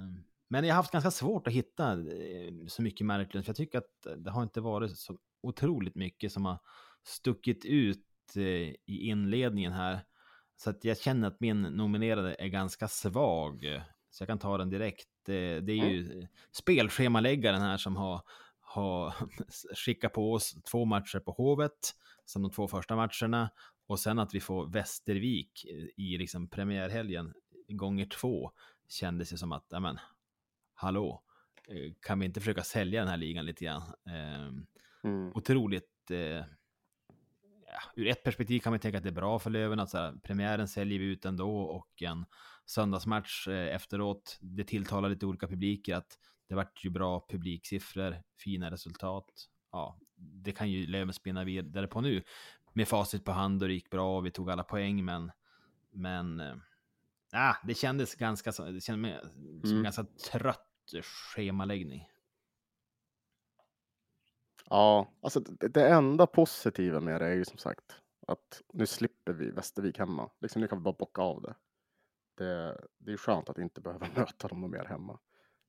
men 0.48 0.64
jag 0.64 0.74
har 0.74 0.76
haft 0.76 0.92
ganska 0.92 1.11
svårt 1.11 1.46
att 1.46 1.52
hitta 1.52 1.92
eh, 1.92 2.52
så 2.68 2.82
mycket 2.82 3.06
Marklund, 3.06 3.44
för 3.44 3.50
jag 3.50 3.56
tycker 3.56 3.78
att 3.78 4.06
det 4.16 4.30
har 4.30 4.42
inte 4.42 4.61
varit 4.61 4.98
så 4.98 5.18
otroligt 5.40 5.94
mycket 5.94 6.33
som 6.33 6.44
har 6.44 6.59
stuckit 7.03 7.64
ut 7.64 8.07
eh, 8.37 8.42
i 8.42 8.77
inledningen 8.87 9.72
här. 9.72 10.01
Så 10.57 10.70
att 10.70 10.85
jag 10.85 10.98
känner 10.98 11.29
att 11.29 11.40
min 11.40 11.62
nominerade 11.62 12.37
är 12.38 12.48
ganska 12.48 12.88
svag. 12.88 13.83
Så 14.11 14.22
jag 14.22 14.29
kan 14.29 14.38
ta 14.38 14.59
den 14.59 14.70
direkt. 14.70 15.09
Det, 15.27 15.61
det 15.61 15.72
är 15.72 15.88
ju 15.88 16.12
mm. 16.12 16.27
spelschemaläggaren 16.53 17.61
här 17.61 17.77
som 17.77 17.96
har, 17.96 18.22
har 18.61 19.14
skickat 19.85 20.12
på 20.12 20.33
oss 20.33 20.62
två 20.70 20.85
matcher 20.85 21.18
på 21.18 21.33
Hovet 21.33 21.94
som 22.24 22.42
de 22.42 22.51
två 22.51 22.68
första 22.68 22.96
matcherna 22.96 23.51
och 23.87 24.01
sen 24.01 24.18
att 24.18 24.35
vi 24.35 24.40
får 24.40 24.66
Västervik 24.66 25.64
i 25.96 26.18
liksom 26.18 26.48
premiärhelgen 26.48 27.35
gånger 27.68 28.07
två 28.07 28.53
kändes 28.88 29.31
det 29.31 29.38
som 29.38 29.53
att, 29.53 29.66
ja 29.70 29.81
men, 29.81 29.98
hallå, 30.74 31.22
eh, 31.68 31.92
kan 32.01 32.18
vi 32.18 32.27
inte 32.27 32.40
försöka 32.40 32.62
sälja 32.62 33.01
den 33.01 33.09
här 33.09 33.16
ligan 33.16 33.46
lite 33.46 33.64
grann? 33.64 33.83
Mm. 35.04 35.32
Otroligt, 35.34 36.11
eh, 36.11 36.18
ja, 37.66 37.80
ur 37.96 38.06
ett 38.06 38.24
perspektiv 38.24 38.61
kan 38.61 38.72
man 38.72 38.80
tänka 38.80 38.98
att 38.98 39.04
det 39.04 39.11
är 39.11 39.12
bra 39.12 39.38
för 39.38 39.50
Löven 39.50 39.80
att 39.80 39.90
så 39.90 39.98
här, 39.98 40.14
premiären 40.22 40.68
säljer 40.68 40.98
vi 40.98 41.04
ut 41.04 41.24
ändå 41.24 41.61
och 41.61 42.02
en 42.02 42.26
söndagsmatch 42.66 43.48
eh, 43.48 43.74
efteråt, 43.74 44.38
det 44.40 44.64
tilltalar 44.64 45.08
lite 45.08 45.26
olika 45.26 45.48
publiker 45.48 45.94
att 45.94 46.18
det 46.48 46.54
vart 46.54 46.84
ju 46.84 46.90
bra 46.90 47.26
publiksiffror, 47.28 48.22
fina 48.44 48.70
resultat. 48.70 49.24
Ja, 49.72 49.98
det 50.16 50.52
kan 50.52 50.70
ju 50.70 50.87
Löven 50.87 51.12
spinna 51.12 51.44
vidare 51.44 51.87
på 51.87 52.00
nu 52.00 52.22
med 52.72 52.88
facit 52.88 53.24
på 53.24 53.32
hand 53.32 53.62
och 53.62 53.68
det 53.68 53.74
gick 53.74 53.90
bra 53.90 54.16
och 54.16 54.26
vi 54.26 54.30
tog 54.30 54.50
alla 54.50 54.64
poäng, 54.64 55.04
men 55.04 55.30
men 55.90 56.40
äh, 56.40 57.54
det 57.64 57.74
kändes 57.74 58.14
ganska 58.14 58.50
det 58.50 58.80
kändes 58.80 59.20
som 59.62 59.70
mm. 59.70 59.82
ganska 59.82 60.04
trött 60.30 60.64
schemaläggning. 61.02 62.08
Ja, 64.70 65.09
alltså 65.20 65.40
det, 65.40 65.68
det 65.68 65.88
enda 65.88 66.26
positiva 66.26 67.00
med 67.00 67.20
det 67.20 67.26
är 67.26 67.35
ju 67.35 67.44
som 67.44 67.59
sagt 67.59 68.02
att 68.26 68.62
nu 68.72 68.87
slipper 68.87 69.33
vi 69.33 69.50
Västervik 69.50 69.98
hemma. 69.98 70.31
Liksom, 70.40 70.61
nu 70.61 70.68
kan 70.68 70.78
vi 70.78 70.83
bara 70.83 70.96
bocka 70.98 71.22
av 71.22 71.42
det. 71.42 71.54
Det, 72.37 72.81
det 72.98 73.12
är 73.12 73.16
skönt 73.16 73.48
att 73.48 73.59
inte 73.59 73.81
behöva 73.81 74.07
möta 74.16 74.48
dem 74.48 74.70
mer 74.70 74.85
hemma. 74.85 75.18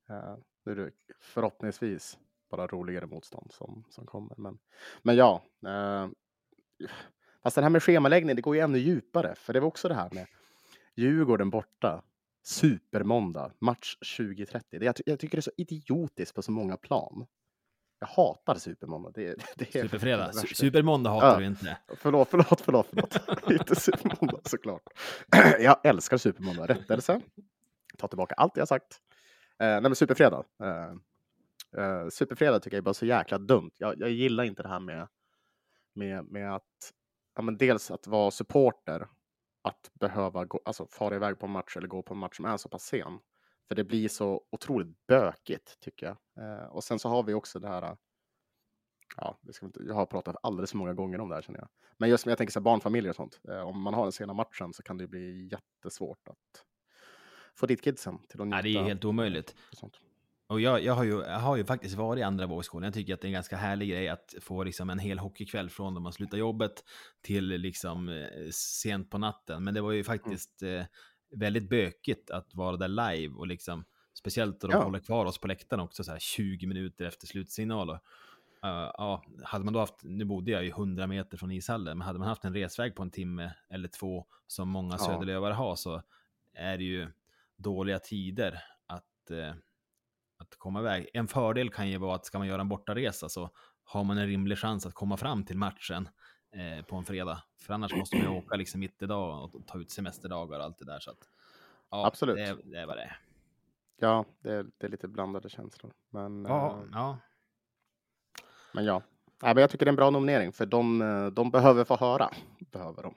Uh, 0.10 0.38
nu 0.66 0.72
är 0.72 0.76
det 0.76 0.92
förhoppningsvis 1.20 2.18
bara 2.50 2.68
roligare 2.68 3.06
motstånd 3.06 3.52
som, 3.52 3.84
som 3.90 4.06
kommer. 4.06 4.36
Men, 4.38 4.60
men 5.02 5.16
ja, 5.16 5.44
uh, 5.68 6.12
fast 7.44 7.56
det 7.56 7.62
här 7.62 7.70
med 7.70 7.84
schemaläggning, 7.84 8.36
det 8.36 8.42
går 8.42 8.56
ju 8.56 8.62
ännu 8.62 8.78
djupare. 8.78 9.36
För 9.36 9.54
det 9.54 9.60
var 9.60 9.68
också 9.68 9.88
det 9.88 9.96
här 9.96 10.10
med 10.12 10.28
Djurgården 10.96 11.50
borta, 11.50 12.04
supermåndag, 12.44 13.54
match 13.60 13.96
2030. 14.18 14.80
Det, 14.80 14.86
jag, 14.86 14.96
jag 15.06 15.20
tycker 15.20 15.38
det 15.38 15.40
är 15.40 15.42
så 15.42 15.52
idiotiskt 15.58 16.36
på 16.36 16.42
så 16.42 16.52
många 16.52 16.78
plan. 16.78 17.28
Jag 18.00 18.08
hatar 18.08 18.56
supermåndag. 18.56 19.12
Det, 19.16 19.36
det 19.56 19.76
är 19.76 19.82
Superfredag. 19.82 20.36
Supermåndag 20.36 21.10
hatar 21.10 21.34
ja. 21.34 21.40
du 21.40 21.46
inte. 21.46 21.78
Förlåt, 21.96 22.28
förlåt, 22.32 22.62
förlåt. 22.62 22.88
förlåt. 22.90 23.18
inte 23.52 23.76
supermåndag 23.76 24.42
såklart. 24.44 24.84
jag 25.60 25.86
älskar 25.86 26.18
supermåndag. 26.18 26.66
Rättelse. 26.66 27.22
Ta 27.98 28.08
tillbaka 28.08 28.36
allt 28.36 28.58
jag 28.58 28.68
sagt. 28.68 29.02
Eh, 29.60 29.68
nej, 29.68 29.82
men 29.82 29.96
superfredag. 29.96 30.46
Eh, 30.64 31.84
eh, 31.84 32.08
superfredag 32.10 32.64
tycker 32.64 32.78
jag 32.78 32.82
är 32.82 32.86
bara 32.86 32.94
så 32.94 33.06
jäkla 33.06 33.38
dumt. 33.38 33.72
Jag, 33.78 34.00
jag 34.00 34.10
gillar 34.10 34.44
inte 34.44 34.64
det 34.64 34.70
här 34.70 34.80
med, 34.80 35.08
med, 35.94 36.26
med 36.26 36.56
att 36.56 36.94
ja, 37.36 37.42
men 37.42 37.58
dels 37.58 37.92
att 37.92 38.08
vara 38.08 38.32
supporter. 38.32 39.08
Att 39.62 39.92
behöva 39.94 40.46
gå, 40.46 40.62
alltså, 40.66 40.88
fara 40.92 41.16
iväg 41.16 41.40
på 41.40 41.46
en 41.46 41.52
match 41.52 41.78
eller 41.78 41.88
gå 41.88 42.02
på 42.02 42.14
en 42.14 42.20
match 42.20 42.36
som 42.36 42.46
är 42.46 42.58
så 42.58 42.70
pass 42.70 42.84
sen. 42.84 43.20
För 43.70 43.76
det 43.76 43.84
blir 43.84 44.10
så 44.10 44.44
otroligt 44.50 45.08
bökigt 45.08 45.80
tycker 45.80 46.06
jag. 46.06 46.18
Eh, 46.46 46.66
och 46.66 46.84
sen 46.84 47.00
så 47.00 47.10
har 47.10 47.24
vi 47.24 47.34
också 47.34 47.60
det 47.60 47.68
här. 47.68 47.98
Ja, 49.18 49.40
det 49.42 49.54
ska 49.54 49.66
inte, 49.66 49.80
jag 49.84 49.96
har 49.96 50.06
pratat 50.06 50.36
alldeles 50.44 50.72
för 50.72 50.78
många 50.78 50.94
gånger 50.94 51.20
om 51.20 51.30
det 51.30 51.36
här 51.36 51.42
känner 51.42 51.60
jag. 51.60 51.70
Men 51.98 52.10
just 52.10 52.26
med 52.26 52.32
jag 52.32 52.38
tänker 52.38 52.52
så 52.52 52.62
barnfamiljer 52.62 53.10
och 53.10 53.16
sånt. 53.16 53.40
Eh, 53.50 53.62
om 53.62 53.82
man 53.82 53.94
har 53.94 54.04
den 54.04 54.12
sena 54.12 54.34
matchen 54.34 54.74
så 54.74 54.84
kan 54.84 54.98
det 54.98 55.08
bli 55.08 55.50
jättesvårt 55.52 56.28
att 56.28 56.66
få 57.56 57.66
dit 57.66 57.82
kidsen 57.82 58.18
till 58.28 58.42
att 58.42 58.48
njuta. 58.48 58.62
Nej, 58.62 58.74
det 58.74 58.80
är 58.80 58.84
helt 58.84 59.06
omöjligt. 59.06 59.56
Och 60.50 60.62
jag, 60.62 60.84
jag, 60.84 60.94
har 60.94 61.04
ju, 61.04 61.12
jag 61.12 61.40
har 61.40 61.58
ju 61.58 61.66
faktiskt 61.66 61.96
varit 61.96 62.20
i 62.20 62.24
andra 62.24 62.48
vågskålen. 62.48 62.88
Jag 62.88 62.94
tycker 62.94 63.14
att 63.14 63.22
det 63.22 63.26
är 63.26 63.30
en 63.30 63.34
ganska 63.34 63.58
härlig 63.58 63.90
grej 63.90 64.10
att 64.10 64.36
få 64.42 64.64
liksom 64.64 64.90
en 64.90 65.00
hel 65.00 65.20
hockeykväll 65.20 65.70
från 65.70 65.94
då 65.94 66.02
man 66.02 66.14
slutar 66.14 66.38
jobbet 66.38 66.84
till 67.22 67.48
liksom 67.48 68.10
eh, 68.10 68.50
sent 68.52 69.10
på 69.10 69.18
natten. 69.18 69.64
Men 69.64 69.74
det 69.74 69.82
var 69.82 69.92
ju 69.92 69.98
mm. 69.98 70.06
faktiskt 70.06 70.62
mm. 70.62 70.80
eh, 70.80 70.86
väldigt 71.32 71.70
bökigt 71.70 72.32
att 72.32 72.56
vara 72.56 72.78
där 72.78 72.88
live 72.88 73.36
och 73.36 73.48
liksom 73.48 73.86
speciellt 74.14 74.62
då 74.62 74.68
de 74.68 74.74
ja. 74.74 74.84
håller 74.84 75.00
kvar 75.00 75.26
oss 75.26 75.38
på 75.38 75.48
läktaren 75.48 75.82
också 75.82 76.04
så 76.04 76.12
här 76.12 76.20
20 76.20 76.68
minuter 76.68 77.06
efter 77.06 77.28
slutsignal. 77.28 77.90
Och, 77.90 77.96
uh, 77.96 78.92
ja, 78.98 79.24
hade 79.44 79.66
man 79.66 79.74
då 79.74 79.80
haft, 79.80 80.04
nu 80.04 80.26
bodde 80.26 80.52
jag 80.52 80.64
ju 80.64 80.70
100 80.70 81.08
meter 81.08 81.38
från 81.38 81.52
ishallen, 81.52 81.98
men 81.98 82.08
hade 82.08 82.20
man 82.20 82.28
haft 82.28 82.46
en 82.46 82.54
resväg 82.54 82.96
på 82.96 83.04
en 83.04 83.12
timme 83.12 83.54
eller 83.70 83.88
två 83.88 84.26
som 84.48 84.70
många 84.70 84.96
ja. 85.00 85.06
söderlövare 85.06 85.54
har 85.54 85.76
så 85.76 86.02
är 86.54 86.78
det 86.78 86.84
ju 86.84 87.08
dåliga 87.58 88.00
tider 88.00 88.64
att, 88.88 89.32
uh, 89.32 89.54
att 90.38 90.56
komma 90.58 90.80
iväg. 90.80 91.10
En 91.14 91.28
fördel 91.28 91.70
kan 91.70 91.90
ju 91.90 91.98
vara 91.98 92.16
att 92.16 92.26
ska 92.26 92.38
man 92.38 92.48
göra 92.48 92.62
en 92.62 92.70
bortaresa 92.70 93.30
så 93.30 93.50
har 93.84 94.04
man 94.04 94.18
en 94.18 94.28
rimlig 94.28 94.58
chans 94.58 94.86
att 94.86 94.94
komma 94.94 95.18
fram 95.18 95.46
till 95.46 95.58
matchen 95.58 96.10
eh, 96.52 96.86
på 96.86 96.96
en 96.96 97.06
fredag. 97.06 97.44
För 97.58 97.74
annars 97.74 97.96
måste 97.96 98.16
man 98.16 98.26
ju 98.26 98.38
åka 98.38 98.56
liksom 98.56 98.80
mitt 98.80 99.02
i 99.02 99.06
dag 99.06 99.56
och 99.56 99.68
ta 99.68 99.80
ut 99.80 99.92
semesterdagar 99.92 100.60
och 100.60 100.66
allt 100.66 100.78
det 100.80 100.86
där. 100.86 101.00
Så 101.00 101.12
att, 101.12 101.30
ja, 101.90 102.08
Absolut. 102.08 102.36
Det, 102.38 102.58
det 102.64 102.80
är 102.80 102.86
vad 102.86 102.98
det 102.98 103.04
är. 103.04 103.20
Ja, 103.98 104.26
det 104.40 104.54
är, 104.54 104.66
det 104.78 104.88
är 104.88 104.90
lite 104.90 105.08
blandade 105.08 105.50
känslor. 105.50 105.94
Men, 106.10 106.46
ja, 106.46 106.70
eh, 106.70 106.88
ja. 106.92 107.18
men 108.74 108.86
ja. 108.86 109.02
ja 109.42 109.54
men 109.54 109.58
jag 109.58 109.70
tycker 109.70 109.86
det 109.86 109.90
är 109.90 109.94
en 109.94 109.96
bra 109.96 110.10
nominering 110.10 110.52
för 110.52 110.66
de, 110.66 111.02
eh, 111.02 111.28
de 111.28 111.52
behöver 111.52 111.84
få 111.84 111.96
höra. 111.96 112.30
Behöver 112.60 113.04
de. 113.04 113.16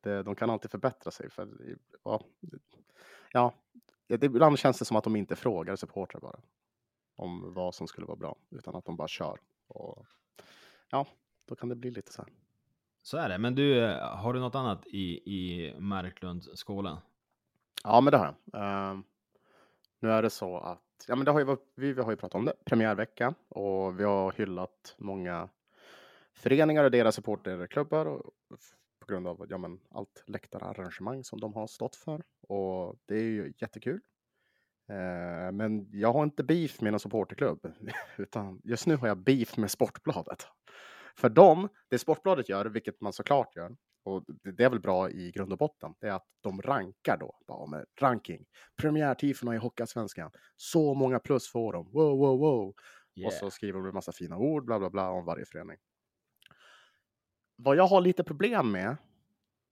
Det, 0.00 0.22
de 0.22 0.34
kan 0.34 0.50
alltid 0.50 0.70
förbättra 0.70 1.10
sig. 1.10 1.30
För, 1.30 1.48
ja, 2.04 2.24
ja, 3.32 3.54
det, 4.06 4.22
ibland 4.22 4.58
känns 4.58 4.78
det 4.78 4.84
som 4.84 4.96
att 4.96 5.04
de 5.04 5.16
inte 5.16 5.36
frågar 5.36 5.76
supportrar 5.76 6.20
bara 6.20 6.40
om 7.16 7.54
vad 7.54 7.74
som 7.74 7.86
skulle 7.86 8.06
vara 8.06 8.16
bra, 8.16 8.36
utan 8.50 8.74
att 8.74 8.84
de 8.84 8.96
bara 8.96 9.08
kör. 9.08 9.40
Och, 9.66 10.06
ja, 10.90 11.06
då 11.44 11.56
kan 11.56 11.68
det 11.68 11.74
bli 11.74 11.90
lite 11.90 12.12
så 12.12 12.22
här. 12.22 12.32
Så 13.10 13.16
är 13.16 13.28
det. 13.28 13.38
Men 13.38 13.54
du, 13.54 13.80
har 14.00 14.32
du 14.32 14.40
något 14.40 14.54
annat 14.54 14.86
i, 14.86 15.34
i 15.34 15.74
Marklundsskålen? 15.78 16.96
Ja, 17.84 18.00
men 18.00 18.10
det 18.10 18.18
har 18.18 18.34
jag. 18.52 18.62
Uh, 18.62 19.00
nu 20.00 20.10
är 20.10 20.22
det 20.22 20.30
så 20.30 20.58
att, 20.58 21.04
ja 21.08 21.16
men 21.16 21.24
det 21.24 21.30
har 21.30 21.40
ju, 21.40 21.56
vi, 21.74 21.92
vi 21.92 22.02
har 22.02 22.10
ju 22.10 22.16
pratat 22.16 22.34
om 22.34 22.44
det, 22.44 22.52
premiärvecka 22.64 23.34
och 23.48 24.00
vi 24.00 24.04
har 24.04 24.32
hyllat 24.32 24.94
många 24.98 25.48
föreningar 26.34 26.84
och 26.84 26.90
deras 26.90 27.14
supporterklubbar 27.14 28.06
och, 28.06 28.32
på 29.00 29.06
grund 29.06 29.26
av 29.26 29.46
ja, 29.48 29.58
men, 29.58 29.80
allt 29.90 30.24
läktararrangemang 30.26 31.24
som 31.24 31.40
de 31.40 31.54
har 31.54 31.66
stått 31.66 31.96
för. 31.96 32.22
Och 32.48 32.96
det 33.06 33.14
är 33.14 33.24
ju 33.24 33.52
jättekul. 33.58 34.00
Eh, 34.88 35.52
men 35.52 35.88
jag 35.92 36.12
har 36.12 36.24
inte 36.24 36.44
beef 36.44 36.80
med 36.80 36.92
någon 36.92 37.00
supporterklubb, 37.00 37.72
utan 38.16 38.60
just 38.64 38.86
nu 38.86 38.96
har 38.96 39.08
jag 39.08 39.18
beef 39.18 39.56
med 39.56 39.70
Sportbladet. 39.70 40.46
För 41.16 41.28
dem, 41.28 41.68
det 41.88 41.98
Sportbladet 41.98 42.48
gör, 42.48 42.66
vilket 42.66 43.00
man 43.00 43.12
såklart 43.12 43.56
gör, 43.56 43.76
och 44.04 44.24
det 44.56 44.64
är 44.64 44.70
väl 44.70 44.80
bra 44.80 45.10
i 45.10 45.30
grund 45.30 45.52
och 45.52 45.58
botten, 45.58 45.94
det 46.00 46.06
är 46.06 46.12
att 46.12 46.26
de 46.40 46.62
rankar 46.62 47.16
då, 47.16 47.38
bara 47.46 47.66
med 47.66 47.86
ranking. 48.00 48.46
Premiärtifona 48.76 49.54
i 49.54 49.58
Hockeyallsvenskan, 49.58 50.30
så 50.56 50.94
många 50.94 51.18
plus 51.18 51.48
får 51.48 51.72
de, 51.72 51.90
wow, 51.92 52.18
wow, 52.18 52.38
wow. 52.38 52.74
Yeah. 53.14 53.26
Och 53.26 53.32
så 53.32 53.50
skriver 53.50 53.78
de 53.78 53.88
en 53.88 53.94
massa 53.94 54.12
fina 54.12 54.36
ord, 54.36 54.64
bla, 54.64 54.78
bla, 54.78 54.90
bla, 54.90 55.10
om 55.10 55.24
varje 55.24 55.44
förening. 55.44 55.76
Vad 57.56 57.76
jag 57.76 57.86
har 57.86 58.00
lite 58.00 58.24
problem 58.24 58.72
med, 58.72 58.96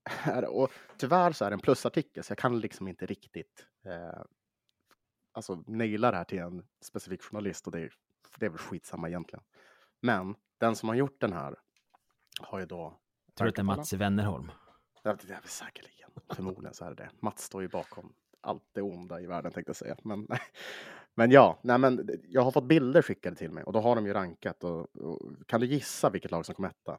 är, 0.23 0.45
och 0.45 0.71
tyvärr 0.97 1.31
så 1.31 1.45
är 1.45 1.49
det 1.49 1.53
en 1.53 1.59
plusartikel, 1.59 2.23
så 2.23 2.31
jag 2.31 2.37
kan 2.37 2.59
liksom 2.59 2.87
inte 2.87 3.05
riktigt 3.05 3.65
eh, 3.85 4.23
alltså 5.31 5.63
naila 5.67 6.11
det 6.11 6.17
här 6.17 6.23
till 6.23 6.39
en 6.39 6.63
specifik 6.81 7.21
journalist 7.21 7.67
och 7.67 7.71
det 7.71 7.79
är, 7.79 7.93
det 8.39 8.45
är 8.45 8.49
väl 8.49 8.59
skitsamma 8.59 9.07
egentligen. 9.07 9.43
Men 10.01 10.35
den 10.59 10.75
som 10.75 10.89
har 10.89 10.95
gjort 10.95 11.21
den 11.21 11.33
här 11.33 11.55
har 12.39 12.59
ju 12.59 12.65
då... 12.65 12.99
Tror 13.35 13.45
du 13.45 13.49
att 13.49 13.55
det 13.55 13.61
är 13.61 13.63
Mats 13.63 13.93
Wennerholm? 13.93 14.51
Det 15.03 15.09
är 15.09 15.41
säkerligen. 15.47 16.09
Förmodligen 16.33 16.73
så 16.73 16.85
är 16.85 16.89
det 16.89 16.95
det. 16.95 17.09
Mats 17.19 17.43
står 17.43 17.61
ju 17.61 17.67
bakom 17.67 18.13
allt 18.41 18.63
det 18.73 18.81
onda 18.81 19.21
i 19.21 19.27
världen 19.27 19.51
tänkte 19.51 19.69
jag 19.69 19.75
säga. 19.75 19.95
Men, 20.03 20.27
men 21.15 21.31
ja, 21.31 21.59
nej, 21.63 21.77
men 21.77 22.09
jag 22.23 22.41
har 22.41 22.51
fått 22.51 22.67
bilder 22.67 23.01
skickade 23.01 23.35
till 23.35 23.51
mig 23.51 23.63
och 23.63 23.73
då 23.73 23.79
har 23.79 23.95
de 23.95 24.05
ju 24.05 24.13
rankat. 24.13 24.63
Och, 24.63 24.95
och 24.95 25.47
kan 25.47 25.61
du 25.61 25.67
gissa 25.67 26.09
vilket 26.09 26.31
lag 26.31 26.45
som 26.45 26.55
kom 26.55 26.65
etta? 26.65 26.97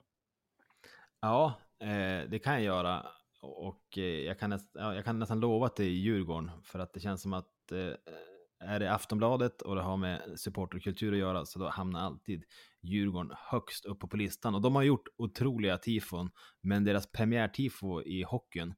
Ja, 1.20 1.54
eh, 1.80 2.28
det 2.28 2.42
kan 2.44 2.52
jag 2.52 2.62
göra. 2.62 3.06
Och 3.40 3.98
eh, 3.98 4.04
jag, 4.04 4.38
kan 4.38 4.58
ja, 4.72 4.94
jag 4.94 5.04
kan 5.04 5.18
nästan 5.18 5.40
lova 5.40 5.66
att 5.66 5.76
det 5.76 5.84
är 5.84 5.88
Djurgården. 5.88 6.50
För 6.62 6.78
att 6.78 6.92
det 6.92 7.00
känns 7.00 7.22
som 7.22 7.32
att 7.32 7.72
eh, 7.72 8.12
är 8.60 8.80
det 8.80 8.92
Aftonbladet 8.92 9.62
och 9.62 9.74
det 9.74 9.82
har 9.82 9.96
med 9.96 10.20
supporterkultur 10.36 11.12
att 11.12 11.18
göra 11.18 11.44
så 11.44 11.58
då 11.58 11.68
hamnar 11.68 12.00
alltid 12.00 12.44
Djurgården 12.82 13.32
högst 13.38 13.84
uppe 13.84 14.06
på 14.06 14.16
listan. 14.16 14.54
Och 14.54 14.60
de 14.60 14.74
har 14.74 14.82
gjort 14.82 15.08
otroliga 15.16 15.78
tifon, 15.78 16.30
men 16.60 16.84
deras 16.84 17.12
premiärtifo 17.12 18.02
i 18.02 18.22
hockeyn, 18.22 18.74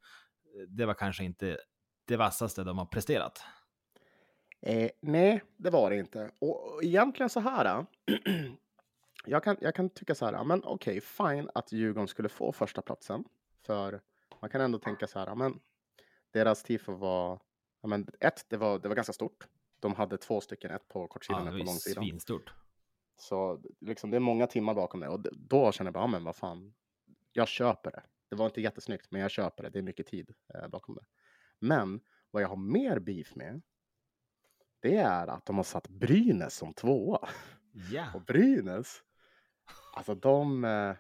det 0.68 0.87
var 0.87 0.95
kanske 0.95 1.24
inte 1.24 1.59
det 2.05 2.16
vassaste 2.16 2.64
de 2.64 2.78
har 2.78 2.87
presterat. 2.87 3.45
Eh, 4.61 4.91
nej, 5.01 5.43
det 5.57 5.70
var 5.70 5.91
det 5.91 5.97
inte. 5.97 6.30
Och, 6.39 6.74
och 6.74 6.85
egentligen 6.85 7.30
så 7.30 7.41
här. 7.41 7.64
Äh, 7.64 7.85
jag, 9.26 9.45
kan, 9.45 9.57
jag 9.61 9.74
kan 9.74 9.91
tycka 9.91 10.14
så 10.14 10.24
här, 10.24 10.33
äh, 10.33 10.45
men 10.45 10.64
okej, 10.64 10.99
okay, 10.99 11.01
fine 11.01 11.51
att 11.55 11.72
Djurgården 11.72 12.09
skulle 12.09 12.28
få 12.28 12.53
första 12.53 12.83
platsen. 12.83 13.24
För 13.66 14.01
man 14.41 14.51
kan 14.51 14.61
ändå 14.61 14.78
tänka 14.78 15.07
så 15.07 15.18
här, 15.18 15.26
äh, 15.26 15.37
men 15.37 15.61
deras 16.33 16.62
tifo 16.62 16.93
var, 16.93 17.41
men 17.83 18.09
ett, 18.20 18.47
det 18.49 18.57
var, 18.57 18.78
det 18.78 18.89
var 18.89 18.97
ganska 18.97 19.12
stort. 19.12 19.47
De 19.83 19.95
hade 19.95 20.18
två 20.18 20.41
stycken, 20.41 20.70
ett 20.70 20.89
på 20.89 21.09
kortsidan 21.09 21.49
och 21.49 21.55
ja, 21.55 21.57
ett 21.57 21.61
på 21.61 21.66
långsidan. 21.66 22.05
Svinstort. 22.05 22.55
Så 23.16 23.62
liksom, 23.80 24.11
det 24.11 24.16
är 24.16 24.20
många 24.20 24.47
timmar 24.47 24.74
bakom 24.74 25.01
det 25.01 25.09
och 25.09 25.20
då 25.33 25.72
känner 25.72 25.89
jag 25.89 25.95
bara, 25.95 26.03
ja, 26.03 26.07
men 26.07 26.24
vad 26.24 26.37
fan, 26.37 26.74
jag 27.33 27.49
köper 27.49 27.91
det. 27.91 28.03
Det 28.28 28.37
var 28.37 28.47
inte 28.47 28.61
jättesnyggt, 28.61 29.11
men 29.11 29.20
jag 29.20 29.30
köper 29.30 29.62
det. 29.62 29.70
Det 29.70 29.78
är 29.78 29.83
mycket 29.83 30.07
tid 30.07 30.35
eh, 30.55 30.68
bakom 30.68 30.95
det. 30.95 31.05
Men 31.59 32.01
vad 32.30 32.43
jag 32.43 32.49
har 32.49 32.57
mer 32.57 32.99
beef 32.99 33.35
med, 33.35 33.62
det 34.80 34.97
är 34.97 35.26
att 35.26 35.47
de 35.47 35.57
har 35.57 35.64
satt 35.64 35.89
Brynäs 35.89 36.55
som 36.55 36.74
tvåa. 36.74 37.28
Ja. 37.93 38.07
Och 38.14 38.22
Brynäs, 38.22 39.03
alltså 39.95 40.14
de, 40.14 40.64
eh, 40.64 40.97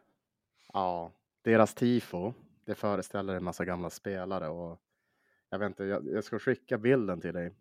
ja, 0.72 1.12
deras 1.42 1.74
tifo, 1.74 2.32
det 2.64 2.74
föreställer 2.74 3.34
en 3.34 3.44
massa 3.44 3.64
gamla 3.64 3.90
spelare 3.90 4.48
och 4.48 4.80
jag 5.48 5.58
vet 5.58 5.66
inte, 5.66 5.84
jag, 5.84 6.06
jag 6.06 6.24
ska 6.24 6.38
skicka 6.38 6.78
bilden 6.78 7.20
till 7.20 7.34
dig. 7.34 7.54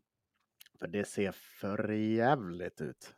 För 0.81 0.87
det 0.87 1.05
ser 1.05 1.31
för 1.31 1.89
jävligt 1.91 2.81
ut. 2.81 3.15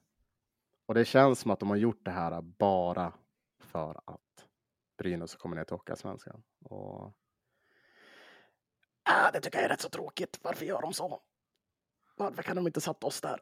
Och 0.85 0.93
det 0.93 1.05
känns 1.05 1.39
som 1.39 1.51
att 1.51 1.59
de 1.59 1.69
har 1.69 1.77
gjort 1.77 2.05
det 2.05 2.11
här 2.11 2.41
bara 2.41 3.13
för 3.59 4.01
att 4.05 4.47
Brynäs 4.97 5.35
kommer 5.35 5.55
ner 5.55 5.63
till 5.63 5.75
Hockeyallsvenskan. 5.75 6.43
Och... 6.63 7.05
Äh, 9.09 9.31
det 9.33 9.39
tycker 9.39 9.57
jag 9.57 9.65
är 9.65 9.69
rätt 9.69 9.81
så 9.81 9.89
tråkigt. 9.89 10.39
Varför 10.41 10.65
gör 10.65 10.81
de 10.81 10.93
så? 10.93 11.21
Varför 12.15 12.43
kan 12.43 12.55
de 12.55 12.67
inte 12.67 12.81
satt 12.81 13.03
oss 13.03 13.21
där? 13.21 13.39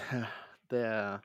det... 0.68 1.20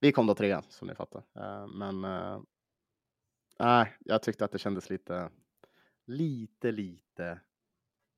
Vi 0.00 0.12
kom 0.12 0.26
då 0.26 0.34
trea, 0.34 0.62
som 0.68 0.88
ni 0.88 0.94
fattar. 0.94 1.22
Eh, 1.34 1.66
men 1.66 2.04
eh, 2.04 3.88
jag 3.98 4.22
tyckte 4.22 4.44
att 4.44 4.52
det 4.52 4.58
kändes 4.58 4.90
lite, 4.90 5.30
lite, 6.04 6.72
lite 6.72 7.40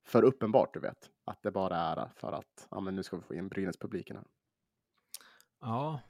för 0.05 0.23
uppenbart, 0.23 0.75
du 0.75 0.81
vet. 0.81 1.11
Att 1.25 1.43
det 1.43 1.51
bara 1.51 1.77
är 1.77 2.09
för 2.17 2.33
att 2.33 2.69
ja, 2.71 2.81
men 2.81 2.97
nu 2.97 3.03
ska 3.03 3.17
vi 3.17 3.23
få 3.23 3.35
in 3.35 3.49
Brynäs-publiken 3.49 4.17
här. 4.17 4.27
Ja, 5.61 6.01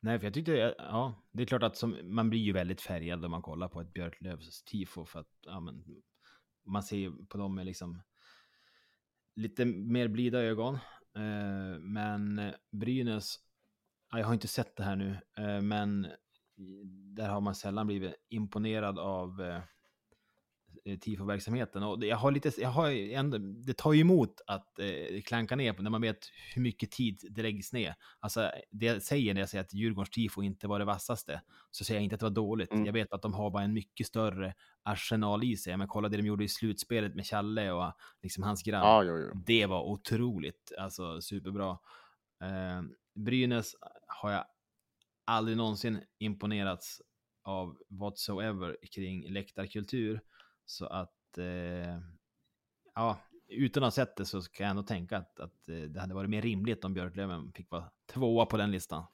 nej, 0.00 0.18
för 0.18 0.26
jag 0.26 0.34
tyckte, 0.34 0.74
ja, 0.78 1.14
det 1.32 1.42
är 1.42 1.46
klart 1.46 1.62
att 1.62 1.76
som, 1.76 1.96
man 2.02 2.30
blir 2.30 2.40
ju 2.40 2.52
väldigt 2.52 2.80
färgad 2.80 3.24
om 3.24 3.30
man 3.30 3.42
kollar 3.42 3.68
på 3.68 3.80
ett 3.80 3.92
Björklövs 3.92 4.62
tifo 4.62 5.04
för 5.04 5.20
att 5.20 5.30
ja, 5.40 5.60
men, 5.60 5.84
man 6.64 6.82
ser 6.82 7.26
på 7.26 7.38
dem 7.38 7.54
med 7.54 7.66
liksom 7.66 8.02
lite 9.34 9.64
mer 9.64 10.08
blida 10.08 10.38
ögon. 10.38 10.74
Eh, 11.14 11.78
men 11.80 12.52
Brynäs, 12.70 13.36
ja, 14.10 14.18
jag 14.18 14.26
har 14.26 14.34
inte 14.34 14.48
sett 14.48 14.76
det 14.76 14.82
här 14.82 14.96
nu, 14.96 15.18
eh, 15.36 15.60
men 15.60 16.06
där 17.16 17.28
har 17.28 17.40
man 17.40 17.54
sällan 17.54 17.86
blivit 17.86 18.14
imponerad 18.28 18.98
av 18.98 19.40
eh, 19.40 19.62
tifo-verksamheten. 21.00 21.82
Och 21.82 22.04
jag 22.04 22.16
har 22.16 22.30
lite, 22.30 22.52
jag 22.58 22.68
har 22.68 22.90
ändå, 22.90 23.38
det 23.38 23.74
tar 23.74 23.92
ju 23.92 24.00
emot 24.00 24.40
att 24.46 24.78
eh, 24.78 25.20
klanka 25.22 25.56
ner 25.56 25.72
på 25.72 25.82
när 25.82 25.90
man 25.90 26.00
vet 26.00 26.18
hur 26.54 26.62
mycket 26.62 26.90
tid 26.90 27.20
det 27.30 27.42
läggs 27.42 27.72
ner. 27.72 27.94
Alltså, 28.20 28.50
det 28.70 28.86
jag 28.86 29.02
säger 29.02 29.34
när 29.34 29.40
jag 29.40 29.48
säger 29.48 29.64
att 29.64 29.74
Djurgårdens 29.74 30.10
tifo 30.10 30.42
inte 30.42 30.68
var 30.68 30.78
det 30.78 30.84
vassaste, 30.84 31.42
så 31.70 31.84
säger 31.84 32.00
jag 32.00 32.04
inte 32.04 32.14
att 32.14 32.20
det 32.20 32.26
var 32.26 32.30
dåligt. 32.30 32.72
Mm. 32.72 32.86
Jag 32.86 32.92
vet 32.92 33.12
att 33.12 33.22
de 33.22 33.34
har 33.34 33.50
bara 33.50 33.62
en 33.62 33.72
mycket 33.72 34.06
större 34.06 34.54
arsenal 34.82 35.44
i 35.44 35.56
sig. 35.56 35.76
Men 35.76 35.88
kolla 35.88 36.08
det 36.08 36.16
de 36.16 36.26
gjorde 36.26 36.44
i 36.44 36.48
slutspelet 36.48 37.14
med 37.14 37.26
Challe 37.26 37.72
och 37.72 37.92
liksom 38.22 38.42
hans 38.42 38.62
grabb. 38.62 38.84
Ah, 38.84 39.02
jo, 39.02 39.18
jo. 39.18 39.42
Det 39.46 39.66
var 39.66 39.82
otroligt, 39.82 40.72
alltså 40.78 41.20
superbra. 41.20 41.78
Eh, 42.42 42.82
Brynäs 43.14 43.74
har 44.06 44.30
jag 44.30 44.44
aldrig 45.24 45.56
någonsin 45.56 46.00
imponerats 46.18 47.02
av 47.42 47.76
whatsoever 47.88 48.76
kring 48.92 49.30
läktarkultur. 49.30 50.20
Så 50.70 50.86
att, 50.86 51.38
eh, 51.38 51.98
ja, 52.94 53.18
utan 53.48 53.82
att 53.82 53.86
ha 53.86 53.90
sett 53.90 54.16
det 54.16 54.24
så 54.24 54.42
kan 54.42 54.64
jag 54.64 54.70
ändå 54.70 54.82
tänka 54.82 55.16
att, 55.16 55.40
att 55.40 55.68
eh, 55.68 55.76
det 55.76 56.00
hade 56.00 56.14
varit 56.14 56.30
mer 56.30 56.42
rimligt 56.42 56.84
om 56.84 56.94
Björklöven 56.94 57.52
fick 57.52 57.70
vara 57.70 57.84
tvåa 58.06 58.46
på 58.46 58.56
den 58.56 58.70
listan. 58.70 59.04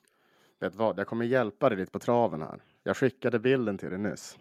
Vet 0.61 0.75
vad, 0.75 0.99
jag 0.99 1.07
kommer 1.07 1.25
hjälpa 1.25 1.69
dig 1.69 1.79
lite 1.79 1.93
på 1.93 1.99
traven 1.99 2.43
här. 2.43 2.63
Jag 2.83 2.97
skickade 2.97 3.39
bilden 3.39 3.79
till 3.79 3.91
dig 3.91 3.99
nyss. 3.99 4.39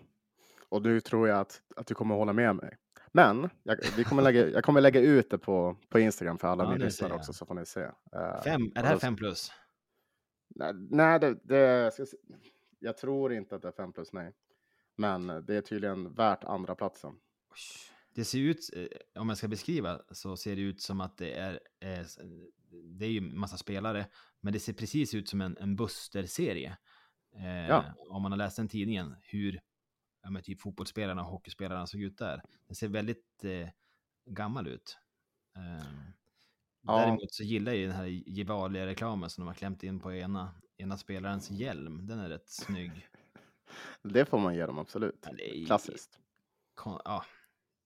Och 0.69 0.81
nu 0.81 1.01
tror 1.01 1.27
jag 1.27 1.39
att, 1.39 1.61
att 1.75 1.87
du 1.87 1.93
kommer 1.93 2.15
hålla 2.15 2.33
med 2.33 2.55
mig. 2.55 2.77
Men 3.11 3.49
jag, 3.63 3.77
vi 3.97 4.03
kommer 4.03 4.23
lägga, 4.23 4.49
jag 4.49 4.63
kommer 4.63 4.81
lägga 4.81 5.01
ut 5.01 5.29
det 5.29 5.37
på, 5.37 5.77
på 5.89 5.99
Instagram 5.99 6.37
för 6.37 6.47
alla 6.47 6.63
ja, 6.63 6.69
mina 6.69 6.85
lyssnare 6.85 7.13
också 7.13 7.33
så 7.33 7.45
får 7.45 7.55
ni 7.55 7.65
se. 7.65 7.81
Uh, 7.81 8.41
fem, 8.43 8.71
är 8.75 8.81
det 8.81 8.87
här 8.87 8.97
fem 8.97 9.15
plus? 9.15 9.51
Nej, 10.55 10.73
nej 10.73 11.19
det, 11.19 11.33
det, 11.43 11.91
jag 12.79 12.97
tror 12.97 13.33
inte 13.33 13.55
att 13.55 13.61
det 13.61 13.67
är 13.67 13.71
fem 13.71 13.93
plus, 13.93 14.13
nej. 14.13 14.33
Men 14.95 15.27
det 15.27 15.55
är 15.55 15.61
tydligen 15.61 16.13
värt 16.13 16.43
andra 16.43 16.75
platsen. 16.75 17.15
Det 18.15 18.25
ser 18.25 18.39
ut, 18.39 18.69
eh, 18.75 19.21
om 19.21 19.29
jag 19.29 19.37
ska 19.37 19.47
beskriva, 19.47 20.01
så 20.11 20.37
ser 20.37 20.55
det 20.55 20.61
ut 20.61 20.81
som 20.81 21.01
att 21.01 21.17
det 21.17 21.33
är, 21.33 21.59
eh, 21.79 22.05
det 22.83 23.05
är 23.05 23.09
ju 23.09 23.21
massa 23.21 23.57
spelare, 23.57 24.07
men 24.41 24.53
det 24.53 24.59
ser 24.59 24.73
precis 24.73 25.13
ut 25.13 25.29
som 25.29 25.41
en, 25.41 25.57
en 25.57 25.75
Buster-serie. 25.75 26.77
Eh, 27.35 27.67
ja. 27.67 27.83
Om 28.09 28.21
man 28.21 28.31
har 28.31 28.37
läst 28.37 28.57
den 28.57 28.67
tidningen, 28.67 29.15
hur 29.21 29.61
ja, 30.23 30.29
men 30.29 30.43
typ 30.43 30.61
fotbollsspelarna 30.61 31.21
och 31.21 31.27
hockeyspelarna 31.27 31.87
såg 31.87 32.01
ut 32.01 32.17
där. 32.17 32.41
Det 32.67 32.75
ser 32.75 32.87
väldigt 32.87 33.43
eh, 33.43 33.69
gammal 34.25 34.67
ut. 34.67 34.97
Eh, 35.55 35.85
ja. 36.81 36.99
Däremot 36.99 37.33
så 37.33 37.43
gillar 37.43 37.73
jag 37.73 37.89
den 37.89 37.97
här 37.97 38.05
Gevalia-reklamen 38.07 39.29
som 39.29 39.41
de 39.41 39.47
har 39.47 39.53
klämt 39.53 39.83
in 39.83 39.99
på 39.99 40.13
ena, 40.13 40.55
ena 40.77 40.97
spelarens 40.97 41.51
hjälm. 41.51 42.07
Den 42.07 42.19
är 42.19 42.29
rätt 42.29 42.49
snygg. 42.49 43.07
Det 44.03 44.25
får 44.25 44.39
man 44.39 44.55
ge 44.55 44.65
dem 44.65 44.79
absolut. 44.79 45.27
Ja. 45.37 45.65
Klassiskt. 45.65 46.19
Kon... 46.75 46.99
Ja, 47.05 47.25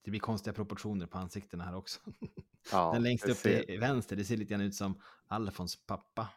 det 0.04 0.10
blir 0.10 0.20
konstiga 0.20 0.54
proportioner 0.54 1.06
på 1.06 1.18
ansiktena 1.18 1.64
här 1.64 1.76
också. 1.76 2.00
Ja, 2.72 2.92
Den 2.92 3.02
längst 3.02 3.28
upp 3.28 3.36
ser... 3.36 3.62
till 3.62 3.80
vänster, 3.80 4.16
det 4.16 4.24
ser 4.24 4.36
lite 4.36 4.50
grann 4.50 4.60
ut 4.60 4.74
som 4.74 5.02
Alfons 5.26 5.86
pappa. 5.86 6.28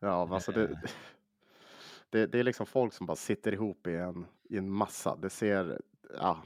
Ja, 0.00 0.34
alltså 0.34 0.52
det, 0.52 0.64
eh. 0.64 0.78
det, 2.10 2.26
det, 2.26 2.38
är 2.38 2.44
liksom 2.44 2.66
folk 2.66 2.92
som 2.92 3.06
bara 3.06 3.16
sitter 3.16 3.52
ihop 3.52 3.86
i 3.86 3.94
en, 3.94 4.26
i 4.50 4.56
en 4.56 4.70
massa. 4.70 5.16
Det 5.16 5.30
ser, 5.30 5.80
ja, 6.14 6.42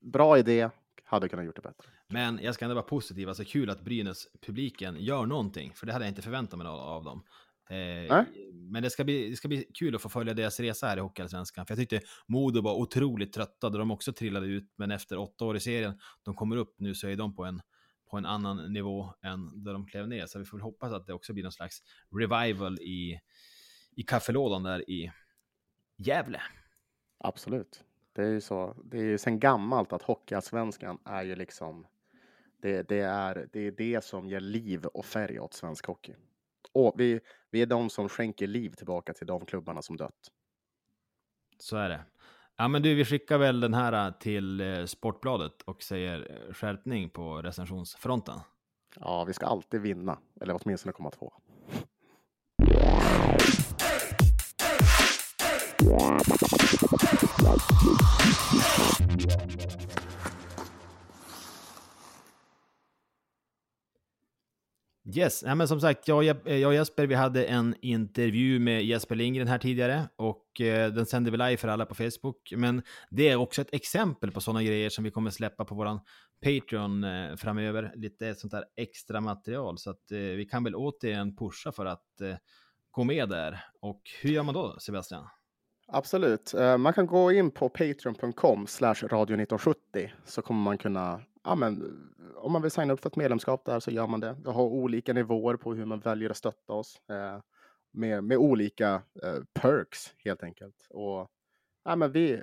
bra 0.00 0.38
idé, 0.38 0.70
hade 1.04 1.28
kunnat 1.28 1.44
gjort 1.44 1.56
det 1.56 1.62
bättre. 1.62 1.88
Men 2.08 2.38
jag 2.42 2.54
ska 2.54 2.64
ändå 2.64 2.74
vara 2.74 2.84
positiv, 2.84 3.28
alltså 3.28 3.44
kul 3.44 3.70
att 3.70 3.80
Brynäs 3.80 4.28
publiken 4.40 4.96
gör 4.98 5.26
någonting, 5.26 5.72
för 5.74 5.86
det 5.86 5.92
hade 5.92 6.04
jag 6.04 6.10
inte 6.10 6.22
förväntat 6.22 6.58
mig 6.58 6.66
av 6.66 7.04
dem. 7.04 7.22
Eh, 7.70 8.24
men 8.72 8.82
det 8.82 8.90
ska, 8.90 9.04
bli, 9.04 9.30
det 9.30 9.36
ska 9.36 9.48
bli 9.48 9.64
kul 9.74 9.94
att 9.94 10.02
få 10.02 10.08
följa 10.08 10.34
deras 10.34 10.60
resa 10.60 10.86
här 10.86 10.96
i 10.96 11.00
Hockeyallsvenskan. 11.00 11.66
För 11.66 11.72
jag 11.72 11.78
tyckte 11.78 12.06
Modo 12.26 12.62
var 12.62 12.74
otroligt 12.74 13.32
trötta 13.32 13.70
då 13.70 13.78
de 13.78 13.90
också 13.90 14.12
trillade 14.12 14.46
ut. 14.46 14.74
Men 14.76 14.90
efter 14.90 15.18
åtta 15.18 15.44
år 15.44 15.56
i 15.56 15.60
serien, 15.60 15.98
de 16.22 16.34
kommer 16.34 16.56
upp 16.56 16.74
nu 16.78 16.94
så 16.94 17.08
är 17.08 17.16
de 17.16 17.34
på 17.34 17.44
en, 17.44 17.60
på 18.10 18.16
en 18.16 18.26
annan 18.26 18.72
nivå 18.72 19.14
än 19.22 19.64
där 19.64 19.72
de 19.72 19.86
klev 19.86 20.08
ner. 20.08 20.26
Så 20.26 20.38
vi 20.38 20.44
får 20.44 20.58
hoppas 20.58 20.92
att 20.92 21.06
det 21.06 21.12
också 21.12 21.32
blir 21.32 21.42
någon 21.42 21.52
slags 21.52 21.82
revival 22.18 22.78
i, 22.80 23.20
i 23.96 24.02
kaffelådan 24.02 24.62
där 24.62 24.90
i 24.90 25.12
Gävle. 25.96 26.40
Absolut. 27.18 27.84
Det 28.12 28.22
är 28.22 28.30
ju 28.30 28.40
så. 28.40 28.76
Det 28.84 28.98
är 28.98 29.04
ju 29.04 29.18
sen 29.18 29.40
gammalt 29.40 29.92
att 29.92 30.02
Hockeyallsvenskan 30.02 30.98
är 31.04 31.22
ju 31.22 31.36
liksom 31.36 31.86
det, 32.62 32.88
det, 32.88 33.00
är, 33.00 33.48
det 33.52 33.60
är 33.60 33.70
det 33.70 34.04
som 34.04 34.28
ger 34.28 34.40
liv 34.40 34.86
och 34.86 35.04
färg 35.04 35.40
åt 35.40 35.54
svensk 35.54 35.86
hockey. 35.86 36.14
Och 36.72 36.94
vi, 36.96 37.20
vi 37.50 37.62
är 37.62 37.66
de 37.66 37.90
som 37.90 38.08
skänker 38.08 38.46
liv 38.46 38.70
tillbaka 38.70 39.12
till 39.12 39.26
de 39.26 39.46
klubbarna 39.46 39.82
som 39.82 39.96
dött. 39.96 40.30
Så 41.58 41.76
är 41.76 41.88
det. 41.88 42.00
Ja, 42.56 42.68
men 42.68 42.82
du, 42.82 42.94
vi 42.94 43.04
skickar 43.04 43.38
väl 43.38 43.60
den 43.60 43.74
här 43.74 44.06
äh, 44.06 44.12
till 44.12 44.60
äh, 44.60 44.84
Sportbladet 44.84 45.62
och 45.62 45.82
säger 45.82 46.46
äh, 46.48 46.54
skärpning 46.54 47.10
på 47.10 47.42
recensionsfronten. 47.42 48.40
Ja, 49.00 49.24
vi 49.24 49.32
ska 49.32 49.46
alltid 49.46 49.80
vinna, 49.80 50.18
eller 50.40 50.58
åtminstone 50.62 50.92
komma 50.92 51.10
två. 51.10 51.32
Yes, 65.14 65.42
ja, 65.46 65.54
men 65.54 65.68
som 65.68 65.80
sagt, 65.80 66.08
jag, 66.08 66.48
eh, 66.48 66.56
jag 66.56 66.68
och 66.68 66.74
Jesper, 66.74 67.06
vi 67.06 67.14
hade 67.14 67.44
en 67.44 67.74
intervju 67.80 68.58
med 68.58 68.84
Jesper 68.84 69.14
Lindgren 69.14 69.48
här 69.48 69.58
tidigare 69.58 70.08
och 70.16 70.60
eh, 70.60 70.92
den 70.92 71.06
sänder 71.06 71.30
vi 71.30 71.36
live 71.36 71.56
för 71.56 71.68
alla 71.68 71.86
på 71.86 71.94
Facebook. 71.94 72.52
Men 72.56 72.82
det 73.10 73.28
är 73.28 73.36
också 73.36 73.62
ett 73.62 73.74
exempel 73.74 74.32
på 74.32 74.40
sådana 74.40 74.62
grejer 74.62 74.90
som 74.90 75.04
vi 75.04 75.10
kommer 75.10 75.30
släppa 75.30 75.64
på 75.64 75.74
våran 75.74 76.00
Patreon 76.44 77.04
eh, 77.04 77.36
framöver. 77.36 77.92
Lite 77.94 78.34
sånt 78.34 78.50
där 78.50 78.64
extra 78.76 79.20
material 79.20 79.78
så 79.78 79.90
att 79.90 80.12
eh, 80.12 80.18
vi 80.18 80.46
kan 80.50 80.64
väl 80.64 80.74
återigen 80.74 81.36
pusha 81.36 81.72
för 81.72 81.86
att 81.86 82.20
eh, 82.20 82.36
gå 82.90 83.04
med 83.04 83.28
där. 83.28 83.64
Och 83.80 84.02
hur 84.22 84.30
gör 84.30 84.42
man 84.42 84.54
då, 84.54 84.76
Sebastian? 84.78 85.24
Absolut. 85.88 86.54
Eh, 86.54 86.78
man 86.78 86.92
kan 86.92 87.06
gå 87.06 87.32
in 87.32 87.50
på 87.50 87.68
patreon.com 87.68 88.66
slash 88.66 88.94
radio 88.94 89.34
1970 89.34 90.12
så 90.24 90.42
kommer 90.42 90.60
man 90.60 90.78
kunna 90.78 91.20
ja, 91.44 91.54
men, 91.54 91.98
om 92.36 92.52
man 92.52 92.62
vill 92.62 92.70
signa 92.70 92.92
upp 92.92 93.00
för 93.00 93.10
ett 93.10 93.16
medlemskap 93.16 93.64
där 93.64 93.80
så 93.80 93.90
gör 93.90 94.06
man 94.06 94.20
det. 94.20 94.36
Vi 94.44 94.50
har 94.50 94.62
olika 94.62 95.12
nivåer 95.12 95.56
på 95.56 95.74
hur 95.74 95.84
man 95.84 96.00
väljer 96.00 96.30
att 96.30 96.36
stötta 96.36 96.72
oss 96.72 97.00
eh, 97.10 97.40
med, 97.92 98.24
med 98.24 98.38
olika 98.38 99.02
eh, 99.22 99.38
perks 99.52 100.14
helt 100.18 100.42
enkelt. 100.42 100.86
Och, 100.90 101.30
ja, 101.84 101.96
men 101.96 102.12
vi, 102.12 102.42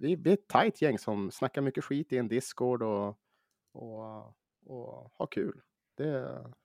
vi, 0.00 0.16
vi 0.16 0.30
är 0.30 0.34
ett 0.34 0.48
tajt 0.48 0.82
gäng 0.82 0.98
som 0.98 1.30
snackar 1.30 1.62
mycket 1.62 1.84
skit 1.84 2.12
i 2.12 2.18
en 2.18 2.28
Discord 2.28 2.82
och, 2.82 3.08
och, 3.72 4.26
och 4.66 5.12
har 5.14 5.26
kul. 5.30 5.60
Det, 5.96 6.12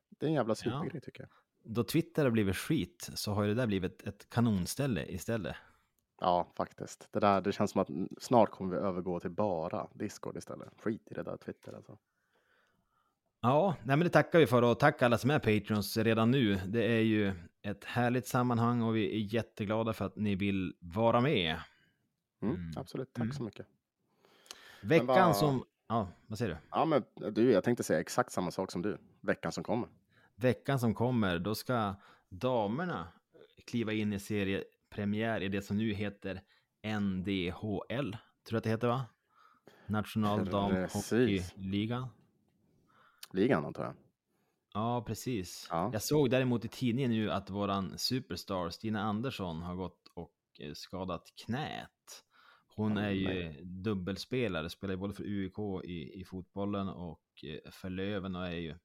det 0.10 0.26
är 0.26 0.28
en 0.28 0.34
jävla 0.34 0.56
supergrej 0.56 0.92
ja. 0.94 1.00
tycker 1.00 1.22
jag. 1.22 1.30
Då 1.76 1.84
Twitter 1.84 2.24
har 2.24 2.32
blivit 2.32 2.56
skit 2.56 3.10
så 3.14 3.32
har 3.32 3.44
ju 3.44 3.50
det 3.50 3.56
där 3.56 3.68
blivit 3.68 4.08
ett 4.08 4.30
kanonställe 4.30 5.06
istället. 5.06 5.56
Ja, 6.20 6.48
faktiskt. 6.56 7.08
Det, 7.12 7.20
där, 7.20 7.42
det 7.42 7.52
känns 7.52 7.72
som 7.72 7.82
att 7.82 7.90
snart 8.20 8.52
kommer 8.52 8.76
vi 8.76 8.82
övergå 8.82 9.20
till 9.20 9.30
bara 9.30 9.88
Discord 9.94 10.38
istället. 10.38 10.70
Skit 10.78 11.12
i 11.12 11.14
det 11.14 11.24
där 11.24 11.38
Twitter 11.38 11.74
alltså. 11.74 11.98
Ja, 13.42 13.76
nej 13.84 13.98
men 13.98 14.00
det 14.00 14.10
tackar 14.10 14.40
vi 14.40 14.48
för 14.48 14.62
och 14.62 14.80
tack 14.80 15.02
alla 15.02 15.18
som 15.18 15.30
är 15.30 15.40
Patreons 15.40 15.98
redan 15.98 16.32
nu. 16.32 16.56
Det 16.56 16.84
är 16.84 17.02
ju 17.02 17.34
ett 17.62 17.84
härligt 17.84 18.28
sammanhang 18.28 18.82
och 18.82 18.96
vi 18.96 19.16
är 19.16 19.34
jätteglada 19.34 19.94
för 19.94 20.06
att 20.06 20.16
ni 20.16 20.36
vill 20.36 20.76
vara 20.80 21.22
med. 21.22 21.60
Mm, 22.42 22.56
mm. 22.56 22.72
Absolut, 22.78 23.14
tack 23.14 23.24
mm. 23.24 23.34
så 23.34 23.44
mycket. 23.44 23.68
Veckan 24.82 25.08
vad... 25.08 25.36
som... 25.36 25.66
Ja, 25.88 26.08
vad 26.28 26.38
säger 26.38 26.52
du? 26.52 26.58
Ja, 26.70 26.86
men 26.86 27.04
du, 27.34 27.52
jag 27.52 27.64
tänkte 27.64 27.84
säga 27.84 28.00
exakt 28.00 28.32
samma 28.32 28.52
sak 28.52 28.72
som 28.72 28.82
du. 28.82 28.98
Veckan 29.22 29.52
som 29.52 29.64
kommer. 29.64 29.90
Veckan 30.36 30.80
som 30.80 30.94
kommer, 30.94 31.40
då 31.40 31.56
ska 31.56 31.96
damerna 32.30 33.08
kliva 33.66 33.94
in 33.94 34.14
i 34.14 34.20
serie 34.20 34.64
premiär 34.96 35.42
i 35.42 35.48
det 35.48 35.62
som 35.62 35.78
nu 35.78 35.94
heter 35.94 36.42
NDHL. 37.00 38.18
Tror 38.44 38.52
du 38.52 38.58
att 38.58 38.64
det 38.64 38.70
heter 38.70 38.88
va? 38.88 39.06
National 39.88 40.46
Damhockeyligan. 40.46 42.08
Ligan 43.32 43.66
antar 43.66 43.84
jag. 43.84 43.94
Ja, 44.74 45.04
precis. 45.08 45.68
Ja. 45.72 45.90
Jag 45.94 46.02
såg 46.02 46.30
däremot 46.30 46.66
i 46.66 46.68
tidningen 46.68 47.12
nu 47.12 47.32
att 47.32 47.50
våran 47.50 47.98
superstar 47.98 48.70
Stina 48.70 49.02
Andersson 49.02 49.62
har 49.62 49.76
gått 49.76 50.08
och 50.14 50.34
eh, 50.60 50.74
skadat 50.74 51.34
knät. 51.46 52.24
Hon 52.76 52.98
är 52.98 53.12
ju 53.12 53.54
dubbelspelare, 53.64 54.70
spelar 54.70 54.94
ju 54.94 54.98
både 54.98 55.14
för 55.14 55.24
UIK 55.24 55.60
i, 55.84 56.22
i 56.22 56.24
fotbollen 56.26 56.90
och 56.90 57.44
eh, 57.44 57.72
för 57.72 57.90
Löven 57.90 58.36
och 58.36 58.48
är 58.48 58.52
ju 58.52 58.76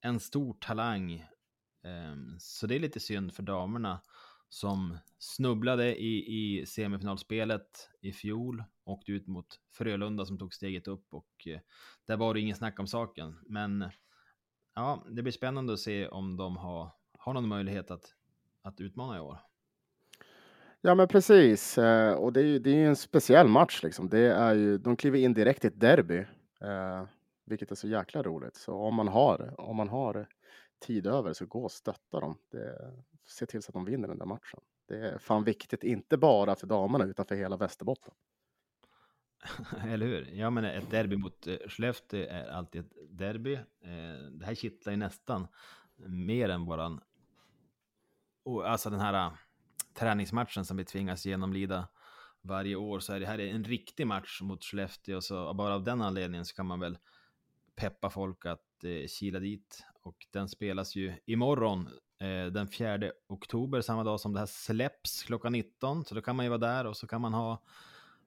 en 0.00 0.20
stor 0.20 0.56
talang. 0.60 1.26
Um, 1.84 2.36
så 2.38 2.66
det 2.66 2.74
är 2.74 2.78
lite 2.78 3.00
synd 3.00 3.34
för 3.34 3.42
damerna 3.42 4.00
som 4.52 4.98
snubblade 5.18 5.96
i, 6.02 6.24
i 6.26 6.66
semifinalspelet 6.66 7.90
i 8.00 8.12
fjol, 8.12 8.64
åkte 8.84 9.12
ut 9.12 9.26
mot 9.26 9.46
Frölunda 9.70 10.24
som 10.24 10.38
tog 10.38 10.54
steget 10.54 10.88
upp 10.88 11.14
och 11.14 11.46
eh, 11.46 11.60
där 12.06 12.16
var 12.16 12.34
det 12.34 12.40
ingen 12.40 12.56
snack 12.56 12.80
om 12.80 12.86
saken. 12.86 13.38
Men 13.46 13.84
ja, 14.74 15.06
det 15.10 15.22
blir 15.22 15.32
spännande 15.32 15.72
att 15.72 15.80
se 15.80 16.08
om 16.08 16.36
de 16.36 16.56
har, 16.56 16.90
har 17.18 17.32
någon 17.32 17.48
möjlighet 17.48 17.90
att, 17.90 18.14
att 18.62 18.80
utmana 18.80 19.16
i 19.16 19.20
år. 19.20 19.38
Ja, 20.80 20.94
men 20.94 21.08
precis. 21.08 21.78
Eh, 21.78 22.14
och 22.14 22.32
det 22.32 22.40
är 22.40 22.44
ju 22.44 22.58
det 22.58 22.70
är 22.70 22.88
en 22.88 22.96
speciell 22.96 23.48
match 23.48 23.82
liksom. 23.82 24.08
Det 24.08 24.32
är 24.32 24.54
ju, 24.54 24.78
de 24.78 24.96
kliver 24.96 25.18
in 25.18 25.34
direkt 25.34 25.64
i 25.64 25.68
ett 25.68 25.80
derby, 25.80 26.18
eh, 26.60 27.04
vilket 27.46 27.70
är 27.70 27.74
så 27.74 27.88
jäkla 27.88 28.22
roligt. 28.22 28.56
Så 28.56 28.74
om 28.74 28.94
man 28.94 29.08
har, 29.08 29.60
om 29.60 29.76
man 29.76 29.88
har 29.88 30.28
tid 30.80 31.06
över 31.06 31.32
så 31.32 31.46
gå 31.46 31.64
och 31.64 31.72
stötta 31.72 32.20
dem. 32.20 32.38
Det, 32.50 32.92
se 33.26 33.46
till 33.46 33.62
så 33.62 33.70
att 33.70 33.74
de 33.74 33.84
vinner 33.84 34.08
den 34.08 34.18
där 34.18 34.26
matchen. 34.26 34.60
Det 34.88 34.96
är 34.96 35.18
fan 35.18 35.44
viktigt, 35.44 35.84
inte 35.84 36.16
bara 36.16 36.54
för 36.54 36.66
damerna 36.66 37.04
utan 37.04 37.26
för 37.26 37.34
hela 37.34 37.56
Västerbotten. 37.56 38.14
Eller 39.84 40.06
hur? 40.06 40.30
Ja, 40.32 40.50
men 40.50 40.64
ett 40.64 40.90
derby 40.90 41.16
mot 41.16 41.46
eh, 41.46 41.56
Skellefteå 41.68 42.26
är 42.30 42.50
alltid 42.50 42.80
ett 42.80 42.92
derby. 43.10 43.54
Eh, 43.54 44.30
det 44.30 44.46
här 44.46 44.54
kittlar 44.54 44.92
ju 44.92 44.96
nästan 44.96 45.46
mer 46.06 46.48
än 46.48 46.64
våran... 46.64 47.00
Alltså 48.64 48.90
den 48.90 49.00
här 49.00 49.26
eh, 49.26 49.32
träningsmatchen 49.94 50.64
som 50.64 50.76
vi 50.76 50.84
tvingas 50.84 51.26
genomlida 51.26 51.88
varje 52.40 52.76
år 52.76 53.00
så 53.00 53.12
är 53.12 53.20
det 53.20 53.26
här 53.26 53.38
en 53.38 53.64
riktig 53.64 54.06
match 54.06 54.40
mot 54.42 54.64
Skellefteå. 54.64 55.20
Så 55.20 55.54
bara 55.54 55.74
av 55.74 55.84
den 55.84 56.02
anledningen 56.02 56.44
så 56.44 56.54
kan 56.54 56.66
man 56.66 56.80
väl 56.80 56.98
peppa 57.74 58.10
folk 58.10 58.46
att 58.46 58.84
eh, 58.84 59.06
kila 59.08 59.38
dit. 59.38 59.84
Och 60.02 60.26
den 60.30 60.48
spelas 60.48 60.96
ju 60.96 61.14
imorgon 61.24 61.88
den 62.52 62.68
4 62.68 63.10
oktober, 63.28 63.80
samma 63.80 64.04
dag 64.04 64.20
som 64.20 64.32
det 64.32 64.38
här 64.38 64.46
släpps 64.46 65.22
klockan 65.22 65.52
19. 65.52 66.04
Så 66.04 66.14
då 66.14 66.22
kan 66.22 66.36
man 66.36 66.44
ju 66.44 66.48
vara 66.48 66.58
där 66.58 66.86
och 66.86 66.96
så 66.96 67.06
kan 67.06 67.20
man 67.20 67.34
ha, 67.34 67.62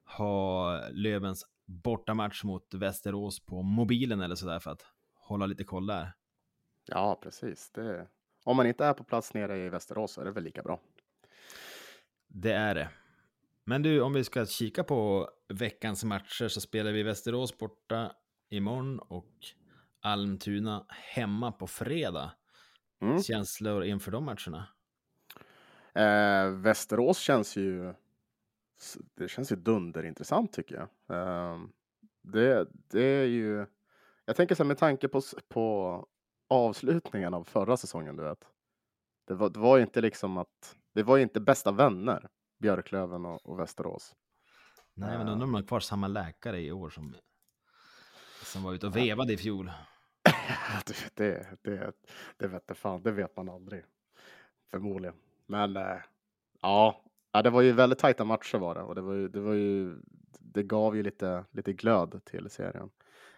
ha 0.04 0.80
Lövens 0.90 1.46
bortamatch 1.66 2.44
mot 2.44 2.74
Västerås 2.74 3.40
på 3.40 3.62
mobilen 3.62 4.20
eller 4.20 4.34
sådär 4.34 4.58
för 4.58 4.70
att 4.70 4.86
hålla 5.14 5.46
lite 5.46 5.64
koll 5.64 5.86
där. 5.86 6.12
Ja, 6.84 7.18
precis. 7.22 7.70
Det, 7.70 8.08
om 8.44 8.56
man 8.56 8.66
inte 8.66 8.84
är 8.84 8.92
på 8.92 9.04
plats 9.04 9.34
nere 9.34 9.58
i 9.58 9.68
Västerås 9.68 10.12
så 10.12 10.20
är 10.20 10.24
det 10.24 10.30
väl 10.30 10.44
lika 10.44 10.62
bra. 10.62 10.80
Det 12.28 12.52
är 12.52 12.74
det. 12.74 12.88
Men 13.64 13.82
du, 13.82 14.00
om 14.00 14.12
vi 14.12 14.24
ska 14.24 14.46
kika 14.46 14.84
på 14.84 15.30
veckans 15.48 16.04
matcher 16.04 16.48
så 16.48 16.60
spelar 16.60 16.92
vi 16.92 17.02
Västerås 17.02 17.58
borta 17.58 18.12
imorgon 18.48 18.98
och 18.98 19.34
Almtuna 20.00 20.86
hemma 20.88 21.52
på 21.52 21.66
fredag. 21.66 22.32
Mm. 23.00 23.22
Känslor 23.22 23.84
inför 23.84 24.10
de 24.10 24.24
matcherna? 24.24 24.68
Eh, 25.94 26.50
Västerås 26.50 27.18
känns 27.18 27.56
ju 27.56 27.94
det 29.14 29.28
känns 29.28 29.52
ju 29.52 29.56
dunderintressant 29.56 30.52
tycker 30.52 30.74
jag. 30.74 31.18
Eh, 31.18 31.60
det, 32.22 32.68
det 32.72 33.02
är 33.02 33.24
ju, 33.24 33.66
jag 34.24 34.36
tänker 34.36 34.54
så 34.54 34.62
här 34.62 34.68
med 34.68 34.78
tanke 34.78 35.08
på, 35.08 35.22
på 35.48 36.06
avslutningen 36.48 37.34
av 37.34 37.44
förra 37.44 37.76
säsongen, 37.76 38.16
du 38.16 38.22
vet. 38.22 38.48
Det 39.26 39.34
var, 39.34 39.50
det 39.50 39.58
var 39.58 39.78
inte 39.78 40.00
liksom 40.00 40.38
att, 40.38 40.76
det 40.94 41.02
var 41.02 41.18
inte 41.18 41.40
bästa 41.40 41.72
vänner, 41.72 42.28
Björklöven 42.58 43.24
och, 43.26 43.46
och 43.46 43.58
Västerås. 43.58 44.14
Nej, 44.94 45.18
men 45.18 45.28
undrar 45.28 45.32
om 45.32 45.40
de 45.40 45.54
har 45.54 45.62
kvar 45.62 45.80
samma 45.80 46.08
läkare 46.08 46.60
i 46.60 46.72
år 46.72 46.90
som, 46.90 47.16
som 48.42 48.62
var 48.62 48.74
ute 48.74 48.86
och 48.86 48.96
vevade 48.96 49.32
i 49.32 49.36
fjol. 49.36 49.70
det, 51.14 51.46
det, 51.62 51.92
det 52.36 52.46
vet 52.48 52.76
fan, 52.76 53.02
det 53.02 53.12
vet 53.12 53.36
man 53.36 53.48
aldrig. 53.48 53.84
Förmodligen. 54.70 55.16
Men 55.46 55.76
äh, 55.76 55.98
ja, 56.62 57.02
det 57.42 57.50
var 57.50 57.62
ju 57.62 57.72
väldigt 57.72 57.98
tajta 57.98 58.24
matcher 58.24 58.58
var 58.58 58.74
det 58.74 58.82
och 58.82 58.94
det 58.94 59.00
var 59.00 59.14
ju, 59.14 59.28
det 59.28 59.40
var 59.40 59.54
ju, 59.54 59.96
det 60.40 60.62
gav 60.62 60.96
ju 60.96 61.02
lite, 61.02 61.44
lite 61.50 61.72
glöd 61.72 62.20
till 62.24 62.50
serien. 62.50 62.90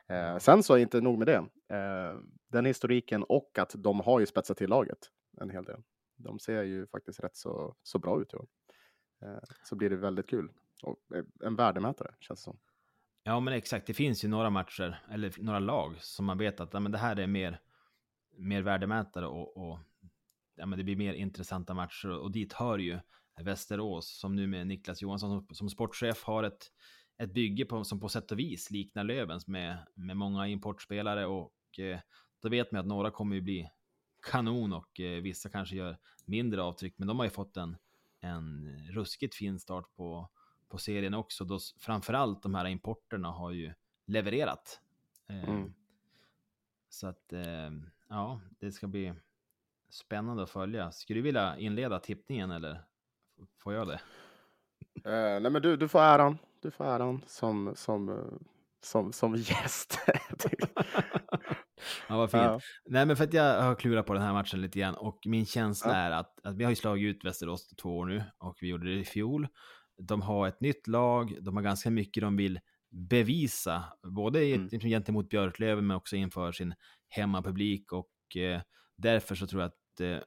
Eh, 0.06 0.38
sen 0.38 0.62
så 0.62 0.74
är 0.74 0.78
inte 0.78 1.00
nog 1.00 1.18
med 1.18 1.26
det. 1.26 1.74
Eh, 1.76 2.18
den 2.48 2.64
historiken 2.64 3.22
och 3.22 3.58
att 3.58 3.74
de 3.76 4.00
har 4.00 4.20
ju 4.20 4.26
spetsat 4.26 4.56
till 4.56 4.70
laget 4.70 4.98
en 5.40 5.50
hel 5.50 5.64
del. 5.64 5.82
De 6.16 6.38
ser 6.38 6.62
ju 6.62 6.86
faktiskt 6.86 7.20
rätt 7.20 7.36
så, 7.36 7.76
så 7.82 7.98
bra 7.98 8.20
ut. 8.20 8.34
Eh, 8.34 9.38
så 9.64 9.76
blir 9.76 9.90
det 9.90 9.96
väldigt 9.96 10.30
kul. 10.30 10.52
Och 10.82 10.96
en 11.44 11.56
värdemätare 11.56 12.14
känns 12.20 12.40
det 12.40 12.44
som. 12.44 12.58
Ja, 13.28 13.40
men 13.40 13.54
exakt. 13.54 13.86
Det 13.86 13.94
finns 13.94 14.24
ju 14.24 14.28
några 14.28 14.50
matcher, 14.50 15.02
eller 15.10 15.32
några 15.38 15.58
lag, 15.58 15.96
som 16.00 16.26
man 16.26 16.38
vet 16.38 16.60
att 16.60 16.74
ja, 16.74 16.80
men 16.80 16.92
det 16.92 16.98
här 16.98 17.18
är 17.18 17.26
mer, 17.26 17.60
mer 18.36 18.62
värdemätare 18.62 19.26
och, 19.26 19.56
och 19.56 19.78
ja, 20.56 20.66
men 20.66 20.78
det 20.78 20.84
blir 20.84 20.96
mer 20.96 21.12
intressanta 21.12 21.74
matcher. 21.74 22.10
Och 22.10 22.30
dit 22.30 22.52
hör 22.52 22.78
ju 22.78 22.98
Västerås, 23.40 24.18
som 24.18 24.36
nu 24.36 24.46
med 24.46 24.66
Niklas 24.66 25.02
Johansson 25.02 25.30
som, 25.30 25.54
som 25.54 25.70
sportchef 25.70 26.22
har 26.24 26.42
ett, 26.42 26.72
ett 27.18 27.32
bygge 27.32 27.64
på, 27.64 27.84
som 27.84 28.00
på 28.00 28.08
sätt 28.08 28.32
och 28.32 28.38
vis 28.38 28.70
liknar 28.70 29.04
Lövens 29.04 29.46
med, 29.46 29.78
med 29.94 30.16
många 30.16 30.46
importspelare. 30.46 31.26
Och 31.26 31.78
eh, 31.78 31.98
då 32.42 32.48
vet 32.48 32.72
man 32.72 32.80
att 32.80 32.86
några 32.86 33.10
kommer 33.10 33.36
ju 33.36 33.42
bli 33.42 33.70
kanon 34.30 34.72
och 34.72 35.00
eh, 35.00 35.22
vissa 35.22 35.48
kanske 35.48 35.76
gör 35.76 35.98
mindre 36.24 36.62
avtryck. 36.62 36.94
Men 36.96 37.08
de 37.08 37.18
har 37.18 37.26
ju 37.26 37.30
fått 37.30 37.56
en, 37.56 37.76
en 38.20 38.68
ruskigt 38.90 39.34
fin 39.34 39.58
start 39.58 39.94
på 39.96 40.30
på 40.68 40.78
serien 40.78 41.14
också. 41.14 41.44
Då 41.44 41.58
framförallt 41.78 42.42
de 42.42 42.54
här 42.54 42.66
importerna 42.66 43.28
har 43.28 43.50
ju 43.50 43.72
levererat. 44.06 44.80
Eh, 45.28 45.48
mm. 45.48 45.74
Så 46.88 47.06
att 47.06 47.32
eh, 47.32 47.70
ja, 48.08 48.40
det 48.60 48.72
ska 48.72 48.86
bli 48.86 49.14
spännande 49.90 50.42
att 50.42 50.50
följa. 50.50 50.92
Skulle 50.92 51.18
du 51.18 51.22
vilja 51.22 51.58
inleda 51.58 51.98
tippningen 51.98 52.50
eller 52.50 52.84
får 53.58 53.74
jag 53.74 53.86
det? 53.88 54.00
Uh, 55.06 55.40
nej, 55.42 55.50
men 55.50 55.62
du, 55.62 55.76
du 55.76 55.88
får 55.88 56.00
äran. 56.00 56.38
Du 56.62 56.70
får 56.70 56.84
äran 56.84 57.22
som, 57.26 57.72
som, 57.76 58.28
som, 58.80 59.12
som 59.12 59.36
gäst. 59.36 59.98
Ja, 62.08 62.16
vad 62.16 62.30
fint. 62.30 62.42
Ja. 62.42 62.60
Nej, 62.84 63.06
men 63.06 63.16
för 63.16 63.24
att 63.24 63.32
jag 63.32 63.62
har 63.62 63.74
klurat 63.74 64.06
på 64.06 64.12
den 64.12 64.22
här 64.22 64.32
matchen 64.32 64.60
lite 64.60 64.78
grann 64.78 64.94
och 64.94 65.18
min 65.26 65.46
känsla 65.46 65.92
Ja. 65.92 65.96
är 65.96 66.10
att, 66.10 66.46
att 66.46 66.56
vi 66.56 66.64
har 66.64 66.70
ju 66.70 66.76
slagit 66.76 67.16
ut 67.16 67.24
Västerås 67.24 67.68
två 67.68 67.98
år 67.98 68.06
nu 68.06 68.24
och 68.38 68.58
vi 68.60 68.68
gjorde 68.68 68.94
det 68.94 69.00
i 69.00 69.04
fjol. 69.04 69.48
De 69.98 70.22
har 70.22 70.48
ett 70.48 70.60
nytt 70.60 70.86
lag, 70.86 71.38
de 71.40 71.56
har 71.56 71.62
ganska 71.62 71.90
mycket 71.90 72.20
de 72.20 72.36
vill 72.36 72.60
bevisa, 72.90 73.84
både 74.02 74.44
Mm. 74.44 74.68
gentemot 74.80 75.28
Björklöven 75.28 75.86
men 75.86 75.96
också 75.96 76.16
inför 76.16 76.52
sin 76.52 76.74
hemmapublik 77.08 77.92
och 77.92 78.36
eh, 78.36 78.62
därför 78.96 79.34
så 79.34 79.46
tror 79.46 79.62
jag 79.62 79.68
att, 79.68 80.00
eh, 80.00 80.18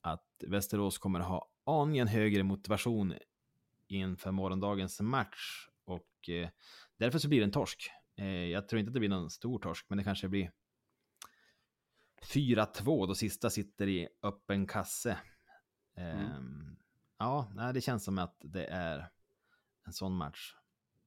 att 0.00 0.44
Västerås 0.46 0.98
kommer 0.98 1.20
ha 1.20 1.48
aningen 1.64 2.08
högre 2.08 2.42
motivation 2.42 3.14
inför 3.88 4.30
morgondagens 4.30 5.00
match 5.00 5.68
och 5.84 6.28
eh, 6.28 6.48
därför 6.96 7.18
så 7.18 7.28
blir 7.28 7.38
det 7.40 7.44
en 7.44 7.50
torsk. 7.50 7.90
Eh, 8.16 8.26
jag 8.26 8.68
tror 8.68 8.78
inte 8.80 8.88
att 8.90 8.94
det 8.94 9.00
blir 9.00 9.08
någon 9.08 9.30
stor 9.30 9.58
torsk, 9.58 9.86
men 9.88 9.98
det 9.98 10.04
kanske 10.04 10.28
blir 10.28 10.50
4-2 12.22 13.06
då 13.06 13.14
sista 13.14 13.50
sitter 13.50 13.86
i 13.88 14.08
öppen 14.22 14.66
kasse. 14.66 15.18
Ehm, 15.96 16.76
Ja, 17.24 17.46
nej, 17.54 17.74
det 17.74 17.80
känns 17.80 18.04
som 18.04 18.18
att 18.18 18.36
det 18.40 18.64
är 18.64 19.08
en 19.86 19.92
sån 19.92 20.16
match. 20.16 20.54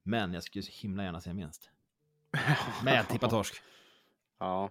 Men 0.04 0.34
jag 0.34 0.44
skulle 0.44 0.64
så 0.64 0.72
himla 0.82 1.04
gärna 1.04 1.22
se 1.22 1.34
minst. 1.34 1.70
Men 2.84 2.96
jag 2.96 3.08
tippar 3.08 3.30
torsk. 3.30 3.62
Ja, 4.38 4.70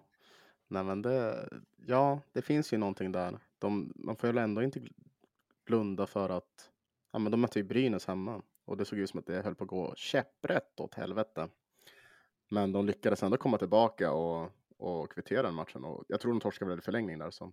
nej 0.69 0.85
men 0.85 1.03
det, 1.03 1.49
ja, 1.87 2.21
det 2.33 2.43
finns 2.43 2.73
ju 2.73 2.77
någonting 2.77 3.13
där. 3.13 3.39
De, 3.59 3.93
man 3.97 4.17
får 4.17 4.31
ju 4.31 4.39
ändå 4.39 4.63
inte 4.63 4.81
blunda 5.67 6.07
för 6.07 6.29
att, 6.29 6.71
ja 7.13 7.19
men 7.19 7.33
de 7.33 7.41
mötte 7.41 7.59
ju 7.59 7.65
Brynäs 7.65 8.07
hemma 8.07 8.43
och 8.65 8.77
det 8.77 8.85
såg 8.85 8.99
ut 8.99 9.11
som 9.11 9.21
att 9.21 9.27
det 9.27 9.43
höll 9.43 9.55
på 9.55 9.65
att 9.65 9.71
gå 9.71 9.95
käpprätt 9.97 10.81
åt 10.81 10.95
helvete. 10.95 11.49
Men 12.49 12.73
de 12.73 12.87
lyckades 12.87 13.23
ändå 13.23 13.37
komma 13.37 13.59
tillbaka 13.59 14.13
och, 14.13 14.51
och 14.77 15.13
kvittera 15.13 15.43
den 15.43 15.55
matchen 15.55 15.85
och 15.85 16.05
jag 16.09 16.21
tror 16.21 16.33
de 16.33 16.41
torskade 16.41 16.69
väl 16.69 16.79
i 16.79 16.83
förlängning 16.83 17.19
där 17.19 17.31
så. 17.31 17.53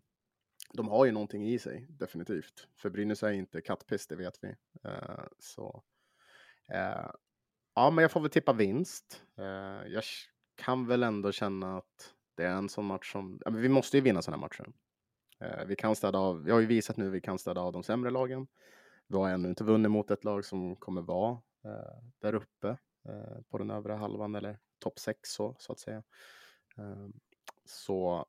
De 0.73 0.87
har 0.87 1.05
ju 1.05 1.11
någonting 1.11 1.47
i 1.47 1.59
sig, 1.59 1.87
definitivt. 1.89 2.67
För 2.75 2.89
Brynäs 2.89 3.23
är 3.23 3.31
inte 3.31 3.61
kattpiss, 3.61 4.07
det 4.07 4.15
vet 4.15 4.39
vi. 4.43 4.55
Eh, 4.83 5.23
så, 5.39 5.83
eh, 6.73 7.09
ja, 7.75 7.89
men 7.89 8.01
jag 8.01 8.11
får 8.11 8.19
väl 8.21 8.29
tippa 8.29 8.53
vinst. 8.53 9.23
Eh, 9.37 9.87
jag 9.87 10.03
kan 10.55 10.87
väl 10.87 11.03
ändå 11.03 11.31
känna 11.31 11.77
att 11.77 12.13
det 12.35 12.43
är 12.43 12.55
en 12.55 12.69
sån 12.69 12.85
match 12.85 13.11
som, 13.11 13.39
ja, 13.45 13.51
men 13.51 13.61
vi 13.61 13.69
måste 13.69 13.97
ju 13.97 14.01
vinna 14.01 14.21
såna 14.21 14.37
matcher. 14.37 14.73
Vi 15.67 15.75
kan 15.75 15.95
städa 15.95 16.19
av, 16.19 16.43
vi 16.43 16.51
har 16.51 16.59
ju 16.59 16.65
visat 16.65 16.97
nu 16.97 17.07
att 17.07 17.13
vi 17.13 17.21
kan 17.21 17.39
städa 17.39 17.61
av 17.61 17.73
de 17.73 17.83
sämre 17.83 18.11
lagen. 18.11 18.47
Vi 19.07 19.17
har 19.17 19.29
ännu 19.29 19.49
inte 19.49 19.63
vunnit 19.63 19.91
mot 19.91 20.11
ett 20.11 20.23
lag 20.23 20.45
som 20.45 20.75
kommer 20.75 21.01
vara 21.01 21.41
där 22.19 22.35
uppe 22.35 22.77
på 23.49 23.57
den 23.57 23.71
övre 23.71 23.93
halvan 23.93 24.35
eller 24.35 24.59
topp 24.79 24.99
sex 24.99 25.29
så, 25.29 25.55
så 25.59 25.71
att 25.71 25.79
säga. 25.79 26.03
Så 27.65 28.25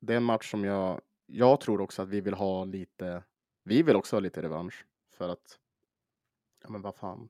det 0.00 0.12
är 0.12 0.16
en 0.16 0.22
match 0.22 0.50
som 0.50 0.64
jag, 0.64 1.00
jag 1.32 1.60
tror 1.60 1.80
också 1.80 2.02
att 2.02 2.08
vi 2.08 2.20
vill 2.20 2.34
ha 2.34 2.64
lite, 2.64 3.24
vi 3.62 3.82
vill 3.82 3.96
också 3.96 4.16
ha 4.16 4.20
lite 4.20 4.42
revansch 4.42 4.86
för 5.10 5.28
att, 5.28 5.58
ja 6.62 6.70
men 6.70 6.82
vad 6.82 6.94
fan, 6.94 7.28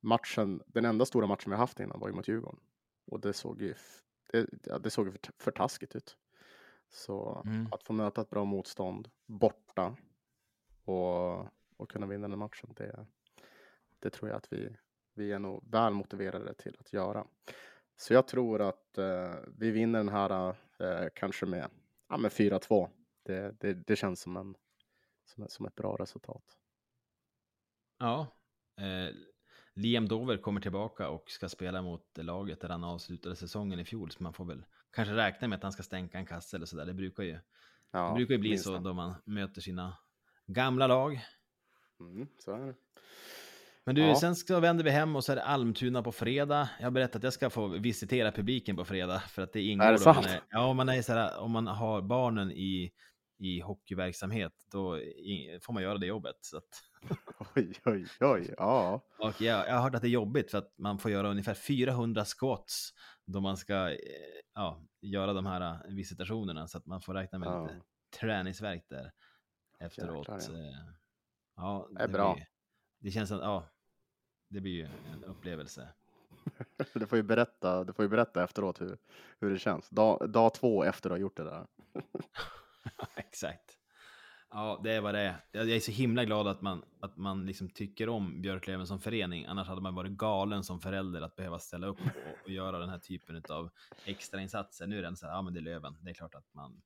matchen, 0.00 0.62
den 0.66 0.84
enda 0.84 1.04
stora 1.06 1.26
matchen 1.26 1.50
vi 1.50 1.56
har 1.56 1.62
haft 1.62 1.80
innan 1.80 2.00
var 2.00 2.08
ju 2.08 2.14
mot 2.14 2.28
Djurgården. 2.28 2.60
Och 3.06 3.20
det 3.20 3.32
såg 3.32 3.62
ju, 3.62 3.74
det, 4.32 4.78
det 4.82 4.90
såg 4.90 5.06
ju 5.06 5.12
för, 5.12 5.20
för 5.38 5.50
taskigt 5.50 5.96
ut. 5.96 6.16
Så 6.88 7.42
Mm. 7.46 7.68
att 7.72 7.82
få 7.82 7.92
möta 7.92 8.20
ett 8.20 8.30
bra 8.30 8.44
motstånd 8.44 9.10
borta 9.26 9.96
och, 10.84 11.38
och 11.76 11.90
kunna 11.90 12.06
vinna 12.06 12.28
den 12.28 12.38
matchen, 12.38 12.72
det, 12.76 13.06
det 13.98 14.10
tror 14.10 14.28
jag 14.30 14.36
att 14.36 14.52
vi, 14.52 14.76
vi 15.14 15.32
är 15.32 15.38
nog 15.38 15.70
väl 15.70 15.92
motiverade 15.92 16.54
till 16.54 16.76
att 16.80 16.92
göra. 16.92 17.26
Så 17.96 18.14
jag 18.14 18.26
tror 18.28 18.60
att 18.62 18.98
eh, 18.98 19.34
vi 19.58 19.70
vinner 19.70 19.98
den 19.98 20.08
här 20.08 20.56
eh, 20.78 21.08
kanske 21.14 21.46
med, 21.46 21.70
ja, 22.08 22.16
med 22.16 22.30
4-2. 22.30 22.88
Det, 23.30 23.54
det, 23.60 23.74
det 23.74 23.96
känns 23.96 24.20
som, 24.20 24.36
en, 24.36 24.54
som, 25.24 25.46
som 25.48 25.66
ett 25.66 25.74
bra 25.74 25.96
resultat. 25.96 26.44
Ja. 27.98 28.26
Eh, 28.80 29.14
Liam 29.74 30.08
Dover 30.08 30.36
kommer 30.36 30.60
tillbaka 30.60 31.08
och 31.08 31.30
ska 31.30 31.48
spela 31.48 31.82
mot 31.82 32.18
laget 32.18 32.60
där 32.60 32.68
han 32.68 32.84
avslutade 32.84 33.36
säsongen 33.36 33.78
i 33.80 33.84
fjol. 33.84 34.10
Så 34.10 34.22
man 34.22 34.32
får 34.32 34.44
väl 34.44 34.64
kanske 34.92 35.14
räkna 35.14 35.48
med 35.48 35.56
att 35.56 35.62
han 35.62 35.72
ska 35.72 35.82
stänka 35.82 36.18
en 36.18 36.26
kasse 36.26 36.56
eller 36.56 36.66
sådär. 36.66 36.86
Det 36.86 36.94
brukar 36.94 37.22
ju, 37.22 37.38
Ja, 37.90 38.08
det 38.08 38.14
brukar 38.14 38.34
ju 38.34 38.40
bli 38.40 38.58
så 38.58 38.78
då 38.78 38.92
man 38.92 39.14
möter 39.24 39.60
sina 39.60 39.96
gamla 40.46 40.86
lag. 40.86 41.20
Mm, 42.00 42.28
så 42.38 42.52
är 42.52 42.66
det. 42.66 42.74
Men 43.84 43.94
du, 43.94 44.02
Ja. 44.02 44.20
sen 44.20 44.36
så 44.36 44.60
vänder 44.60 44.84
vi 44.84 44.90
hem 44.90 45.16
och 45.16 45.24
så 45.24 45.32
är 45.32 45.36
det 45.36 45.44
Almtuna 45.44 46.02
på 46.02 46.12
fredag. 46.12 46.68
Jag 46.78 46.86
har 46.86 46.90
berättat 46.90 47.16
att 47.16 47.22
jag 47.22 47.32
ska 47.32 47.50
få 47.50 47.66
visitera 47.68 48.32
publiken 48.32 48.76
på 48.76 48.84
fredag 48.84 49.20
för 49.20 49.42
att 49.42 49.52
det 49.52 49.62
ingår. 49.62 49.86
Är 49.86 49.92
det 49.92 49.98
sant? 49.98 50.16
Man 50.16 50.24
är, 50.26 50.40
ja, 50.50 50.66
om 50.66 50.76
man 50.76 50.88
är 50.88 51.02
så 51.02 51.12
här, 51.12 51.38
om 51.38 51.50
man 51.50 51.66
har 51.66 52.02
barnen 52.02 52.52
i, 52.52 52.92
i 53.40 53.60
hockeyverksamhet, 53.60 54.52
då 54.72 55.00
får 55.62 55.72
man 55.72 55.82
göra 55.82 55.98
det 55.98 56.06
jobbet. 56.06 56.36
Så 56.40 56.56
att, 56.56 56.68
Oj, 57.56 57.72
oj, 57.84 58.06
oj. 58.20 58.54
Ja, 58.58 59.00
och 59.18 59.40
jag, 59.40 59.68
jag 59.68 59.74
har 59.74 59.82
hört 59.82 59.94
att 59.94 60.02
det 60.02 60.08
är 60.08 60.10
jobbigt 60.10 60.50
för 60.50 60.58
att 60.58 60.78
man 60.78 60.98
får 60.98 61.10
göra 61.10 61.30
ungefär 61.30 61.54
400 61.54 62.24
squats 62.24 62.90
då 63.26 63.40
man 63.40 63.56
ska 63.56 63.90
eh, 63.90 63.96
ja, 64.54 64.80
göra 65.00 65.32
de 65.32 65.46
här 65.46 65.60
eh, 65.60 65.94
visitationerna 65.94 66.68
så 66.68 66.78
att 66.78 66.86
man 66.86 67.00
får 67.00 67.14
räkna 67.14 67.38
med 67.38 67.48
Ja. 67.48 67.62
lite 67.62 67.80
träningsverk 68.20 68.84
där 68.88 69.12
efteråt. 69.78 70.28
Jäklar, 70.28 70.58
ja. 70.58 70.68
Eh, 70.68 70.94
ja, 71.56 71.88
Det 71.90 72.02
är 72.02 72.08
bra. 72.08 72.34
Blir, 72.34 72.46
det 72.98 73.10
känns 73.10 73.32
att, 73.32 73.40
ja, 73.40 73.64
det 74.48 74.60
blir 74.60 74.72
ju 74.72 74.84
en 74.84 75.24
upplevelse. 75.24 75.88
du 76.94 77.06
får 77.06 77.16
ju 77.18 77.22
berätta, 77.22 77.84
du 77.84 77.92
får 77.92 78.04
ju 78.04 78.08
berätta 78.08 78.44
efteråt 78.44 78.80
hur, 78.80 78.98
hur 79.40 79.50
det 79.50 79.58
känns. 79.58 79.88
Dag, 79.88 80.30
dag 80.30 80.54
två 80.54 80.84
efter 80.84 81.10
att 81.10 81.14
ha 81.14 81.18
gjort 81.20 81.36
det 81.36 81.44
där. 81.44 81.66
Exakt. 83.16 83.76
Ja, 84.50 84.80
det 84.84 84.92
är 84.92 85.00
vad 85.00 85.14
det 85.14 85.20
är. 85.20 85.36
Jag 85.52 85.70
är 85.70 85.80
så 85.80 85.90
himla 85.92 86.24
glad 86.24 86.48
att 86.48 86.62
man, 86.62 86.84
att 87.00 87.16
man 87.16 87.46
liksom 87.46 87.70
tycker 87.70 88.08
om 88.08 88.42
Björklöven 88.42 88.86
som 88.86 89.00
förening. 89.00 89.44
Annars 89.46 89.68
hade 89.68 89.80
man 89.80 89.94
varit 89.94 90.12
galen 90.12 90.64
som 90.64 90.80
förälder 90.80 91.22
att 91.22 91.36
behöva 91.36 91.58
ställa 91.58 91.86
upp 91.86 92.00
och, 92.00 92.44
och 92.44 92.50
göra 92.50 92.78
den 92.78 92.88
här 92.88 92.98
typen 92.98 93.42
av 93.50 93.70
extrainsatser. 94.04 94.86
Nu 94.86 94.98
är 94.98 95.02
den 95.02 95.16
så 95.16 95.26
här, 95.26 95.32
ja 95.32 95.42
men 95.42 95.54
det 95.54 95.60
är 95.60 95.62
Löven. 95.62 95.96
Det 96.02 96.10
är 96.10 96.14
klart 96.14 96.34
att 96.34 96.54
man 96.54 96.82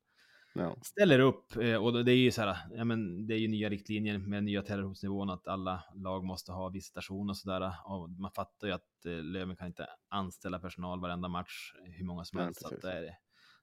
Ja, 0.57 0.77
ställer 0.83 1.19
upp. 1.19 1.57
eh, 1.57 1.75
Och 1.85 2.05
det 2.05 2.13
är 2.13 2.17
ju 2.17 2.31
så 2.31 2.43
här, 2.43 2.57
ja 2.77 2.85
men 2.85 3.27
det 3.27 3.35
är 3.35 3.39
ju 3.39 3.49
nya 3.49 3.69
riktlinjer 3.69 4.19
med 4.19 4.45
nya 4.45 4.63
terrorhotnivån 4.63 5.31
att 5.31 5.49
alla 5.49 5.85
lag 5.95 6.25
måste 6.25 6.53
ha 6.53 6.69
visitation 6.69 7.31
och 7.31 7.37
sådär. 7.37 7.73
Och 7.85 8.11
man 8.11 8.31
fattar 8.31 8.67
ju 8.67 8.73
att 8.73 9.07
eh, 9.07 9.13
Löven 9.13 9.57
kan 9.57 9.67
inte 9.67 9.87
anställa 10.09 10.59
personal 10.59 11.01
varenda 11.01 11.29
match, 11.29 11.73
hur 11.85 12.05
många 12.05 12.25
som 12.25 12.39
helst. 12.39 12.61
Så 12.61 12.67
att 12.75 12.83
det 12.83 12.93
är 12.93 13.17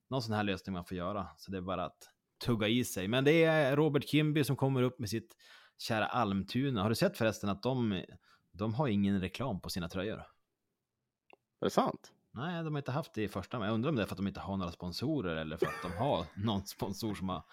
någon 0.10 0.22
sån 0.22 0.36
här 0.36 0.44
lösning 0.44 0.74
man 0.74 0.86
får 0.86 0.98
göra. 0.98 1.28
Så 1.38 1.52
det 1.52 1.58
är 1.58 1.62
bara 1.62 1.86
att 1.86 2.10
tugga 2.42 2.68
i 2.68 2.84
sig. 2.84 3.08
Men 3.08 3.24
det 3.24 3.44
är 3.44 3.76
Robert 3.76 4.08
Kimby 4.08 4.44
som 4.44 4.56
kommer 4.56 4.82
upp 4.82 5.00
med 5.00 5.10
sitt 5.10 5.36
kära 5.78 6.06
Almtuna. 6.06 6.82
Har 6.82 6.90
du 6.90 6.96
sett 6.96 7.18
förresten 7.18 7.50
att 7.50 7.64
de, 7.64 8.04
de 8.52 8.74
har 8.74 8.88
ingen 8.88 9.22
reklam 9.22 9.62
på 9.62 9.70
sina 9.70 9.90
tröjor? 9.90 10.24
är 11.62 11.66
det 11.66 11.70
sant? 11.70 12.14
Nej, 12.32 12.64
de 12.64 12.74
har 12.74 12.80
inte 12.80 12.92
haft 12.92 13.14
det 13.14 13.24
i 13.24 13.28
första, 13.28 13.60
men 13.60 13.68
jag 13.68 13.74
undrar 13.74 13.90
om 13.90 13.96
det 13.96 14.02
är 14.02 14.06
för 14.06 14.14
att 14.14 14.18
de 14.18 14.28
inte 14.28 14.40
har 14.40 14.58
några 14.58 14.72
sponsorer 14.72 15.36
eller 15.36 15.58
för 15.58 15.66
att 15.66 15.82
de 15.82 15.92
har 15.92 16.26
någon 16.46 16.66
sponsor 16.66 17.16
som 17.16 17.30
har 17.30 17.44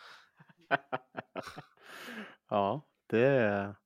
Ja, 2.48 2.88
det 3.06 3.26
är... 3.26 3.76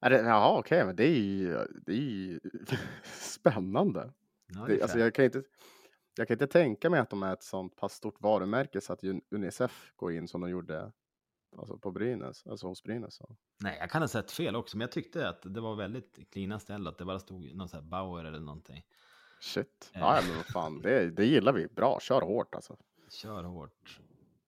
är 0.00 0.10
det, 0.10 0.20
jaha, 0.20 0.58
okej, 0.58 0.86
men 0.86 0.96
det 0.96 1.04
är 1.04 1.20
ju, 1.20 1.66
det 1.86 1.92
är 1.92 1.96
ju 1.96 2.40
spännande. 3.12 4.12
Ja, 4.46 4.64
Det, 4.66 4.76
det 4.76 4.82
alltså, 4.82 4.98
jag, 4.98 5.14
kan 5.14 5.24
inte, 5.24 5.42
jag 6.20 6.28
kan 6.28 6.34
inte 6.34 6.46
tänka 6.46 6.90
mig 6.90 7.00
att 7.00 7.10
de 7.10 7.22
är 7.22 7.32
ett 7.32 7.42
sånt 7.42 7.76
pass 7.76 7.92
stort 7.94 8.20
varumärke 8.20 8.80
så 8.80 8.92
att 8.92 9.04
Un- 9.04 9.22
Unicef 9.30 9.92
går 9.96 10.12
in 10.12 10.28
som 10.28 10.40
de 10.40 10.50
gjorde 10.50 10.92
alltså 11.58 11.78
på 11.78 11.90
Brynäs, 11.90 12.46
alltså 12.46 12.66
hos 12.66 12.82
Brynäs. 12.82 13.14
Så. 13.14 13.36
Nej, 13.60 13.76
jag 13.80 13.90
kan 13.90 14.02
ha 14.02 14.08
sett 14.08 14.30
fel 14.30 14.56
också, 14.56 14.76
men 14.76 14.80
jag 14.80 14.92
tyckte 14.92 15.28
att 15.28 15.42
det 15.54 15.60
var 15.60 15.74
väldigt 15.76 16.30
cleana 16.32 16.58
ställ, 16.58 16.86
att 16.86 16.98
det 16.98 17.04
bara 17.04 17.18
stod 17.18 17.54
någon 17.54 17.68
sån 17.68 17.80
här 17.80 17.88
Bauer 17.90 18.24
eller 18.24 18.40
någonting. 18.40 18.82
Shit. 19.40 19.90
Eh. 19.94 20.00
Ja, 20.00 20.20
men 20.26 20.36
vad 20.36 20.46
fan, 20.46 20.82
det, 20.82 21.10
det 21.10 21.24
gillar 21.24 21.52
vi. 21.52 21.66
Bra, 21.66 21.98
kör 22.00 22.20
hårt 22.20 22.54
alltså. 22.54 22.76
Kör 23.10 23.44
hårt. 23.44 24.00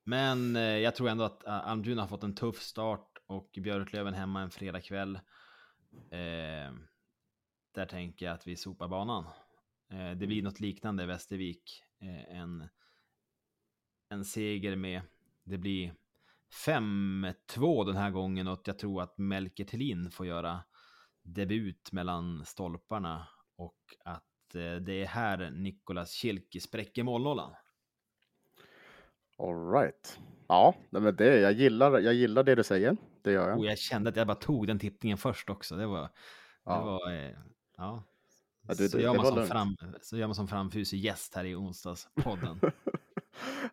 Men 0.04 0.56
eh, 0.56 0.62
jag 0.62 0.94
tror 0.94 1.08
ändå 1.08 1.24
att 1.24 1.46
eh, 1.46 1.68
Almtuna 1.68 2.02
har 2.02 2.08
fått 2.08 2.22
en 2.22 2.34
tuff 2.34 2.62
start 2.62 3.18
och 3.26 3.50
Björklöven 3.62 4.14
hemma 4.14 4.42
en 4.42 4.50
fredagkväll. 4.50 5.16
Eh, 6.10 6.72
där 7.74 7.86
tänker 7.86 8.26
jag 8.26 8.34
att 8.34 8.46
vi 8.46 8.56
sopar 8.56 8.88
banan. 8.88 9.24
Eh, 9.92 10.10
det 10.10 10.26
blir 10.26 10.42
något 10.42 10.60
liknande 10.60 11.06
Västervik. 11.06 11.82
Eh, 12.00 12.38
en, 12.38 12.68
en 14.08 14.24
seger 14.24 14.76
med, 14.76 15.02
det 15.44 15.58
blir 15.58 15.94
5-2 16.66 17.86
den 17.86 17.96
här 17.96 18.10
gången 18.10 18.48
och 18.48 18.62
jag 18.64 18.78
tror 18.78 19.02
att 19.02 19.18
Melker 19.18 19.64
Thelin 19.64 20.10
får 20.10 20.26
göra 20.26 20.60
debut 21.22 21.92
mellan 21.92 22.44
stolparna 22.44 23.28
och 23.56 23.78
att 24.04 24.54
eh, 24.54 24.74
det 24.74 25.02
är 25.02 25.06
här 25.06 25.50
Nikolas 25.50 26.10
Kielki 26.10 26.60
spräcker 26.60 27.02
målnollan. 27.02 27.54
All 29.38 29.72
right. 29.72 30.18
Ja, 30.46 30.74
men 30.90 31.16
det, 31.16 31.40
jag, 31.40 31.52
gillar, 31.52 31.98
jag 31.98 32.14
gillar 32.14 32.42
det 32.42 32.54
du 32.54 32.64
säger. 32.64 32.96
Det 33.22 33.32
gör 33.32 33.48
jag. 33.48 33.58
Och 33.58 33.66
jag 33.66 33.78
kände 33.78 34.10
att 34.10 34.16
jag 34.16 34.26
bara 34.26 34.34
tog 34.34 34.66
den 34.66 34.78
tippningen 34.78 35.18
först 35.18 35.50
också. 35.50 35.76
Det 35.76 35.86
var... 35.86 36.08
Ja. 36.64 36.78
Det 36.78 36.84
var 36.84 37.34
ja. 37.76 38.02
Ja, 38.68 38.74
det- 38.74 38.88
så, 38.88 38.96
det- 38.96 39.02
gör 39.02 39.12
det 39.12 39.22
man 39.34 39.46
fram, 39.46 39.76
så 40.00 40.16
gör 40.16 40.26
man 40.26 40.34
som 40.34 40.48
framfusig 40.48 40.98
gäst 41.00 41.34
här 41.34 41.44
i 41.44 41.54
onsdagspodden. 41.54 42.60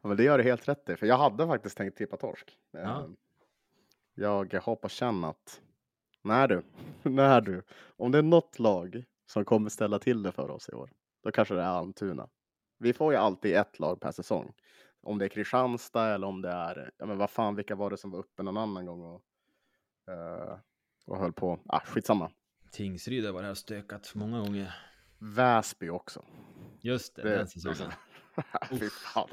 Ja, 0.01 0.07
men 0.07 0.17
det 0.17 0.23
gör 0.23 0.37
du 0.37 0.43
helt 0.43 0.67
rätt 0.67 0.89
i, 0.89 0.95
för 0.95 1.05
jag 1.07 1.17
hade 1.17 1.47
faktiskt 1.47 1.77
tänkt 1.77 1.97
tippa 1.97 2.17
torsk. 2.17 2.57
Ja. 2.71 2.79
Eh, 2.79 3.09
Jag 4.15 4.53
har 4.63 4.75
på 4.75 4.89
känn 4.89 5.23
att, 5.23 5.61
när 6.23 6.47
du, 6.47 6.63
när 7.03 7.41
du, 7.41 7.63
om 7.97 8.11
det 8.11 8.17
är 8.17 8.21
något 8.23 8.59
lag 8.59 9.03
som 9.25 9.45
kommer 9.45 9.69
ställa 9.69 9.99
till 9.99 10.23
det 10.23 10.31
för 10.31 10.49
oss 10.49 10.69
i 10.69 10.71
år, 10.71 10.91
då 11.23 11.31
kanske 11.31 11.53
det 11.55 11.61
är 11.61 11.65
Almtuna. 11.67 12.29
Vi 12.77 12.93
får 12.93 13.13
ju 13.13 13.19
alltid 13.19 13.55
ett 13.55 13.79
lag 13.79 13.99
per 14.01 14.11
säsong. 14.11 14.53
Om 15.01 15.17
det 15.17 15.25
är 15.25 15.29
Kristianstad 15.29 16.07
eller 16.07 16.27
om 16.27 16.41
det 16.41 16.49
är, 16.49 16.91
ja 16.97 17.05
men 17.05 17.17
vad 17.17 17.29
fan, 17.29 17.55
vilka 17.55 17.75
var 17.75 17.89
det 17.89 17.97
som 17.97 18.11
var 18.11 18.19
uppe 18.19 18.43
någon 18.43 18.57
annan 18.57 18.85
gång 18.85 19.03
och, 19.03 19.21
eh, 20.13 20.57
och 21.05 21.17
höll 21.17 21.33
på, 21.33 21.59
ah 21.65 21.79
skitsamma. 21.79 22.31
Tingsryd 22.71 23.25
har 23.25 23.31
varit 23.31 23.43
här 23.43 23.51
och 23.51 23.57
stökat 23.57 24.11
många 24.15 24.39
gånger. 24.39 24.75
Väsby 25.19 25.89
också. 25.89 26.25
Just 26.81 27.15
det, 27.15 27.21
Det- 27.23 27.37
den 27.37 27.47
säsongen. 27.47 27.91
Fy 28.69 28.89
fan. 28.89 29.27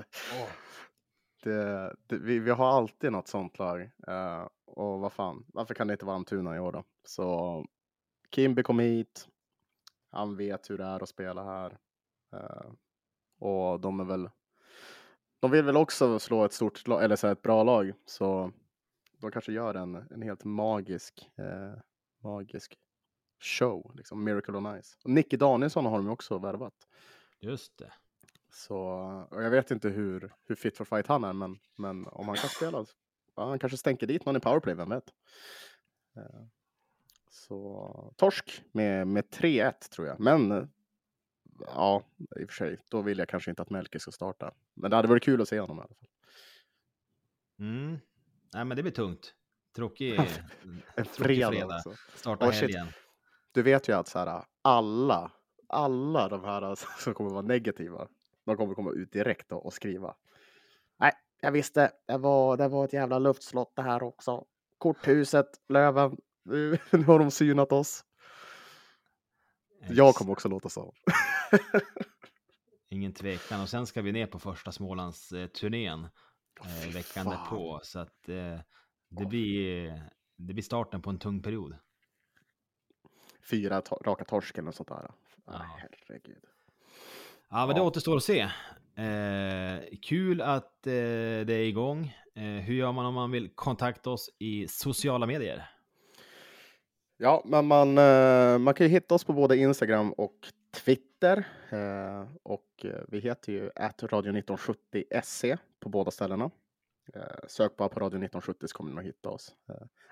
Det, 1.43 1.95
det, 2.07 2.18
vi, 2.18 2.39
vi 2.39 2.51
har 2.51 2.66
alltid 2.76 3.12
något 3.12 3.28
sånt 3.28 3.59
lag. 3.59 3.82
Eh, 4.09 4.49
och 4.64 5.01
vad 5.01 5.12
fan, 5.12 5.45
varför 5.49 5.74
kan 5.74 5.87
det 5.87 5.93
inte 5.93 6.05
vara 6.07 6.16
Almtuna 6.16 6.57
i 6.57 6.59
år 6.59 6.72
då? 6.72 6.84
Så 7.05 7.64
Kimby 8.34 8.62
kom 8.62 8.78
hit. 8.78 9.28
Han 10.11 10.37
vet 10.37 10.70
hur 10.70 10.78
det 10.78 10.84
är 10.84 11.03
att 11.03 11.09
spela 11.09 11.45
här. 11.45 11.78
Eh, 12.32 12.70
och 13.39 13.80
de 13.80 14.01
är 14.01 14.05
väl, 14.05 14.30
de 15.41 15.51
vill 15.51 15.64
väl 15.64 15.76
också 15.76 16.18
slå 16.18 16.45
ett 16.45 16.53
stort 16.53 16.89
lag, 16.89 17.05
eller 17.05 17.16
så 17.16 17.26
här, 17.26 17.32
ett 17.32 17.43
bra 17.43 17.62
lag. 17.62 17.93
Så 18.07 18.53
de 19.20 19.30
kanske 19.30 19.53
gör 19.53 19.74
en, 19.74 19.95
en 19.95 20.22
helt 20.22 20.45
magisk, 20.45 21.30
eh, 21.39 21.78
magisk 22.22 22.78
show. 23.41 23.93
Liksom 23.95 24.24
Miracle 24.24 24.57
on 24.57 24.82
Ice. 24.82 24.99
Och 25.05 25.11
Nicky 25.11 25.37
Danielsson 25.37 25.87
har 25.87 25.97
de 25.97 26.07
ju 26.07 26.12
också 26.12 26.39
värvat. 26.39 26.89
Just 27.41 27.78
det. 27.78 27.93
Så 28.51 28.74
jag 29.30 29.51
vet 29.51 29.70
inte 29.70 29.89
hur, 29.89 30.32
hur 30.45 30.55
fit 30.55 30.76
for 30.76 30.84
fight 30.84 31.07
han 31.07 31.24
är, 31.24 31.32
men, 31.32 31.59
men 31.76 32.07
om 32.07 32.28
han 32.28 32.37
kan 32.37 32.51
spela, 32.51 32.87
han 33.34 33.59
kanske 33.59 33.78
stänker 33.78 34.07
dit 34.07 34.24
någon 34.26 34.37
i 34.37 34.41
powerplay, 34.41 34.74
vem 34.74 34.89
vet? 34.89 35.14
Eh, 36.16 36.47
Så 37.30 38.14
torsk 38.16 38.62
med, 38.72 39.07
med 39.07 39.24
3-1 39.24 39.72
tror 39.91 40.07
jag, 40.07 40.20
men 40.20 40.70
ja, 41.66 42.03
i 42.41 42.45
och 42.45 42.49
för 42.51 42.55
sig, 42.55 42.78
då 42.91 43.03
vill 43.03 43.18
jag 43.18 43.28
kanske 43.28 43.51
inte 43.51 43.62
att 43.62 43.70
Melke 43.70 43.99
ska 43.99 44.11
starta. 44.11 44.55
Men 44.74 44.91
det 44.91 44.97
hade 44.97 45.09
varit 45.09 45.22
kul 45.22 45.41
att 45.43 45.49
se 45.49 45.61
honom 45.61 45.78
i 45.78 45.80
alla 45.80 45.95
fall. 45.95 46.09
Mm. 47.59 47.99
Nej, 48.55 48.64
men 48.64 48.76
det 48.76 48.82
blir 48.82 48.93
tungt. 48.93 49.34
Tråkig, 49.76 50.20
En 50.95 51.05
fredag, 51.05 51.51
fredag. 51.51 51.82
Starta 52.14 52.47
Oh, 52.49 52.53
shit. 52.53 52.76
Du 53.57 53.63
vet 53.63 53.89
ju 53.89 53.93
att 53.93 54.09
så 54.09 54.19
här, 54.19 54.45
alla, 54.63 55.33
alla 55.69 56.29
de 56.29 56.45
här 56.45 56.75
som 57.03 57.15
kommer 57.15 57.31
vara 57.31 57.43
negativa, 57.43 58.09
de 58.45 58.57
kommer 58.57 58.75
komma 58.75 58.91
ut 58.91 59.13
direkt 59.13 59.53
och, 59.53 59.73
skriva. 59.73 60.15
Nej, 60.97 61.13
jag 61.41 61.53
visste, 61.53 61.93
det 62.07 62.19
var, 62.19 62.57
det 62.57 62.69
var 62.69 62.85
ett 62.85 62.93
jävla 62.93 63.19
luftslott 63.19 63.73
det 63.77 63.83
här 63.83 64.03
också. 64.03 64.45
Korthuset, 64.79 65.47
Löven, 65.69 66.17
nu, 66.45 66.79
nu 66.91 67.05
har 67.05 67.19
de 67.19 67.31
synat 67.31 67.73
oss. 67.73 68.05
Jag 69.89 70.15
kommer 70.15 70.33
också 70.33 70.49
låta 70.49 70.69
så. 70.69 70.95
Ingen 72.89 73.13
tvekan. 73.13 73.61
Och 73.61 73.69
sen 73.69 73.87
ska 73.87 74.03
vi 74.03 74.13
ner 74.13 74.27
på 74.27 74.39
första 74.39 74.73
Smålandsturnén 74.73 76.09
eh, 76.65 76.95
veckan 76.95 77.25
fan. 77.25 77.33
därpå. 77.33 77.81
Så 77.83 77.99
att 77.99 78.29
eh, 78.29 78.61
det, 79.09 79.27
blir, 79.27 79.89
det 80.37 80.55
blir 80.55 80.63
starten 80.63 81.03
på 81.03 81.11
en 81.11 81.19
tung 81.19 81.43
period. 81.43 81.77
Fyra 83.51 83.80
to- 83.80 84.03
raka 84.05 84.24
torsken 84.24 84.68
och 84.68 84.74
sånt 84.74 84.88
där. 84.88 85.11
Ja. 85.47 85.53
Herregud. 86.09 86.44
Ja, 87.51 87.66
men 87.66 87.74
det 87.76 87.80
Ja. 87.80 87.86
återstår 87.86 88.16
att 88.16 88.22
se. 88.24 88.40
Eh, 89.03 89.99
kul 90.03 90.40
att 90.40 90.86
eh, 90.86 90.92
det 91.47 91.53
är 91.55 91.64
igång. 91.66 92.14
Eh, 92.34 92.42
hur 92.42 92.74
gör 92.74 92.92
man 92.92 93.07
om 93.07 93.14
man 93.14 93.30
vill 93.30 93.51
kontakta 93.55 94.11
oss 94.11 94.30
i 94.38 94.68
sociala 94.68 95.26
medier? 95.26 95.68
Ja, 97.16 97.42
men 97.47 97.66
man, 97.66 97.99
eh, 97.99 98.59
man 98.59 98.74
kan 98.74 98.86
ju 98.86 98.90
hitta 98.92 99.14
oss 99.14 99.24
på 99.24 99.32
både 99.32 99.57
Instagram 99.57 100.12
och 100.12 100.36
Twitter. 100.70 101.44
Eh, 101.70 102.28
och 102.42 102.84
eh, 102.84 103.01
vi 103.09 103.18
heter 103.20 103.53
ju 103.53 103.70
radio 104.03 104.30
1970 104.30 105.05
SC 105.22 105.44
på 105.80 105.88
båda 105.88 106.11
ställena. 106.11 106.51
Sök 107.49 107.76
bara 107.76 107.88
på 107.88 108.01
radio 108.01 108.16
1970 108.18 108.66
så 108.68 108.76
kommer 108.76 108.92
ni 108.92 108.99
att 108.99 109.05
hitta 109.07 109.28
oss. 109.28 109.55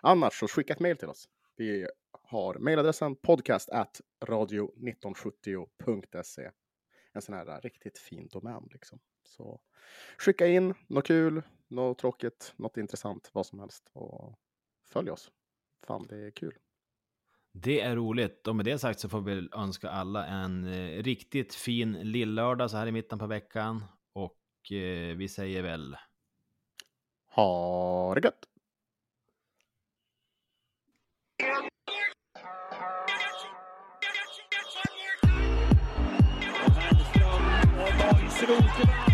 Annars 0.02 0.38
så 0.40 0.48
skicka 0.48 0.72
ett 0.72 0.80
mejl 0.80 0.96
till 0.96 1.08
oss. 1.08 1.28
Vi 1.56 1.86
har 2.12 2.54
mejladressen 2.54 3.16
podcast 3.16 3.70
at 3.70 4.00
radio 4.24 4.70
1970.se. 4.76 6.50
En 7.12 7.22
sån 7.22 7.34
här 7.34 7.60
riktigt 7.60 7.98
fin 7.98 8.28
domän 8.28 8.68
liksom. 8.72 9.00
Så 9.22 9.60
skicka 10.18 10.46
in 10.46 10.74
något 10.86 11.06
kul, 11.06 11.42
något 11.68 11.98
tråkigt, 11.98 12.54
något 12.56 12.76
intressant, 12.76 13.30
vad 13.32 13.46
som 13.46 13.58
helst 13.58 13.90
och 13.92 14.38
följ 14.84 15.10
oss. 15.10 15.30
Fan, 15.86 16.06
det 16.08 16.26
är 16.26 16.30
kul. 16.30 16.54
Det 17.52 17.80
är 17.80 17.96
roligt. 17.96 18.46
Och 18.46 18.56
med 18.56 18.64
det 18.64 18.78
sagt 18.78 19.00
så 19.00 19.08
får 19.08 19.20
vi 19.20 19.48
önska 19.52 19.90
alla 19.90 20.26
en 20.26 20.64
eh, 20.64 21.02
riktigt 21.02 21.54
fin 21.54 21.92
lillördag 21.92 22.70
så 22.70 22.76
här 22.76 22.86
i 22.86 22.92
mitten 22.92 23.18
på 23.18 23.26
veckan. 23.26 23.84
Och 24.12 24.72
eh, 24.72 25.16
vi 25.16 25.28
säger 25.28 25.62
väl 25.62 25.96
Ha 27.26 28.14
det 28.14 28.20
gött! 28.24 28.53
Portugal. 38.46 39.13